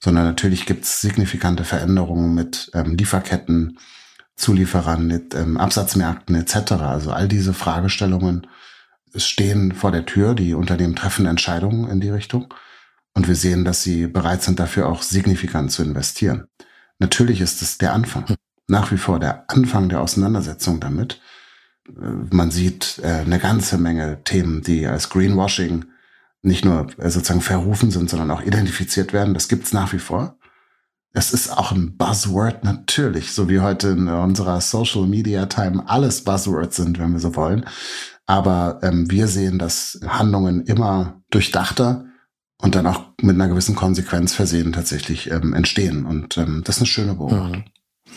sondern 0.00 0.24
natürlich 0.24 0.66
gibt 0.66 0.84
es 0.84 1.00
signifikante 1.00 1.62
Veränderungen 1.62 2.34
mit 2.34 2.70
ähm, 2.74 2.96
Lieferketten, 2.96 3.78
Zulieferern, 4.36 5.06
mit 5.06 5.34
ähm, 5.34 5.56
Absatzmärkten 5.56 6.34
etc. 6.36 6.72
Also 6.72 7.10
all 7.10 7.28
diese 7.28 7.54
Fragestellungen 7.54 8.46
stehen 9.14 9.72
vor 9.72 9.92
der 9.92 10.06
Tür. 10.06 10.34
Die 10.34 10.54
Unternehmen 10.54 10.94
treffen 10.94 11.26
Entscheidungen 11.26 11.90
in 11.90 12.00
die 12.00 12.10
Richtung. 12.10 12.52
Und 13.14 13.28
wir 13.28 13.34
sehen, 13.34 13.64
dass 13.64 13.82
sie 13.82 14.06
bereit 14.06 14.42
sind, 14.42 14.60
dafür 14.60 14.88
auch 14.88 15.02
signifikant 15.02 15.72
zu 15.72 15.82
investieren. 15.82 16.44
Natürlich 16.98 17.40
ist 17.40 17.62
es 17.62 17.78
der 17.78 17.94
Anfang. 17.94 18.36
Nach 18.68 18.90
wie 18.92 18.98
vor 18.98 19.20
der 19.20 19.48
Anfang 19.48 19.88
der 19.88 20.00
Auseinandersetzung 20.00 20.80
damit. 20.80 21.20
Äh, 21.88 22.34
man 22.34 22.50
sieht 22.50 23.00
äh, 23.02 23.22
eine 23.24 23.38
ganze 23.38 23.78
Menge 23.78 24.22
Themen, 24.24 24.62
die 24.62 24.86
als 24.86 25.08
Greenwashing 25.08 25.86
nicht 26.42 26.64
nur 26.64 26.88
äh, 26.98 27.10
sozusagen 27.10 27.40
verrufen 27.40 27.90
sind, 27.90 28.10
sondern 28.10 28.30
auch 28.30 28.42
identifiziert 28.42 29.12
werden. 29.12 29.34
Das 29.34 29.48
gibt's 29.48 29.72
nach 29.72 29.92
wie 29.92 29.98
vor. 29.98 30.36
Es 31.16 31.32
ist 31.32 31.48
auch 31.48 31.72
ein 31.72 31.96
Buzzword 31.96 32.62
natürlich, 32.62 33.32
so 33.32 33.48
wie 33.48 33.60
heute 33.60 33.88
in 33.88 34.06
unserer 34.06 34.60
Social 34.60 35.06
Media 35.06 35.46
Time 35.46 35.82
alles 35.88 36.22
Buzzwords 36.22 36.76
sind, 36.76 36.98
wenn 36.98 37.12
wir 37.12 37.20
so 37.20 37.34
wollen. 37.34 37.64
Aber 38.26 38.80
ähm, 38.82 39.10
wir 39.10 39.26
sehen, 39.26 39.58
dass 39.58 39.98
Handlungen 40.06 40.66
immer 40.66 41.22
durchdachter 41.30 42.04
und 42.60 42.74
dann 42.74 42.86
auch 42.86 43.14
mit 43.22 43.34
einer 43.34 43.48
gewissen 43.48 43.74
Konsequenz 43.74 44.34
versehen 44.34 44.74
tatsächlich 44.74 45.30
ähm, 45.30 45.54
entstehen. 45.54 46.04
Und 46.04 46.36
ähm, 46.36 46.60
das 46.66 46.76
ist 46.76 46.82
eine 46.82 46.86
schöne 46.86 47.14
Beobachtung. 47.14 47.64
Mhm. 47.64 48.12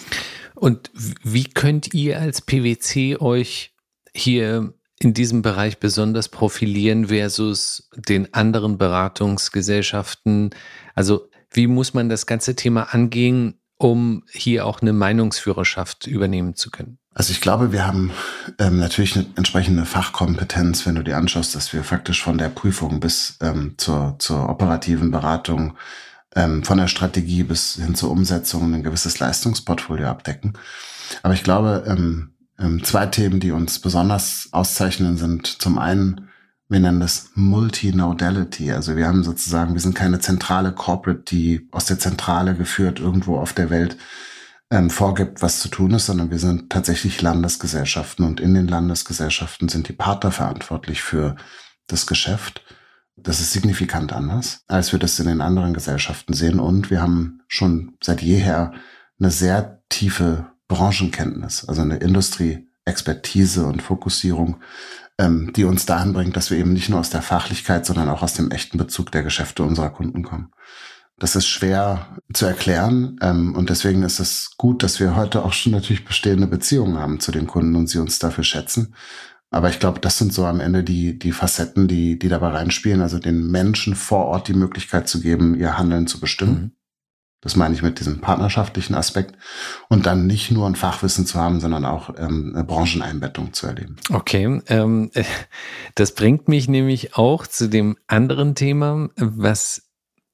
Und 0.56 0.92
wie 0.94 1.46
könnt 1.46 1.94
ihr 1.94 2.20
als 2.20 2.42
PwC 2.42 3.16
euch 3.22 3.74
hier 4.14 4.74
in 5.00 5.14
diesem 5.14 5.42
Bereich 5.42 5.80
besonders 5.80 6.28
profilieren 6.28 7.08
versus 7.08 7.88
den 7.96 8.34
anderen 8.34 8.78
Beratungsgesellschaften? 8.78 10.50
Also 10.96 11.29
wie 11.52 11.68
muss 11.68 11.94
man 11.94 12.10
das 12.10 12.26
ganze 12.26 12.56
Thema 12.56 12.94
angehen, 12.94 13.56
um 13.78 14.24
hier 14.32 14.66
auch 14.66 14.82
eine 14.82 14.94
Meinungsführerschaft 14.94 16.08
übernehmen 16.08 16.56
zu 16.56 16.70
können? 16.70 17.00
Also 17.14 17.32
ich 17.32 17.42
glaube, 17.42 17.72
wir 17.72 17.86
haben 17.86 18.12
ähm, 18.60 18.80
natürlich 18.80 19.16
eine 19.16 19.26
entsprechende 19.36 19.86
Fachkompetenz, 19.86 20.86
wenn 20.86 20.96
du 20.96 21.04
dir 21.04 21.18
anschaust, 21.18 21.56
dass 21.56 21.74
wir 21.74 21.84
faktisch 21.84 22.24
von 22.24 22.38
der 22.38 22.50
Prüfung 22.50 23.00
bis 23.00 23.38
ähm, 23.42 23.74
zur, 23.78 24.16
zur 24.20 24.48
operativen 24.48 25.12
Beratung 25.12 25.76
ähm, 26.36 26.64
von 26.64 26.78
der 26.78 26.88
Strategie 26.88 27.44
bis 27.44 27.76
hin 27.76 27.96
zur 27.96 28.12
Umsetzung 28.12 28.74
ein 28.74 28.84
gewisses 28.84 29.20
Leistungsportfolio 29.20 30.08
abdecken. 30.08 30.54
Aber 31.24 31.34
ich 31.34 31.44
glaube, 31.44 31.84
ähm, 31.88 32.36
ähm, 32.60 32.84
zwei 32.84 33.08
Themen, 33.08 33.40
die 33.40 33.52
uns 33.52 33.80
besonders 33.80 34.50
auszeichnen, 34.52 35.18
sind 35.18 35.48
zum 35.48 35.80
einen, 35.80 36.29
wir 36.70 36.80
nennen 36.80 37.00
das 37.00 37.32
Multinodality. 37.34 38.72
Also 38.72 38.96
wir 38.96 39.08
haben 39.08 39.24
sozusagen, 39.24 39.74
wir 39.74 39.82
sind 39.82 39.96
keine 39.96 40.20
zentrale 40.20 40.72
Corporate, 40.72 41.24
die 41.28 41.68
aus 41.72 41.86
der 41.86 41.98
Zentrale 41.98 42.56
geführt 42.56 43.00
irgendwo 43.00 43.38
auf 43.38 43.54
der 43.54 43.72
Welt 43.72 43.98
ähm, 44.70 44.92
vorgibt, 44.92 45.42
was 45.42 45.60
zu 45.60 45.70
tun 45.70 45.96
ist, 45.96 46.06
sondern 46.06 46.30
wir 46.30 46.38
sind 46.38 46.70
tatsächlich 46.70 47.24
Landesgesellschaften 47.24 48.24
und 48.24 48.40
in 48.40 48.54
den 48.54 48.68
Landesgesellschaften 48.68 49.68
sind 49.68 49.88
die 49.88 49.94
Partner 49.94 50.32
verantwortlich 50.32 51.02
für 51.02 51.36
das 51.88 52.06
Geschäft. 52.06 52.64
Das 53.18 53.40
ist 53.40 53.52
signifikant 53.52 54.14
anders, 54.14 54.64
als 54.68 54.92
wir 54.92 55.00
das 55.00 55.20
in 55.20 55.28
den 55.28 55.42
anderen 55.42 55.74
Gesellschaften 55.74 56.34
sehen. 56.34 56.60
Und 56.60 56.92
wir 56.92 57.02
haben 57.02 57.42
schon 57.48 57.98
seit 58.02 58.22
jeher 58.22 58.74
eine 59.20 59.32
sehr 59.32 59.82
tiefe 59.90 60.52
Branchenkenntnis, 60.68 61.68
also 61.68 61.82
eine 61.82 61.98
Industrieexpertise 61.98 63.66
und 63.66 63.82
Fokussierung, 63.82 64.62
ähm, 65.20 65.52
die 65.54 65.66
uns 65.66 65.86
dahin 65.86 66.14
bringt, 66.14 66.36
dass 66.36 66.50
wir 66.50 66.58
eben 66.58 66.74
nicht 66.74 66.90
nur 66.90 67.00
aus 67.00 67.10
der 67.10 67.22
Fachlichkeit, 67.22 67.86
sondern 67.86 68.10
auch 68.10 68.24
aus 68.24 68.34
dem 68.34 68.50
echten 68.50 68.78
Bezug 68.78 69.12
der 69.12 69.22
Geschäfte 69.22 69.64
unserer 69.64 69.90
Kunden 69.90 70.24
kommen. 70.24 70.52
Das 71.20 71.36
ist 71.36 71.48
schwer 71.48 72.18
zu 72.34 72.46
erklären 72.46 73.20
ähm, 73.22 73.54
und 73.54 73.70
deswegen 73.70 74.04
ist 74.04 74.20
es 74.20 74.52
gut, 74.58 74.82
dass 74.82 75.02
wir 75.02 75.18
heute 75.18 75.44
auch 75.44 75.52
schon 75.52 75.74
natürlich 75.74 76.06
bestehende 76.06 76.48
Beziehungen 76.48 76.98
haben 76.98 77.20
zu 77.20 77.34
den 77.34 77.46
Kunden 77.46 77.76
und 77.76 77.88
sie 77.88 78.00
uns 78.00 78.18
dafür 78.20 78.46
schätzen. 78.46 78.96
Aber 79.52 79.70
ich 79.70 79.80
glaube, 79.80 80.00
das 80.00 80.18
sind 80.18 80.32
so 80.32 80.46
am 80.46 80.60
Ende 80.60 80.84
die, 80.84 81.20
die 81.20 81.32
Facetten, 81.32 81.88
die, 81.88 82.18
die 82.18 82.30
dabei 82.30 82.50
reinspielen. 82.50 83.02
Also 83.02 83.20
den 83.20 83.48
Menschen 83.48 83.96
vor 83.96 84.26
Ort 84.26 84.48
die 84.48 84.54
Möglichkeit 84.54 85.10
zu 85.10 85.22
geben, 85.22 85.56
ihr 85.56 85.78
Handeln 85.78 86.08
zu 86.08 86.20
bestimmen. 86.20 86.54
Mhm. 86.54 86.72
Das 87.42 87.56
meine 87.56 87.74
ich 87.74 87.82
mit 87.82 88.00
diesem 88.00 88.20
partnerschaftlichen 88.20 88.96
Aspekt. 88.96 89.36
Und 89.88 90.06
dann 90.06 90.28
nicht 90.28 90.52
nur 90.52 90.68
ein 90.68 90.76
Fachwissen 90.76 91.26
zu 91.26 91.40
haben, 91.40 91.60
sondern 91.60 91.86
auch 91.86 92.10
ähm, 92.18 92.52
eine 92.54 92.66
Brancheneinbettung 92.66 93.54
zu 93.54 93.68
erleben. 93.68 93.96
Okay, 94.12 94.62
ähm, 94.68 95.12
das 95.96 96.14
bringt 96.14 96.48
mich 96.48 96.68
nämlich 96.68 97.16
auch 97.16 97.48
zu 97.48 97.70
dem 97.70 97.98
anderen 98.08 98.56
Thema, 98.56 99.10
was 99.16 99.90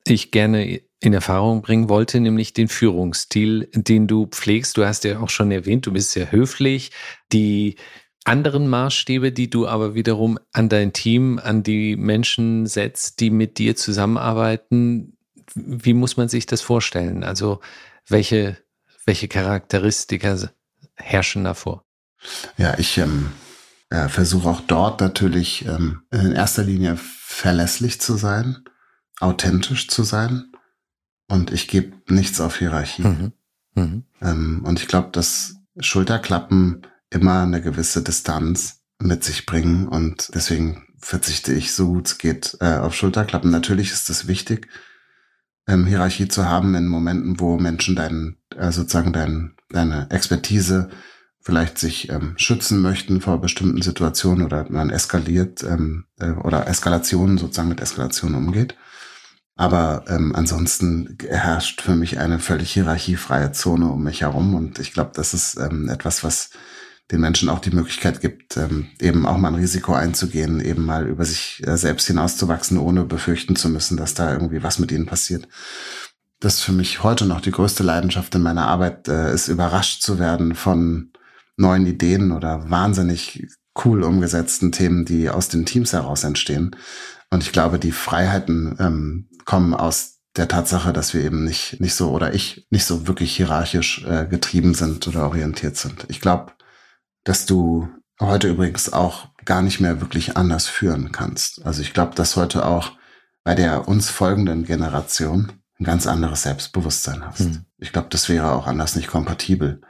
ich 0.07 0.31
gerne 0.31 0.81
in 0.99 1.13
Erfahrung 1.13 1.61
bringen 1.61 1.89
wollte, 1.89 2.19
nämlich 2.19 2.53
den 2.53 2.67
Führungsstil, 2.67 3.69
den 3.73 4.07
du 4.07 4.25
pflegst. 4.27 4.77
Du 4.77 4.85
hast 4.85 5.03
ja 5.03 5.19
auch 5.19 5.29
schon 5.29 5.51
erwähnt, 5.51 5.85
du 5.85 5.93
bist 5.93 6.11
sehr 6.11 6.31
höflich. 6.31 6.91
Die 7.31 7.75
anderen 8.23 8.67
Maßstäbe, 8.67 9.31
die 9.31 9.49
du 9.49 9.67
aber 9.67 9.93
wiederum 9.93 10.39
an 10.51 10.67
dein 10.67 10.93
Team, 10.93 11.39
an 11.41 11.61
die 11.61 11.95
Menschen 11.95 12.65
setzt, 12.65 13.19
die 13.19 13.29
mit 13.29 13.59
dir 13.59 13.75
zusammenarbeiten. 13.75 15.14
Wie 15.53 15.93
muss 15.93 16.17
man 16.17 16.29
sich 16.29 16.45
das 16.45 16.61
vorstellen? 16.61 17.23
Also 17.23 17.61
welche, 18.07 18.57
welche 19.05 19.27
Charakteristika 19.27 20.37
herrschen 20.95 21.43
davor? 21.43 21.85
Ja, 22.57 22.77
ich 22.77 22.97
ähm, 22.97 23.31
äh, 23.89 24.09
versuche 24.09 24.49
auch 24.49 24.61
dort 24.61 25.01
natürlich 25.01 25.65
ähm, 25.65 26.01
in 26.11 26.31
erster 26.31 26.63
Linie 26.63 26.97
verlässlich 26.97 28.01
zu 28.01 28.15
sein, 28.15 28.63
authentisch 29.19 29.87
zu 29.87 30.03
sein 30.03 30.51
und 31.27 31.51
ich 31.51 31.67
gebe 31.67 31.95
nichts 32.07 32.39
auf 32.41 32.57
Hierarchie. 32.57 33.03
Mhm. 33.03 33.33
Mhm. 33.75 34.03
Ähm, 34.21 34.63
und 34.65 34.79
ich 34.79 34.87
glaube, 34.87 35.09
dass 35.11 35.55
Schulterklappen 35.79 36.87
immer 37.09 37.43
eine 37.43 37.61
gewisse 37.61 38.01
Distanz 38.01 38.81
mit 38.99 39.23
sich 39.23 39.45
bringen 39.45 39.87
und 39.87 40.31
deswegen 40.33 40.87
verzichte 40.97 41.53
ich 41.53 41.73
so 41.73 41.87
gut 41.87 42.07
es 42.07 42.17
geht 42.17 42.57
äh, 42.61 42.77
auf 42.77 42.95
Schulterklappen. 42.95 43.51
Natürlich 43.51 43.91
ist 43.91 44.09
es 44.09 44.27
wichtig, 44.27 44.67
ähm, 45.67 45.85
Hierarchie 45.85 46.27
zu 46.27 46.45
haben 46.45 46.75
in 46.75 46.87
Momenten, 46.87 47.39
wo 47.39 47.57
Menschen 47.57 47.95
deinen, 47.95 48.37
äh, 48.55 48.71
sozusagen 48.71 49.13
dein, 49.13 49.55
deine 49.69 50.07
Expertise 50.09 50.89
vielleicht 51.41 51.77
sich 51.77 52.09
ähm, 52.09 52.33
schützen 52.37 52.81
möchten 52.81 53.21
vor 53.21 53.39
bestimmten 53.39 53.81
Situationen 53.81 54.45
oder 54.45 54.65
man 54.69 54.89
eskaliert 54.89 55.63
ähm, 55.63 56.05
äh, 56.19 56.31
oder 56.31 56.67
Eskalationen 56.67 57.37
sozusagen 57.37 57.69
mit 57.69 57.81
Eskalationen 57.81 58.35
umgeht. 58.35 58.75
Aber 59.55 60.03
ähm, 60.07 60.35
ansonsten 60.35 61.17
herrscht 61.29 61.81
für 61.81 61.95
mich 61.95 62.19
eine 62.19 62.39
völlig 62.39 62.73
hierarchiefreie 62.73 63.51
Zone 63.53 63.87
um 63.87 64.03
mich 64.03 64.21
herum 64.21 64.53
und 64.55 64.79
ich 64.79 64.91
glaube, 64.91 65.11
das 65.13 65.33
ist 65.33 65.57
ähm, 65.57 65.87
etwas, 65.87 66.23
was 66.23 66.49
den 67.11 67.21
Menschen 67.21 67.49
auch 67.49 67.59
die 67.59 67.71
Möglichkeit 67.71 68.19
gibt, 68.19 68.57
ähm, 68.57 68.87
eben 68.99 69.25
auch 69.25 69.37
mal 69.37 69.49
ein 69.49 69.55
Risiko 69.55 69.93
einzugehen, 69.93 70.59
eben 70.59 70.85
mal 70.85 71.07
über 71.07 71.23
sich 71.23 71.61
äh, 71.65 71.77
selbst 71.77 72.07
hinauszuwachsen, 72.07 72.77
ohne 72.77 73.03
befürchten 73.03 73.55
zu 73.55 73.69
müssen, 73.69 73.95
dass 73.95 74.15
da 74.15 74.33
irgendwie 74.33 74.63
was 74.63 74.79
mit 74.79 74.91
ihnen 74.91 75.05
passiert. 75.05 75.47
Das 76.39 76.55
ist 76.55 76.61
für 76.61 76.71
mich 76.71 77.03
heute 77.03 77.25
noch 77.25 77.41
die 77.41 77.51
größte 77.51 77.83
Leidenschaft 77.83 78.33
in 78.35 78.41
meiner 78.41 78.67
Arbeit, 78.67 79.07
äh, 79.07 79.33
ist 79.33 79.47
überrascht 79.47 80.01
zu 80.01 80.17
werden 80.17 80.55
von 80.55 81.11
neuen 81.57 81.85
Ideen 81.85 82.31
oder 82.31 82.69
wahnsinnig 82.69 83.47
cool 83.83 84.03
umgesetzten 84.03 84.71
Themen, 84.71 85.05
die 85.05 85.29
aus 85.29 85.47
den 85.47 85.65
Teams 85.65 85.93
heraus 85.93 86.23
entstehen. 86.23 86.75
Und 87.29 87.43
ich 87.43 87.51
glaube, 87.51 87.79
die 87.79 87.91
Freiheiten 87.91 88.75
ähm, 88.79 89.29
kommen 89.45 89.73
aus 89.73 90.19
der 90.35 90.47
Tatsache, 90.47 90.91
dass 90.91 91.13
wir 91.13 91.23
eben 91.23 91.43
nicht, 91.43 91.79
nicht 91.79 91.95
so 91.95 92.11
oder 92.11 92.33
ich 92.33 92.67
nicht 92.69 92.85
so 92.85 93.07
wirklich 93.07 93.35
hierarchisch 93.35 94.03
äh, 94.05 94.25
getrieben 94.25 94.73
sind 94.73 95.07
oder 95.07 95.25
orientiert 95.27 95.77
sind. 95.77 96.05
Ich 96.09 96.19
glaube, 96.19 96.53
dass 97.25 97.45
du 97.45 97.89
heute 98.21 98.47
übrigens 98.47 98.93
auch 98.93 99.27
gar 99.43 99.61
nicht 99.61 99.81
mehr 99.81 99.99
wirklich 99.99 100.37
anders 100.37 100.67
führen 100.67 101.11
kannst. 101.11 101.65
Also 101.65 101.81
ich 101.81 101.93
glaube, 101.93 102.15
dass 102.15 102.37
heute 102.37 102.65
auch 102.65 102.93
bei 103.43 103.53
der 103.53 103.87
uns 103.87 104.09
folgenden 104.09 104.63
Generation 104.63 105.51
ein 105.79 105.83
ganz 105.83 106.07
anderes 106.07 106.43
Selbstbewusstsein 106.43 107.25
hast. 107.25 107.39
Hm. 107.39 107.65
Ich 107.77 107.91
glaube, 107.91 108.07
das 108.09 108.29
wäre 108.29 108.53
auch 108.53 108.65
anders 108.65 108.95
nicht 108.95 109.09
kompatibel. 109.09 109.81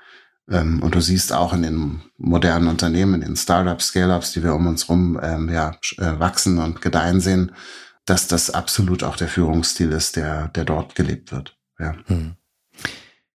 Ähm, 0.49 0.81
und 0.81 0.95
du 0.95 1.01
siehst 1.01 1.31
auch 1.31 1.53
in 1.53 1.61
den 1.61 2.01
modernen 2.17 2.67
Unternehmen, 2.67 3.15
in 3.15 3.21
den 3.21 3.35
Startups, 3.35 3.87
Scale-Ups, 3.87 4.33
die 4.33 4.43
wir 4.43 4.55
um 4.55 4.67
uns 4.67 4.89
rum 4.89 5.19
ähm, 5.21 5.49
ja, 5.49 5.77
äh, 5.97 6.19
wachsen 6.19 6.59
und 6.59 6.81
gedeihen 6.81 7.21
sehen, 7.21 7.51
dass 8.05 8.27
das 8.27 8.51
absolut 8.51 9.03
auch 9.03 9.15
der 9.15 9.27
Führungsstil 9.27 9.91
ist, 9.91 10.15
der, 10.15 10.49
der 10.49 10.65
dort 10.65 10.95
gelebt 10.95 11.31
wird. 11.31 11.57
Ja. 11.79 11.95
Hm. 12.07 12.35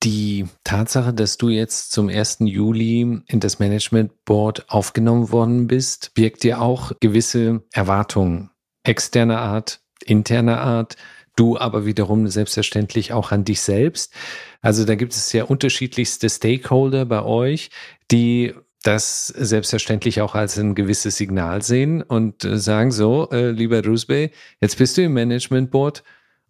Die 0.07 0.45
Tatsache, 0.63 1.13
dass 1.13 1.35
du 1.35 1.49
jetzt 1.49 1.91
zum 1.91 2.07
1. 2.07 2.37
Juli 2.39 3.01
in 3.27 3.39
das 3.41 3.59
Management 3.59 4.23
Board 4.23 4.69
aufgenommen 4.69 5.33
worden 5.33 5.67
bist, 5.67 6.13
birgt 6.13 6.43
dir 6.43 6.61
auch 6.61 6.93
gewisse 7.01 7.63
Erwartungen 7.73 8.49
externer 8.85 9.39
Art, 9.39 9.81
interner 10.05 10.61
Art, 10.61 10.95
du 11.35 11.57
aber 11.57 11.85
wiederum 11.85 12.29
selbstverständlich 12.29 13.11
auch 13.11 13.33
an 13.33 13.43
dich 13.43 13.59
selbst. 13.59 14.13
Also 14.61 14.85
da 14.85 14.95
gibt 14.95 15.11
es 15.11 15.33
ja 15.33 15.43
unterschiedlichste 15.43 16.29
Stakeholder 16.29 17.03
bei 17.03 17.23
euch, 17.23 17.69
die 18.09 18.53
das 18.83 19.27
selbstverständlich 19.27 20.21
auch 20.21 20.35
als 20.35 20.57
ein 20.57 20.73
gewisses 20.73 21.17
Signal 21.17 21.63
sehen 21.63 22.01
und 22.01 22.45
äh, 22.45 22.57
sagen 22.57 22.93
so, 22.93 23.29
äh, 23.31 23.51
lieber 23.51 23.83
Rusbe, 23.83 24.31
jetzt 24.61 24.77
bist 24.77 24.95
du 24.95 25.01
im 25.01 25.11
Management 25.11 25.69
Board 25.69 26.01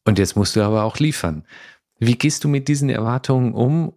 und 0.05 0.19
jetzt 0.19 0.35
musst 0.35 0.55
du 0.55 0.61
aber 0.61 0.83
auch 0.83 0.99
liefern. 0.99 1.43
Wie 1.99 2.17
gehst 2.17 2.43
du 2.43 2.47
mit 2.47 2.67
diesen 2.67 2.89
Erwartungen 2.89 3.53
um 3.53 3.93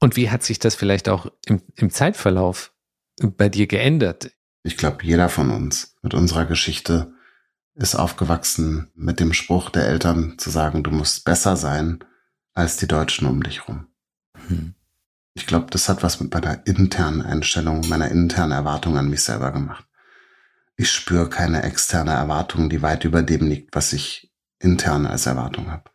und 0.00 0.16
wie 0.16 0.30
hat 0.30 0.42
sich 0.42 0.58
das 0.58 0.74
vielleicht 0.74 1.08
auch 1.08 1.26
im, 1.46 1.62
im 1.76 1.90
Zeitverlauf 1.90 2.72
bei 3.20 3.48
dir 3.48 3.66
geändert? 3.66 4.30
Ich 4.62 4.76
glaube, 4.76 5.04
jeder 5.04 5.28
von 5.28 5.50
uns 5.50 5.96
mit 6.02 6.14
unserer 6.14 6.46
Geschichte 6.46 7.12
ist 7.74 7.96
aufgewachsen 7.96 8.90
mit 8.94 9.20
dem 9.20 9.32
Spruch 9.32 9.70
der 9.70 9.86
Eltern 9.86 10.38
zu 10.38 10.50
sagen, 10.50 10.82
du 10.82 10.90
musst 10.90 11.24
besser 11.24 11.56
sein 11.56 12.04
als 12.54 12.76
die 12.76 12.86
Deutschen 12.86 13.26
um 13.26 13.42
dich 13.42 13.68
rum. 13.68 13.88
Hm. 14.46 14.74
Ich 15.34 15.46
glaube, 15.46 15.66
das 15.70 15.88
hat 15.88 16.04
was 16.04 16.20
mit 16.20 16.32
meiner 16.32 16.64
internen 16.66 17.20
Einstellung, 17.20 17.88
meiner 17.88 18.08
internen 18.08 18.52
Erwartung 18.52 18.96
an 18.96 19.10
mich 19.10 19.22
selber 19.22 19.50
gemacht. 19.50 19.84
Ich 20.76 20.90
spüre 20.90 21.28
keine 21.28 21.62
externe 21.64 22.12
Erwartung, 22.12 22.68
die 22.68 22.82
weit 22.82 23.04
über 23.04 23.22
dem 23.22 23.46
liegt, 23.46 23.74
was 23.74 23.92
ich 23.92 24.32
intern 24.60 25.06
als 25.06 25.26
Erwartung 25.26 25.70
habe. 25.70 25.90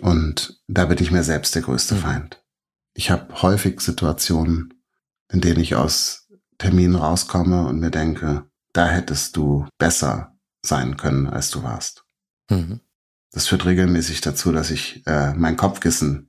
Und 0.00 0.60
da 0.68 0.86
bin 0.86 0.98
ich 0.98 1.10
mir 1.10 1.22
selbst 1.22 1.54
der 1.54 1.62
größte 1.62 1.96
mhm. 1.96 1.98
Feind. 2.00 2.44
Ich 2.94 3.10
habe 3.10 3.42
häufig 3.42 3.80
Situationen, 3.80 4.74
in 5.30 5.40
denen 5.40 5.60
ich 5.60 5.74
aus 5.74 6.28
Terminen 6.58 6.96
rauskomme 6.96 7.66
und 7.66 7.80
mir 7.80 7.90
denke, 7.90 8.44
da 8.72 8.86
hättest 8.86 9.36
du 9.36 9.66
besser 9.78 10.36
sein 10.62 10.96
können, 10.96 11.26
als 11.26 11.50
du 11.50 11.62
warst. 11.62 12.04
Mhm. 12.50 12.80
Das 13.32 13.46
führt 13.46 13.66
regelmäßig 13.66 14.20
dazu, 14.20 14.52
dass 14.52 14.70
ich 14.70 15.06
äh, 15.06 15.34
mein 15.34 15.56
Kopfkissen 15.56 16.28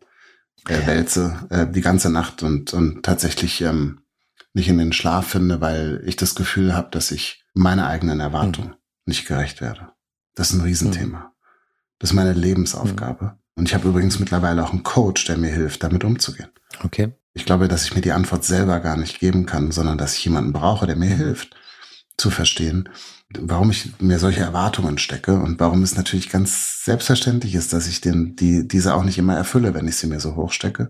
äh, 0.67 0.85
wälze 0.85 1.47
äh, 1.49 1.67
die 1.67 1.81
ganze 1.81 2.09
Nacht 2.09 2.43
und, 2.43 2.73
und 2.73 3.03
tatsächlich 3.03 3.61
ähm, 3.61 4.01
nicht 4.53 4.67
in 4.67 4.77
den 4.77 4.93
Schlaf 4.93 5.27
finde, 5.27 5.61
weil 5.61 6.01
ich 6.05 6.15
das 6.15 6.35
Gefühl 6.35 6.75
habe, 6.75 6.89
dass 6.91 7.11
ich 7.11 7.45
meiner 7.53 7.87
eigenen 7.87 8.19
Erwartung 8.19 8.65
mhm. 8.65 8.75
nicht 9.05 9.27
gerecht 9.27 9.61
werde. 9.61 9.93
Das 10.35 10.51
ist 10.51 10.57
ein 10.57 10.61
Riesenthema. 10.61 11.19
Mhm. 11.19 11.31
Das 11.99 12.11
ist 12.11 12.15
meine 12.15 12.33
Lebensaufgabe. 12.33 13.25
Mhm. 13.25 13.39
Und 13.59 13.67
ich 13.67 13.73
habe 13.73 13.89
übrigens 13.89 14.19
mittlerweile 14.19 14.63
auch 14.63 14.71
einen 14.71 14.83
Coach, 14.83 15.25
der 15.25 15.37
mir 15.37 15.51
hilft, 15.51 15.83
damit 15.83 16.05
umzugehen. 16.05 16.47
Okay. 16.81 17.11
Ich 17.33 17.45
glaube, 17.45 17.67
dass 17.67 17.83
ich 17.83 17.93
mir 17.93 17.99
die 17.99 18.13
Antwort 18.13 18.45
selber 18.45 18.79
gar 18.79 18.95
nicht 18.95 19.19
geben 19.19 19.45
kann, 19.45 19.71
sondern 19.71 19.97
dass 19.97 20.15
ich 20.15 20.23
jemanden 20.23 20.53
brauche, 20.53 20.87
der 20.87 20.95
mir 20.95 21.09
mhm. 21.09 21.17
hilft 21.17 21.57
zu 22.17 22.29
verstehen, 22.29 22.87
warum 23.37 23.69
ich 23.69 23.99
mir 23.99 24.17
solche 24.17 24.39
Erwartungen 24.39 24.97
stecke 24.97 25.33
und 25.33 25.59
warum 25.59 25.83
es 25.83 25.97
natürlich 25.97 26.29
ganz 26.29 26.85
selbstverständlich 26.85 27.53
ist, 27.53 27.73
dass 27.73 27.87
ich 27.87 27.99
den, 27.99 28.37
die, 28.37 28.65
diese 28.65 28.95
auch 28.95 29.03
nicht 29.03 29.17
immer 29.17 29.35
erfülle, 29.35 29.73
wenn 29.73 29.89
ich 29.89 29.97
sie 29.97 30.07
mir 30.07 30.21
so 30.21 30.37
hoch 30.37 30.53
stecke. 30.53 30.89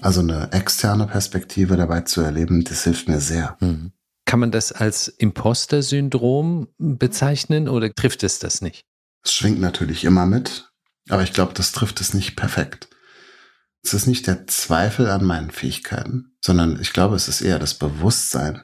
Also 0.00 0.20
eine 0.20 0.50
externe 0.52 1.06
Perspektive 1.06 1.76
dabei 1.76 2.00
zu 2.00 2.22
erleben, 2.22 2.64
das 2.64 2.84
hilft 2.84 3.08
mir 3.08 3.20
sehr. 3.20 3.58
Mhm. 3.60 3.92
Kann 4.24 4.40
man 4.40 4.50
das 4.50 4.72
als 4.72 5.08
Imposter-Syndrom 5.08 6.68
bezeichnen 6.78 7.68
oder 7.68 7.94
trifft 7.94 8.22
es 8.22 8.38
das 8.38 8.62
nicht? 8.62 8.86
Es 9.22 9.34
schwingt 9.34 9.60
natürlich 9.60 10.04
immer 10.04 10.24
mit, 10.24 10.67
aber 11.08 11.22
ich 11.22 11.32
glaube, 11.32 11.54
das 11.54 11.72
trifft 11.72 12.00
es 12.00 12.14
nicht 12.14 12.36
perfekt. 12.36 12.88
Es 13.82 13.94
ist 13.94 14.06
nicht 14.06 14.26
der 14.26 14.46
Zweifel 14.46 15.08
an 15.08 15.24
meinen 15.24 15.50
Fähigkeiten, 15.50 16.36
sondern 16.40 16.80
ich 16.80 16.92
glaube, 16.92 17.16
es 17.16 17.28
ist 17.28 17.40
eher 17.40 17.58
das 17.58 17.74
Bewusstsein, 17.74 18.62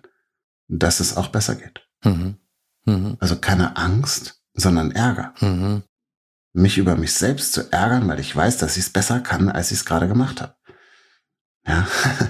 dass 0.68 1.00
es 1.00 1.16
auch 1.16 1.28
besser 1.28 1.54
geht. 1.54 1.86
Mhm. 2.04 2.36
Mhm. 2.84 3.16
Also 3.20 3.36
keine 3.36 3.76
Angst, 3.76 4.42
sondern 4.54 4.90
Ärger. 4.90 5.34
Mhm. 5.40 5.82
Mich 6.52 6.78
über 6.78 6.96
mich 6.96 7.14
selbst 7.14 7.52
zu 7.52 7.72
ärgern, 7.72 8.06
weil 8.08 8.20
ich 8.20 8.34
weiß, 8.34 8.58
dass 8.58 8.76
ich 8.76 8.84
es 8.84 8.90
besser 8.90 9.20
kann, 9.20 9.48
als 9.48 9.70
ich 9.70 9.78
es 9.78 9.84
gerade 9.84 10.08
gemacht 10.08 10.40
habe. 10.40 10.54
Ja, 11.66 11.86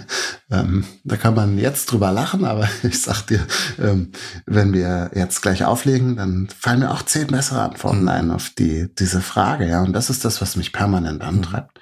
ähm, 0.51 0.85
da 1.03 1.17
kann 1.17 1.35
man 1.35 1.59
jetzt 1.59 1.91
drüber 1.91 2.13
lachen, 2.13 2.45
aber 2.45 2.69
ich 2.83 3.03
sag 3.03 3.23
dir, 3.23 3.45
ähm, 3.79 4.13
wenn 4.47 4.73
wir 4.73 5.11
jetzt 5.15 5.43
gleich 5.43 5.65
auflegen, 5.65 6.17
dann 6.17 6.49
fallen 6.49 6.81
mir 6.81 6.91
auch 6.91 7.03
zehn 7.03 7.27
bessere 7.27 7.63
Antworten 7.63 8.03
mhm. 8.03 8.09
ein 8.09 8.31
auf 8.31 8.51
die 8.51 8.89
diese 8.95 9.21
Frage. 9.21 9.69
Ja, 9.69 9.83
und 9.83 9.93
das 9.93 10.11
ist 10.11 10.25
das, 10.25 10.41
was 10.41 10.57
mich 10.57 10.73
permanent 10.73 11.23
mhm. 11.23 11.29
antreibt. 11.29 11.81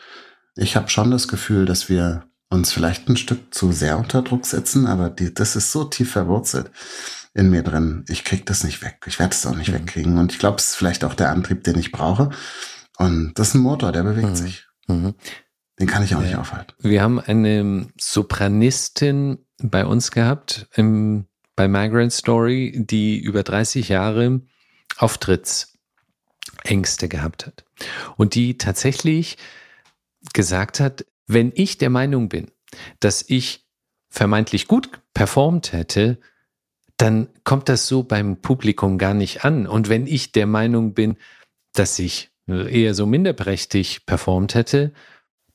Ich 0.57 0.76
habe 0.76 0.88
schon 0.88 1.11
das 1.11 1.28
Gefühl, 1.28 1.66
dass 1.66 1.88
wir 1.88 2.24
uns 2.48 2.72
vielleicht 2.72 3.09
ein 3.09 3.16
Stück 3.16 3.55
zu 3.55 3.72
sehr 3.72 3.98
unter 3.98 4.22
Druck 4.22 4.44
setzen, 4.46 4.86
aber 4.86 5.09
die, 5.09 5.32
das 5.32 5.57
ist 5.57 5.72
so 5.72 5.84
tief 5.84 6.12
verwurzelt 6.12 6.70
in 7.34 7.50
mir 7.50 7.62
drin. 7.62 8.05
Ich 8.09 8.24
krieg 8.24 8.44
das 8.46 8.62
nicht 8.62 8.82
weg. 8.82 9.05
Ich 9.07 9.18
werde 9.18 9.34
es 9.34 9.46
auch 9.46 9.57
nicht 9.57 9.70
mhm. 9.70 9.74
wegkriegen. 9.74 10.18
Und 10.18 10.32
ich 10.32 10.38
glaube, 10.38 10.59
es 10.59 10.70
ist 10.70 10.76
vielleicht 10.76 11.05
auch 11.05 11.14
der 11.14 11.30
Antrieb, 11.30 11.64
den 11.64 11.78
ich 11.78 11.92
brauche. 11.92 12.30
Und 12.98 13.32
das 13.34 13.48
ist 13.48 13.55
ein 13.55 13.62
Motor, 13.62 13.92
der 13.92 14.03
bewegt 14.03 14.30
mhm. 14.30 14.36
sich. 14.36 14.66
Den 15.83 15.89
kann 15.89 16.05
ich 16.05 16.14
auch 16.14 16.20
nicht 16.20 16.37
aufhalten. 16.37 16.72
Wir 16.78 17.03
haben 17.03 17.18
eine 17.18 17.89
Sopranistin 17.99 19.45
bei 19.59 19.85
uns 19.85 20.12
gehabt 20.12 20.68
im, 20.74 21.26
bei 21.57 21.66
Migrant 21.66 22.12
Story, 22.12 22.85
die 22.87 23.18
über 23.18 23.43
30 23.43 23.89
Jahre 23.89 24.43
Auftrittsängste 24.99 27.09
gehabt 27.09 27.47
hat. 27.47 27.64
Und 28.16 28.37
die 28.37 28.59
tatsächlich 28.59 29.39
gesagt 30.33 30.78
hat, 30.78 31.05
wenn 31.26 31.51
ich 31.53 31.78
der 31.78 31.91
Meinung 31.91 32.28
bin, 32.28 32.53
dass 33.01 33.24
ich 33.26 33.66
vermeintlich 34.09 34.68
gut 34.68 34.89
performt 35.14 35.72
hätte, 35.72 36.20
dann 36.97 37.26
kommt 37.43 37.68
das 37.68 37.89
so 37.89 38.05
beim 38.05 38.37
Publikum 38.37 38.99
gar 38.99 39.14
nicht 39.14 39.45
an. 39.45 39.66
Und 39.66 39.89
wenn 39.89 40.07
ich 40.07 40.30
der 40.30 40.47
Meinung 40.47 40.95
bin, 40.95 41.16
dass 41.72 41.99
ich 41.99 42.30
eher 42.47 42.95
so 42.95 43.05
minderprächtig 43.05 44.07
performt 44.07 44.55
hätte, 44.55 44.93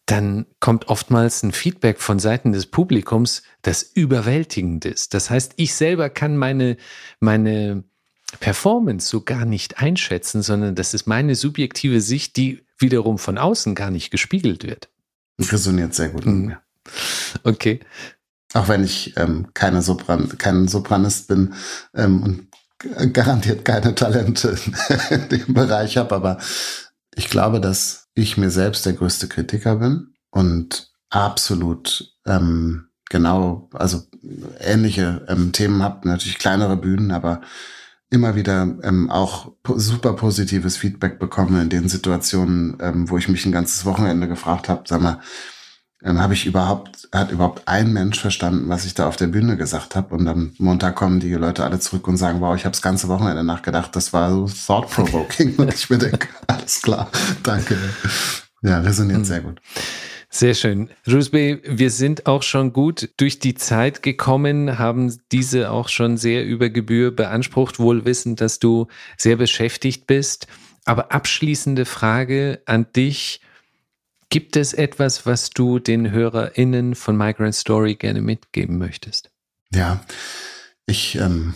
dann 0.08 0.46
kommt 0.62 0.88
oftmals 0.88 1.44
ein 1.44 1.52
Feedback 1.52 2.00
von 2.00 2.18
Seiten 2.18 2.54
des 2.54 2.66
Publikums, 2.66 3.44
das 3.62 3.84
überwältigend 3.84 4.86
ist. 4.86 5.14
Das 5.14 5.30
heißt, 5.30 5.54
ich 5.58 5.76
selber 5.76 6.10
kann 6.10 6.38
meine, 6.38 6.78
meine 7.20 7.84
Performance 8.40 9.10
so 9.10 9.22
gar 9.22 9.46
nicht 9.46 9.80
einschätzen, 9.80 10.42
sondern 10.42 10.76
das 10.76 10.94
ist 10.94 11.08
meine 11.08 11.36
subjektive 11.36 12.00
Sicht, 12.00 12.38
die 12.38 12.66
wiederum 12.80 13.18
von 13.18 13.38
außen 13.38 13.76
gar 13.76 13.92
nicht 13.92 14.10
gespiegelt 14.10 14.64
wird. 14.64 14.90
Resoniert 15.40 15.94
sehr 15.94 16.10
gut 16.10 16.26
mit 16.26 16.36
mhm. 16.36 16.46
mir. 16.46 16.62
Okay. 17.44 17.82
Auch 18.54 18.70
wenn 18.70 18.86
ich 18.86 19.16
ähm, 19.18 19.48
keine 19.54 19.82
Sopran, 19.82 20.38
kein 20.38 20.70
Sopranist 20.70 21.28
bin 21.28 21.54
ähm, 21.94 22.48
und 22.98 23.14
garantiert 23.14 23.66
keine 23.66 23.94
Talente 23.94 24.58
in 25.10 25.28
dem 25.28 25.54
Bereich 25.54 25.98
habe, 25.98 26.16
aber 26.16 26.38
ich 27.14 27.30
glaube, 27.30 27.60
dass 27.60 28.07
ich 28.18 28.38
mir 28.38 28.50
selbst 28.50 28.86
der 28.86 28.94
größte 28.94 29.28
Kritiker 29.28 29.78
bin 29.78 30.14
und 30.32 30.92
absolut 31.10 32.14
ähm, 32.26 32.88
genau, 33.10 33.70
also 33.74 34.04
ähnliche 34.60 35.26
ähm, 35.30 35.52
Themen 35.52 35.84
habe, 35.84 36.08
natürlich 36.08 36.40
kleinere 36.40 36.78
Bühnen, 36.78 37.12
aber 37.12 37.42
immer 38.10 38.36
wieder 38.36 38.78
ähm, 38.84 39.10
auch 39.10 39.52
super 39.76 40.14
positives 40.14 40.78
Feedback 40.78 41.20
bekomme 41.20 41.62
in 41.62 41.70
den 41.70 41.90
Situationen, 41.90 42.78
ähm, 42.82 43.10
wo 43.10 43.18
ich 43.18 43.28
mich 43.28 43.46
ein 43.46 43.52
ganzes 43.52 43.86
Wochenende 43.86 44.28
gefragt 44.28 44.70
habe, 44.70 44.84
sag 44.86 45.02
mal, 45.02 45.20
ähm, 46.04 46.20
habe 46.20 46.34
ich 46.34 46.46
überhaupt, 46.46 47.10
hat 47.12 47.32
überhaupt 47.32 47.64
ein 47.68 47.92
Mensch 47.92 48.20
verstanden, 48.20 48.70
was 48.70 48.86
ich 48.86 48.94
da 48.94 49.08
auf 49.08 49.16
der 49.16 49.28
Bühne 49.28 49.58
gesagt 49.58 49.96
habe. 49.96 50.14
Und 50.14 50.28
am 50.28 50.54
Montag 50.58 50.96
kommen 50.96 51.20
die 51.20 51.34
Leute 51.34 51.64
alle 51.64 51.80
zurück 51.80 52.08
und 52.08 52.18
sagen, 52.18 52.40
wow, 52.42 52.56
ich 52.56 52.66
habe 52.66 52.74
das 52.74 52.82
ganze 52.82 53.08
Wochenende 53.08 53.44
nachgedacht, 53.44 53.96
das 53.96 54.14
war 54.14 54.32
so 54.32 54.48
thought-provoking. 54.48 55.56
und 55.58 55.74
ich 55.74 55.90
mir 55.90 55.98
denke, 55.98 56.28
alles 56.48 56.82
klar, 56.82 57.10
danke. 57.44 57.78
Ja, 58.62 58.80
resoniert 58.80 59.20
mhm. 59.20 59.26
sehr 59.26 59.42
gut. 59.42 59.60
Sehr 60.30 60.54
schön. 60.54 60.90
Rusbe, 61.10 61.62
wir 61.64 61.90
sind 61.90 62.28
auch 62.28 62.44
schon 62.44 62.74
gut 62.74 63.10
durch 63.18 63.40
die 63.40 63.56
Zeit 63.56 64.04
gekommen, 64.04 64.78
haben 64.78 65.18
diese 65.32 65.72
auch 65.72 65.88
schon 65.88 66.18
sehr 66.18 66.46
über 66.46 66.70
Gebühr 66.70 67.16
beansprucht, 67.16 67.80
wohl 67.80 68.06
wissend, 68.06 68.42
dass 68.42 68.60
du 68.60 68.88
sehr 69.18 69.38
beschäftigt 69.38 70.06
bist. 70.06 70.48
Aber 70.86 71.12
abschließende 71.12 71.86
Frage 71.86 72.62
an 72.66 72.86
dich. 72.96 73.42
Gibt 74.30 74.58
es 74.58 74.74
etwas, 74.74 75.26
was 75.26 75.50
du 75.52 75.80
den 75.80 76.12
HörerInnen 76.12 76.96
von 76.96 77.16
Migrant 77.16 77.56
Story 77.56 77.96
gerne 77.96 78.22
mitgeben 78.22 78.78
möchtest? 78.78 79.32
Ja, 79.74 80.02
ich, 80.86 81.16
ähm, 81.18 81.56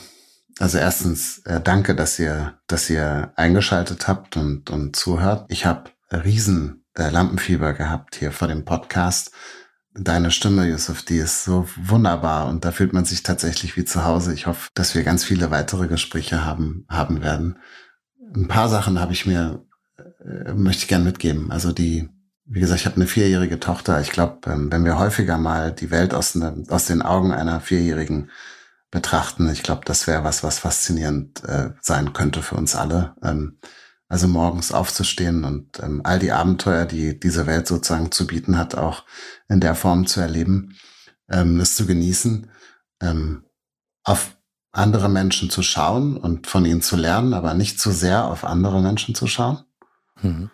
also 0.60 0.78
erstens 0.78 1.40
äh, 1.40 1.60
danke, 1.62 1.96
dass 1.96 2.18
ihr, 2.20 2.60
dass 2.68 2.90
ihr 2.90 3.34
eingeschaltet 3.36 4.08
habt 4.08 4.38
und, 4.38 4.70
und 4.70 4.96
zuhört. 4.96 5.46
Ich 5.50 5.66
habe 5.66 5.92
riesen 6.12 6.86
äh, 6.96 7.10
Lampenfieber 7.10 7.74
gehabt 7.74 8.16
hier 8.16 8.32
vor 8.32 8.48
dem 8.48 8.64
Podcast. 8.64 9.32
Deine 9.94 10.32
Stimme, 10.32 10.66
Yusuf, 10.68 11.04
die 11.04 11.18
ist 11.18 11.44
so 11.44 11.68
wunderbar 11.76 12.48
und 12.48 12.64
da 12.64 12.72
fühlt 12.72 12.94
man 12.94 13.04
sich 13.04 13.24
tatsächlich 13.24 13.76
wie 13.76 13.84
zu 13.84 14.06
Hause. 14.06 14.34
Ich 14.34 14.48
hoffe, 14.48 14.70
dass 14.74 14.96
wir 14.96 15.04
ganz 15.04 15.26
viele 15.26 15.52
weitere 15.52 15.88
Gespräche 15.88 16.46
haben, 16.46 16.86
haben 16.88 17.22
werden. 17.22 17.58
Ein 18.34 18.48
paar 18.48 18.70
Sachen 18.70 19.02
habe 19.02 19.12
ich 19.12 19.26
mir, 19.26 19.66
äh, 19.98 20.54
möchte 20.54 20.84
ich 20.84 20.88
gern 20.88 21.04
mitgeben. 21.04 21.52
Also 21.52 21.74
die, 21.74 22.10
wie 22.46 22.60
gesagt, 22.60 22.82
ich 22.82 22.86
habe 22.86 22.98
eine 22.98 23.08
vierjährige 23.08 23.60
Tochter. 23.60 24.02
Ich 24.02 24.12
glaube, 24.12 24.52
ähm, 24.52 24.72
wenn 24.72 24.86
wir 24.86 24.98
häufiger 24.98 25.38
mal 25.38 25.72
die 25.72 25.92
Welt 25.92 26.14
aus, 26.14 26.36
ne, 26.36 26.64
aus 26.70 26.86
den 26.86 27.02
Augen 27.02 27.32
einer 27.32 27.62
Vierjährigen 27.62 28.30
betrachten, 28.90 29.50
ich 29.50 29.64
glaube, 29.64 29.84
das 29.86 30.08
wäre 30.08 30.24
was, 30.24 30.44
was 30.44 30.60
faszinierend 30.60 31.44
äh, 31.46 31.72
sein 31.82 32.14
könnte 32.14 32.42
für 32.42 32.56
uns 32.56 32.76
alle. 32.76 33.16
Ähm, 33.24 33.58
also 34.10 34.28
morgens 34.28 34.74
aufzustehen 34.74 35.46
und 35.46 35.80
ähm, 35.80 36.02
all 36.04 36.20
die 36.20 36.34
Abenteuer, 36.34 36.86
die 36.86 37.18
diese 37.18 37.48
Welt 37.48 37.66
sozusagen 37.66 38.12
zu 38.12 38.28
bieten 38.28 38.58
hat, 38.58 38.76
auch 38.76 39.06
in 39.48 39.62
der 39.62 39.74
Form 39.74 40.06
zu 40.06 40.20
erleben, 40.20 40.76
ähm, 41.30 41.62
es 41.62 41.76
zu 41.76 41.86
genießen, 41.86 42.50
ähm, 43.02 43.46
auf 44.04 44.36
andere 44.74 45.08
Menschen 45.08 45.50
zu 45.50 45.64
schauen 45.64 46.18
und 46.18 46.48
von 46.48 46.66
ihnen 46.66 46.82
zu 46.82 46.98
lernen, 46.98 47.34
aber 47.34 47.54
nicht 47.54 47.80
zu 47.80 47.92
sehr 47.92 48.26
auf 48.26 48.44
andere 48.44 48.82
Menschen 48.82 49.16
zu 49.16 49.28
schauen. 49.28 49.64
Mhm. 50.22 50.50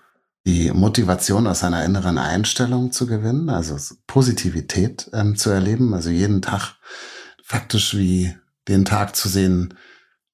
Die 0.48 0.72
Motivation 0.72 1.46
aus 1.46 1.66
einer 1.66 1.84
inneren 1.84 2.18
Einstellung 2.18 2.94
zu 2.94 3.06
gewinnen, 3.06 3.50
also 3.50 3.76
Positivität 4.08 5.10
ähm, 5.12 5.36
zu 5.36 5.50
erleben, 5.50 5.94
also 5.94 6.10
jeden 6.10 6.42
Tag 6.42 6.76
faktisch 7.44 7.98
wie 7.98 8.34
den 8.70 8.86
Tag 8.86 9.18
zu 9.18 9.28
sehen, 9.28 9.74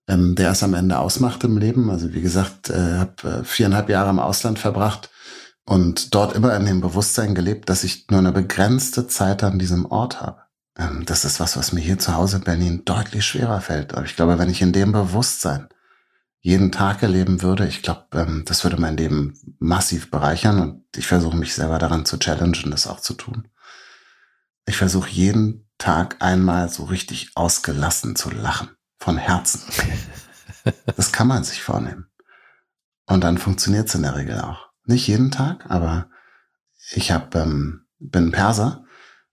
ähm, 0.07 0.35
der 0.35 0.51
es 0.51 0.61
am 0.61 0.75
Ende 0.75 0.99
ausmacht 0.99 1.43
im 1.45 1.57
Leben. 1.57 1.89
Also 1.89 2.13
wie 2.13 2.21
gesagt, 2.21 2.69
äh, 2.69 2.99
habe 2.99 3.39
äh, 3.39 3.43
viereinhalb 3.43 3.89
Jahre 3.89 4.11
im 4.11 4.19
Ausland 4.19 4.59
verbracht 4.59 5.09
und 5.65 6.13
dort 6.13 6.35
immer 6.35 6.55
in 6.57 6.67
dem 6.67 6.79
Bewusstsein 6.79 7.33
gelebt, 7.33 7.67
dass 7.67 7.83
ich 7.83 8.05
nur 8.11 8.19
eine 8.19 8.31
begrenzte 8.31 9.07
Zeit 9.07 9.41
an 9.43 9.57
diesem 9.57 9.87
Ort 9.87 10.21
habe. 10.21 10.43
Ähm, 10.77 11.07
das 11.07 11.25
ist 11.25 11.39
was, 11.39 11.57
was 11.57 11.73
mir 11.73 11.81
hier 11.81 11.97
zu 11.97 12.15
Hause 12.15 12.37
in 12.37 12.43
Berlin 12.43 12.85
deutlich 12.85 13.25
schwerer 13.25 13.61
fällt. 13.61 13.95
Aber 13.95 14.05
ich 14.05 14.15
glaube, 14.15 14.37
wenn 14.37 14.51
ich 14.51 14.61
in 14.61 14.73
dem 14.73 14.91
Bewusstsein 14.91 15.69
jeden 16.45 16.73
Tag 16.73 17.01
erleben 17.01 17.41
würde, 17.41 17.65
ich 17.65 17.81
glaube, 17.81 18.05
ähm, 18.11 18.43
das 18.45 18.65
würde 18.65 18.79
mein 18.79 18.97
Leben 18.97 19.39
massiv 19.59 20.11
bereichern 20.11 20.59
und 20.59 20.83
ich 20.97 21.07
versuche 21.07 21.37
mich 21.37 21.55
selber 21.55 21.79
daran 21.79 22.05
zu 22.05 22.19
challengen, 22.19 22.69
das 22.69 22.85
auch 22.85 22.99
zu 22.99 23.13
tun. 23.13 23.47
Ich 24.65 24.75
versuche 24.75 25.09
jeden 25.09 25.69
Tag 25.77 26.17
einmal 26.19 26.67
so 26.67 26.83
richtig 26.83 27.31
ausgelassen 27.35 28.17
zu 28.17 28.29
lachen 28.29 28.69
von 28.99 29.17
Herzen. 29.17 29.61
Das 30.95 31.11
kann 31.11 31.27
man 31.27 31.43
sich 31.43 31.61
vornehmen. 31.61 32.05
Und 33.05 33.25
dann 33.25 33.37
funktioniert 33.37 33.89
es 33.89 33.95
in 33.95 34.03
der 34.03 34.15
Regel 34.15 34.39
auch. 34.39 34.69
Nicht 34.85 35.07
jeden 35.07 35.29
Tag, 35.29 35.69
aber 35.69 36.09
ich 36.93 37.11
hab, 37.11 37.35
ähm, 37.35 37.85
bin 37.99 38.31
Perser 38.31 38.85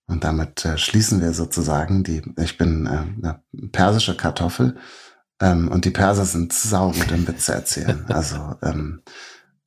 und 0.07 0.25
damit 0.25 0.65
äh, 0.65 0.77
schließen 0.77 1.21
wir 1.21 1.33
sozusagen 1.33 2.03
die, 2.03 2.21
ich 2.37 2.59
bin 2.59 2.87
äh, 2.87 2.91
eine 2.91 3.45
persische 3.71 4.17
Kartoffel 4.17 4.77
ähm, 5.41 5.69
und 5.69 5.85
die 5.85 5.91
Perser 5.91 6.25
sind 6.25 6.53
saugut 6.53 7.11
im 7.11 7.27
Witze 7.27 7.55
erzählen. 7.55 8.05
Also 8.09 8.57
ähm, 8.63 9.03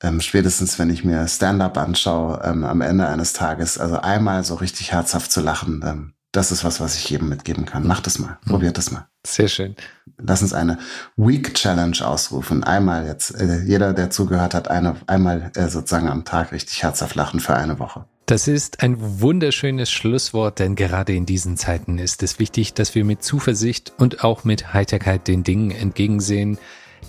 ähm, 0.02 0.20
spätestens, 0.20 0.78
wenn 0.78 0.90
ich 0.90 1.04
mir 1.04 1.26
Stand-up 1.28 1.78
anschaue, 1.78 2.40
ähm, 2.44 2.64
am 2.64 2.80
Ende 2.80 3.08
eines 3.08 3.32
Tages, 3.32 3.78
also 3.78 3.98
einmal 4.00 4.44
so 4.44 4.54
richtig 4.54 4.92
herzhaft 4.92 5.32
zu 5.32 5.40
lachen, 5.40 5.82
ähm, 5.84 6.13
das 6.36 6.50
ist 6.50 6.64
was, 6.64 6.80
was 6.80 6.96
ich 6.96 7.08
jedem 7.08 7.28
mitgeben 7.28 7.64
kann. 7.64 7.86
Macht 7.86 8.06
es 8.06 8.18
mal, 8.18 8.38
probiert 8.46 8.76
es 8.76 8.90
mal. 8.90 9.06
Sehr 9.26 9.48
schön. 9.48 9.76
Lass 10.18 10.42
uns 10.42 10.52
eine 10.52 10.78
Week 11.16 11.54
Challenge 11.54 11.96
ausrufen. 12.04 12.64
Einmal 12.64 13.06
jetzt, 13.06 13.30
äh, 13.40 13.62
jeder, 13.62 13.92
der 13.92 14.10
zugehört 14.10 14.52
hat, 14.52 14.68
eine, 14.68 14.96
einmal 15.06 15.52
äh, 15.54 15.68
sozusagen 15.68 16.08
am 16.08 16.24
Tag 16.24 16.52
richtig 16.52 16.82
herzhaft 16.82 17.14
lachen 17.14 17.40
für 17.40 17.54
eine 17.54 17.78
Woche. 17.78 18.04
Das 18.26 18.48
ist 18.48 18.82
ein 18.82 18.96
wunderschönes 18.98 19.90
Schlusswort, 19.90 20.58
denn 20.58 20.76
gerade 20.76 21.14
in 21.14 21.26
diesen 21.26 21.56
Zeiten 21.56 21.98
ist 21.98 22.22
es 22.22 22.38
wichtig, 22.38 22.72
dass 22.74 22.94
wir 22.94 23.04
mit 23.04 23.22
Zuversicht 23.22 23.92
und 23.98 24.24
auch 24.24 24.44
mit 24.44 24.72
Heiterkeit 24.72 25.28
den 25.28 25.44
Dingen 25.44 25.70
entgegensehen, 25.70 26.58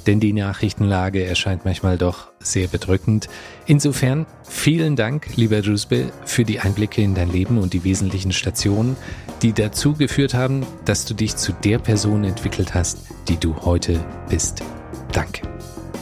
denn 0.08 0.20
die 0.20 0.34
Nachrichtenlage 0.34 1.26
erscheint 1.26 1.66
manchmal 1.66 1.98
doch 1.98 2.32
sehr 2.40 2.68
bedrückend. 2.68 3.28
Insofern 3.66 4.26
vielen 4.48 4.96
Dank, 4.96 5.36
lieber 5.36 5.60
Jusbe, 5.60 6.12
für 6.26 6.44
die 6.44 6.60
Einblicke 6.60 7.02
in 7.02 7.16
dein 7.16 7.32
Leben 7.32 7.58
und 7.58 7.74
die 7.74 7.84
wesentlichen 7.84 8.32
Stationen, 8.32 8.96
die 9.42 9.54
dazu 9.54 9.94
geführt 9.94 10.34
haben, 10.34 10.66
dass 10.86 11.06
du 11.06 11.14
dich 11.14 11.36
zu 11.36 11.54
der 11.54 11.80
Person 11.80 12.24
entwickelt 12.24 12.74
hast, 12.74 13.00
die 13.28 13.38
du 13.38 13.56
heute 13.64 14.04
bist. 14.30 14.64
Danke. 15.12 15.42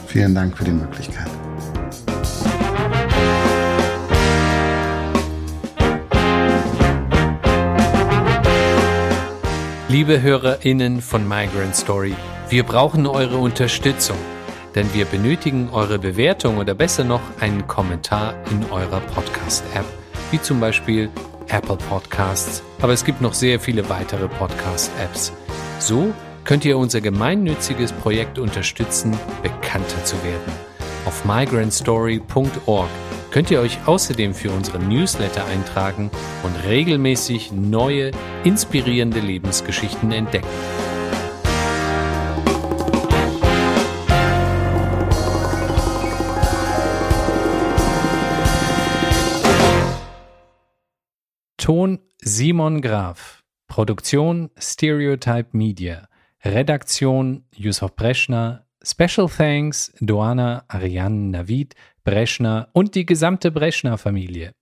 Vielen 0.06 0.34
Dank 0.34 0.56
für 0.56 0.64
die 0.64 0.72
Möglichkeit. 0.72 1.30
Liebe 9.94 10.20
HörerInnen 10.22 11.00
von 11.00 11.28
Migrant 11.28 11.76
Story, 11.76 12.16
wir 12.54 12.62
brauchen 12.62 13.04
eure 13.08 13.38
Unterstützung, 13.38 14.16
denn 14.76 14.86
wir 14.94 15.06
benötigen 15.06 15.70
eure 15.72 15.98
Bewertung 15.98 16.58
oder 16.58 16.72
besser 16.72 17.02
noch 17.02 17.20
einen 17.40 17.66
Kommentar 17.66 18.36
in 18.48 18.70
eurer 18.70 19.00
Podcast-App, 19.00 19.84
wie 20.30 20.40
zum 20.40 20.60
Beispiel 20.60 21.10
Apple 21.48 21.78
Podcasts, 21.88 22.62
aber 22.80 22.92
es 22.92 23.04
gibt 23.04 23.20
noch 23.20 23.34
sehr 23.34 23.58
viele 23.58 23.88
weitere 23.88 24.28
Podcast-Apps. 24.28 25.32
So 25.80 26.14
könnt 26.44 26.64
ihr 26.64 26.78
unser 26.78 27.00
gemeinnütziges 27.00 27.90
Projekt 27.90 28.38
unterstützen, 28.38 29.18
bekannter 29.42 30.04
zu 30.04 30.14
werden. 30.22 30.52
Auf 31.06 31.24
migrantstory.org 31.24 32.88
könnt 33.32 33.50
ihr 33.50 33.58
euch 33.58 33.78
außerdem 33.84 34.32
für 34.32 34.52
unseren 34.52 34.86
Newsletter 34.86 35.44
eintragen 35.46 36.08
und 36.44 36.54
regelmäßig 36.68 37.50
neue, 37.50 38.12
inspirierende 38.44 39.18
Lebensgeschichten 39.18 40.12
entdecken. 40.12 40.46
Ton 51.64 51.98
Simon 52.20 52.82
Graf. 52.82 53.42
Produktion 53.68 54.50
Stereotype 54.58 55.54
Media. 55.56 56.08
Redaktion 56.44 57.46
Yusuf 57.56 57.96
Breschner. 57.96 58.66
Special 58.82 59.30
Thanks 59.30 59.90
Doana 59.98 60.64
Ariane 60.68 61.30
Navid 61.30 61.74
Breschner 62.04 62.68
und 62.74 62.94
die 62.94 63.06
gesamte 63.06 63.50
Breschner 63.50 63.96
Familie. 63.96 64.52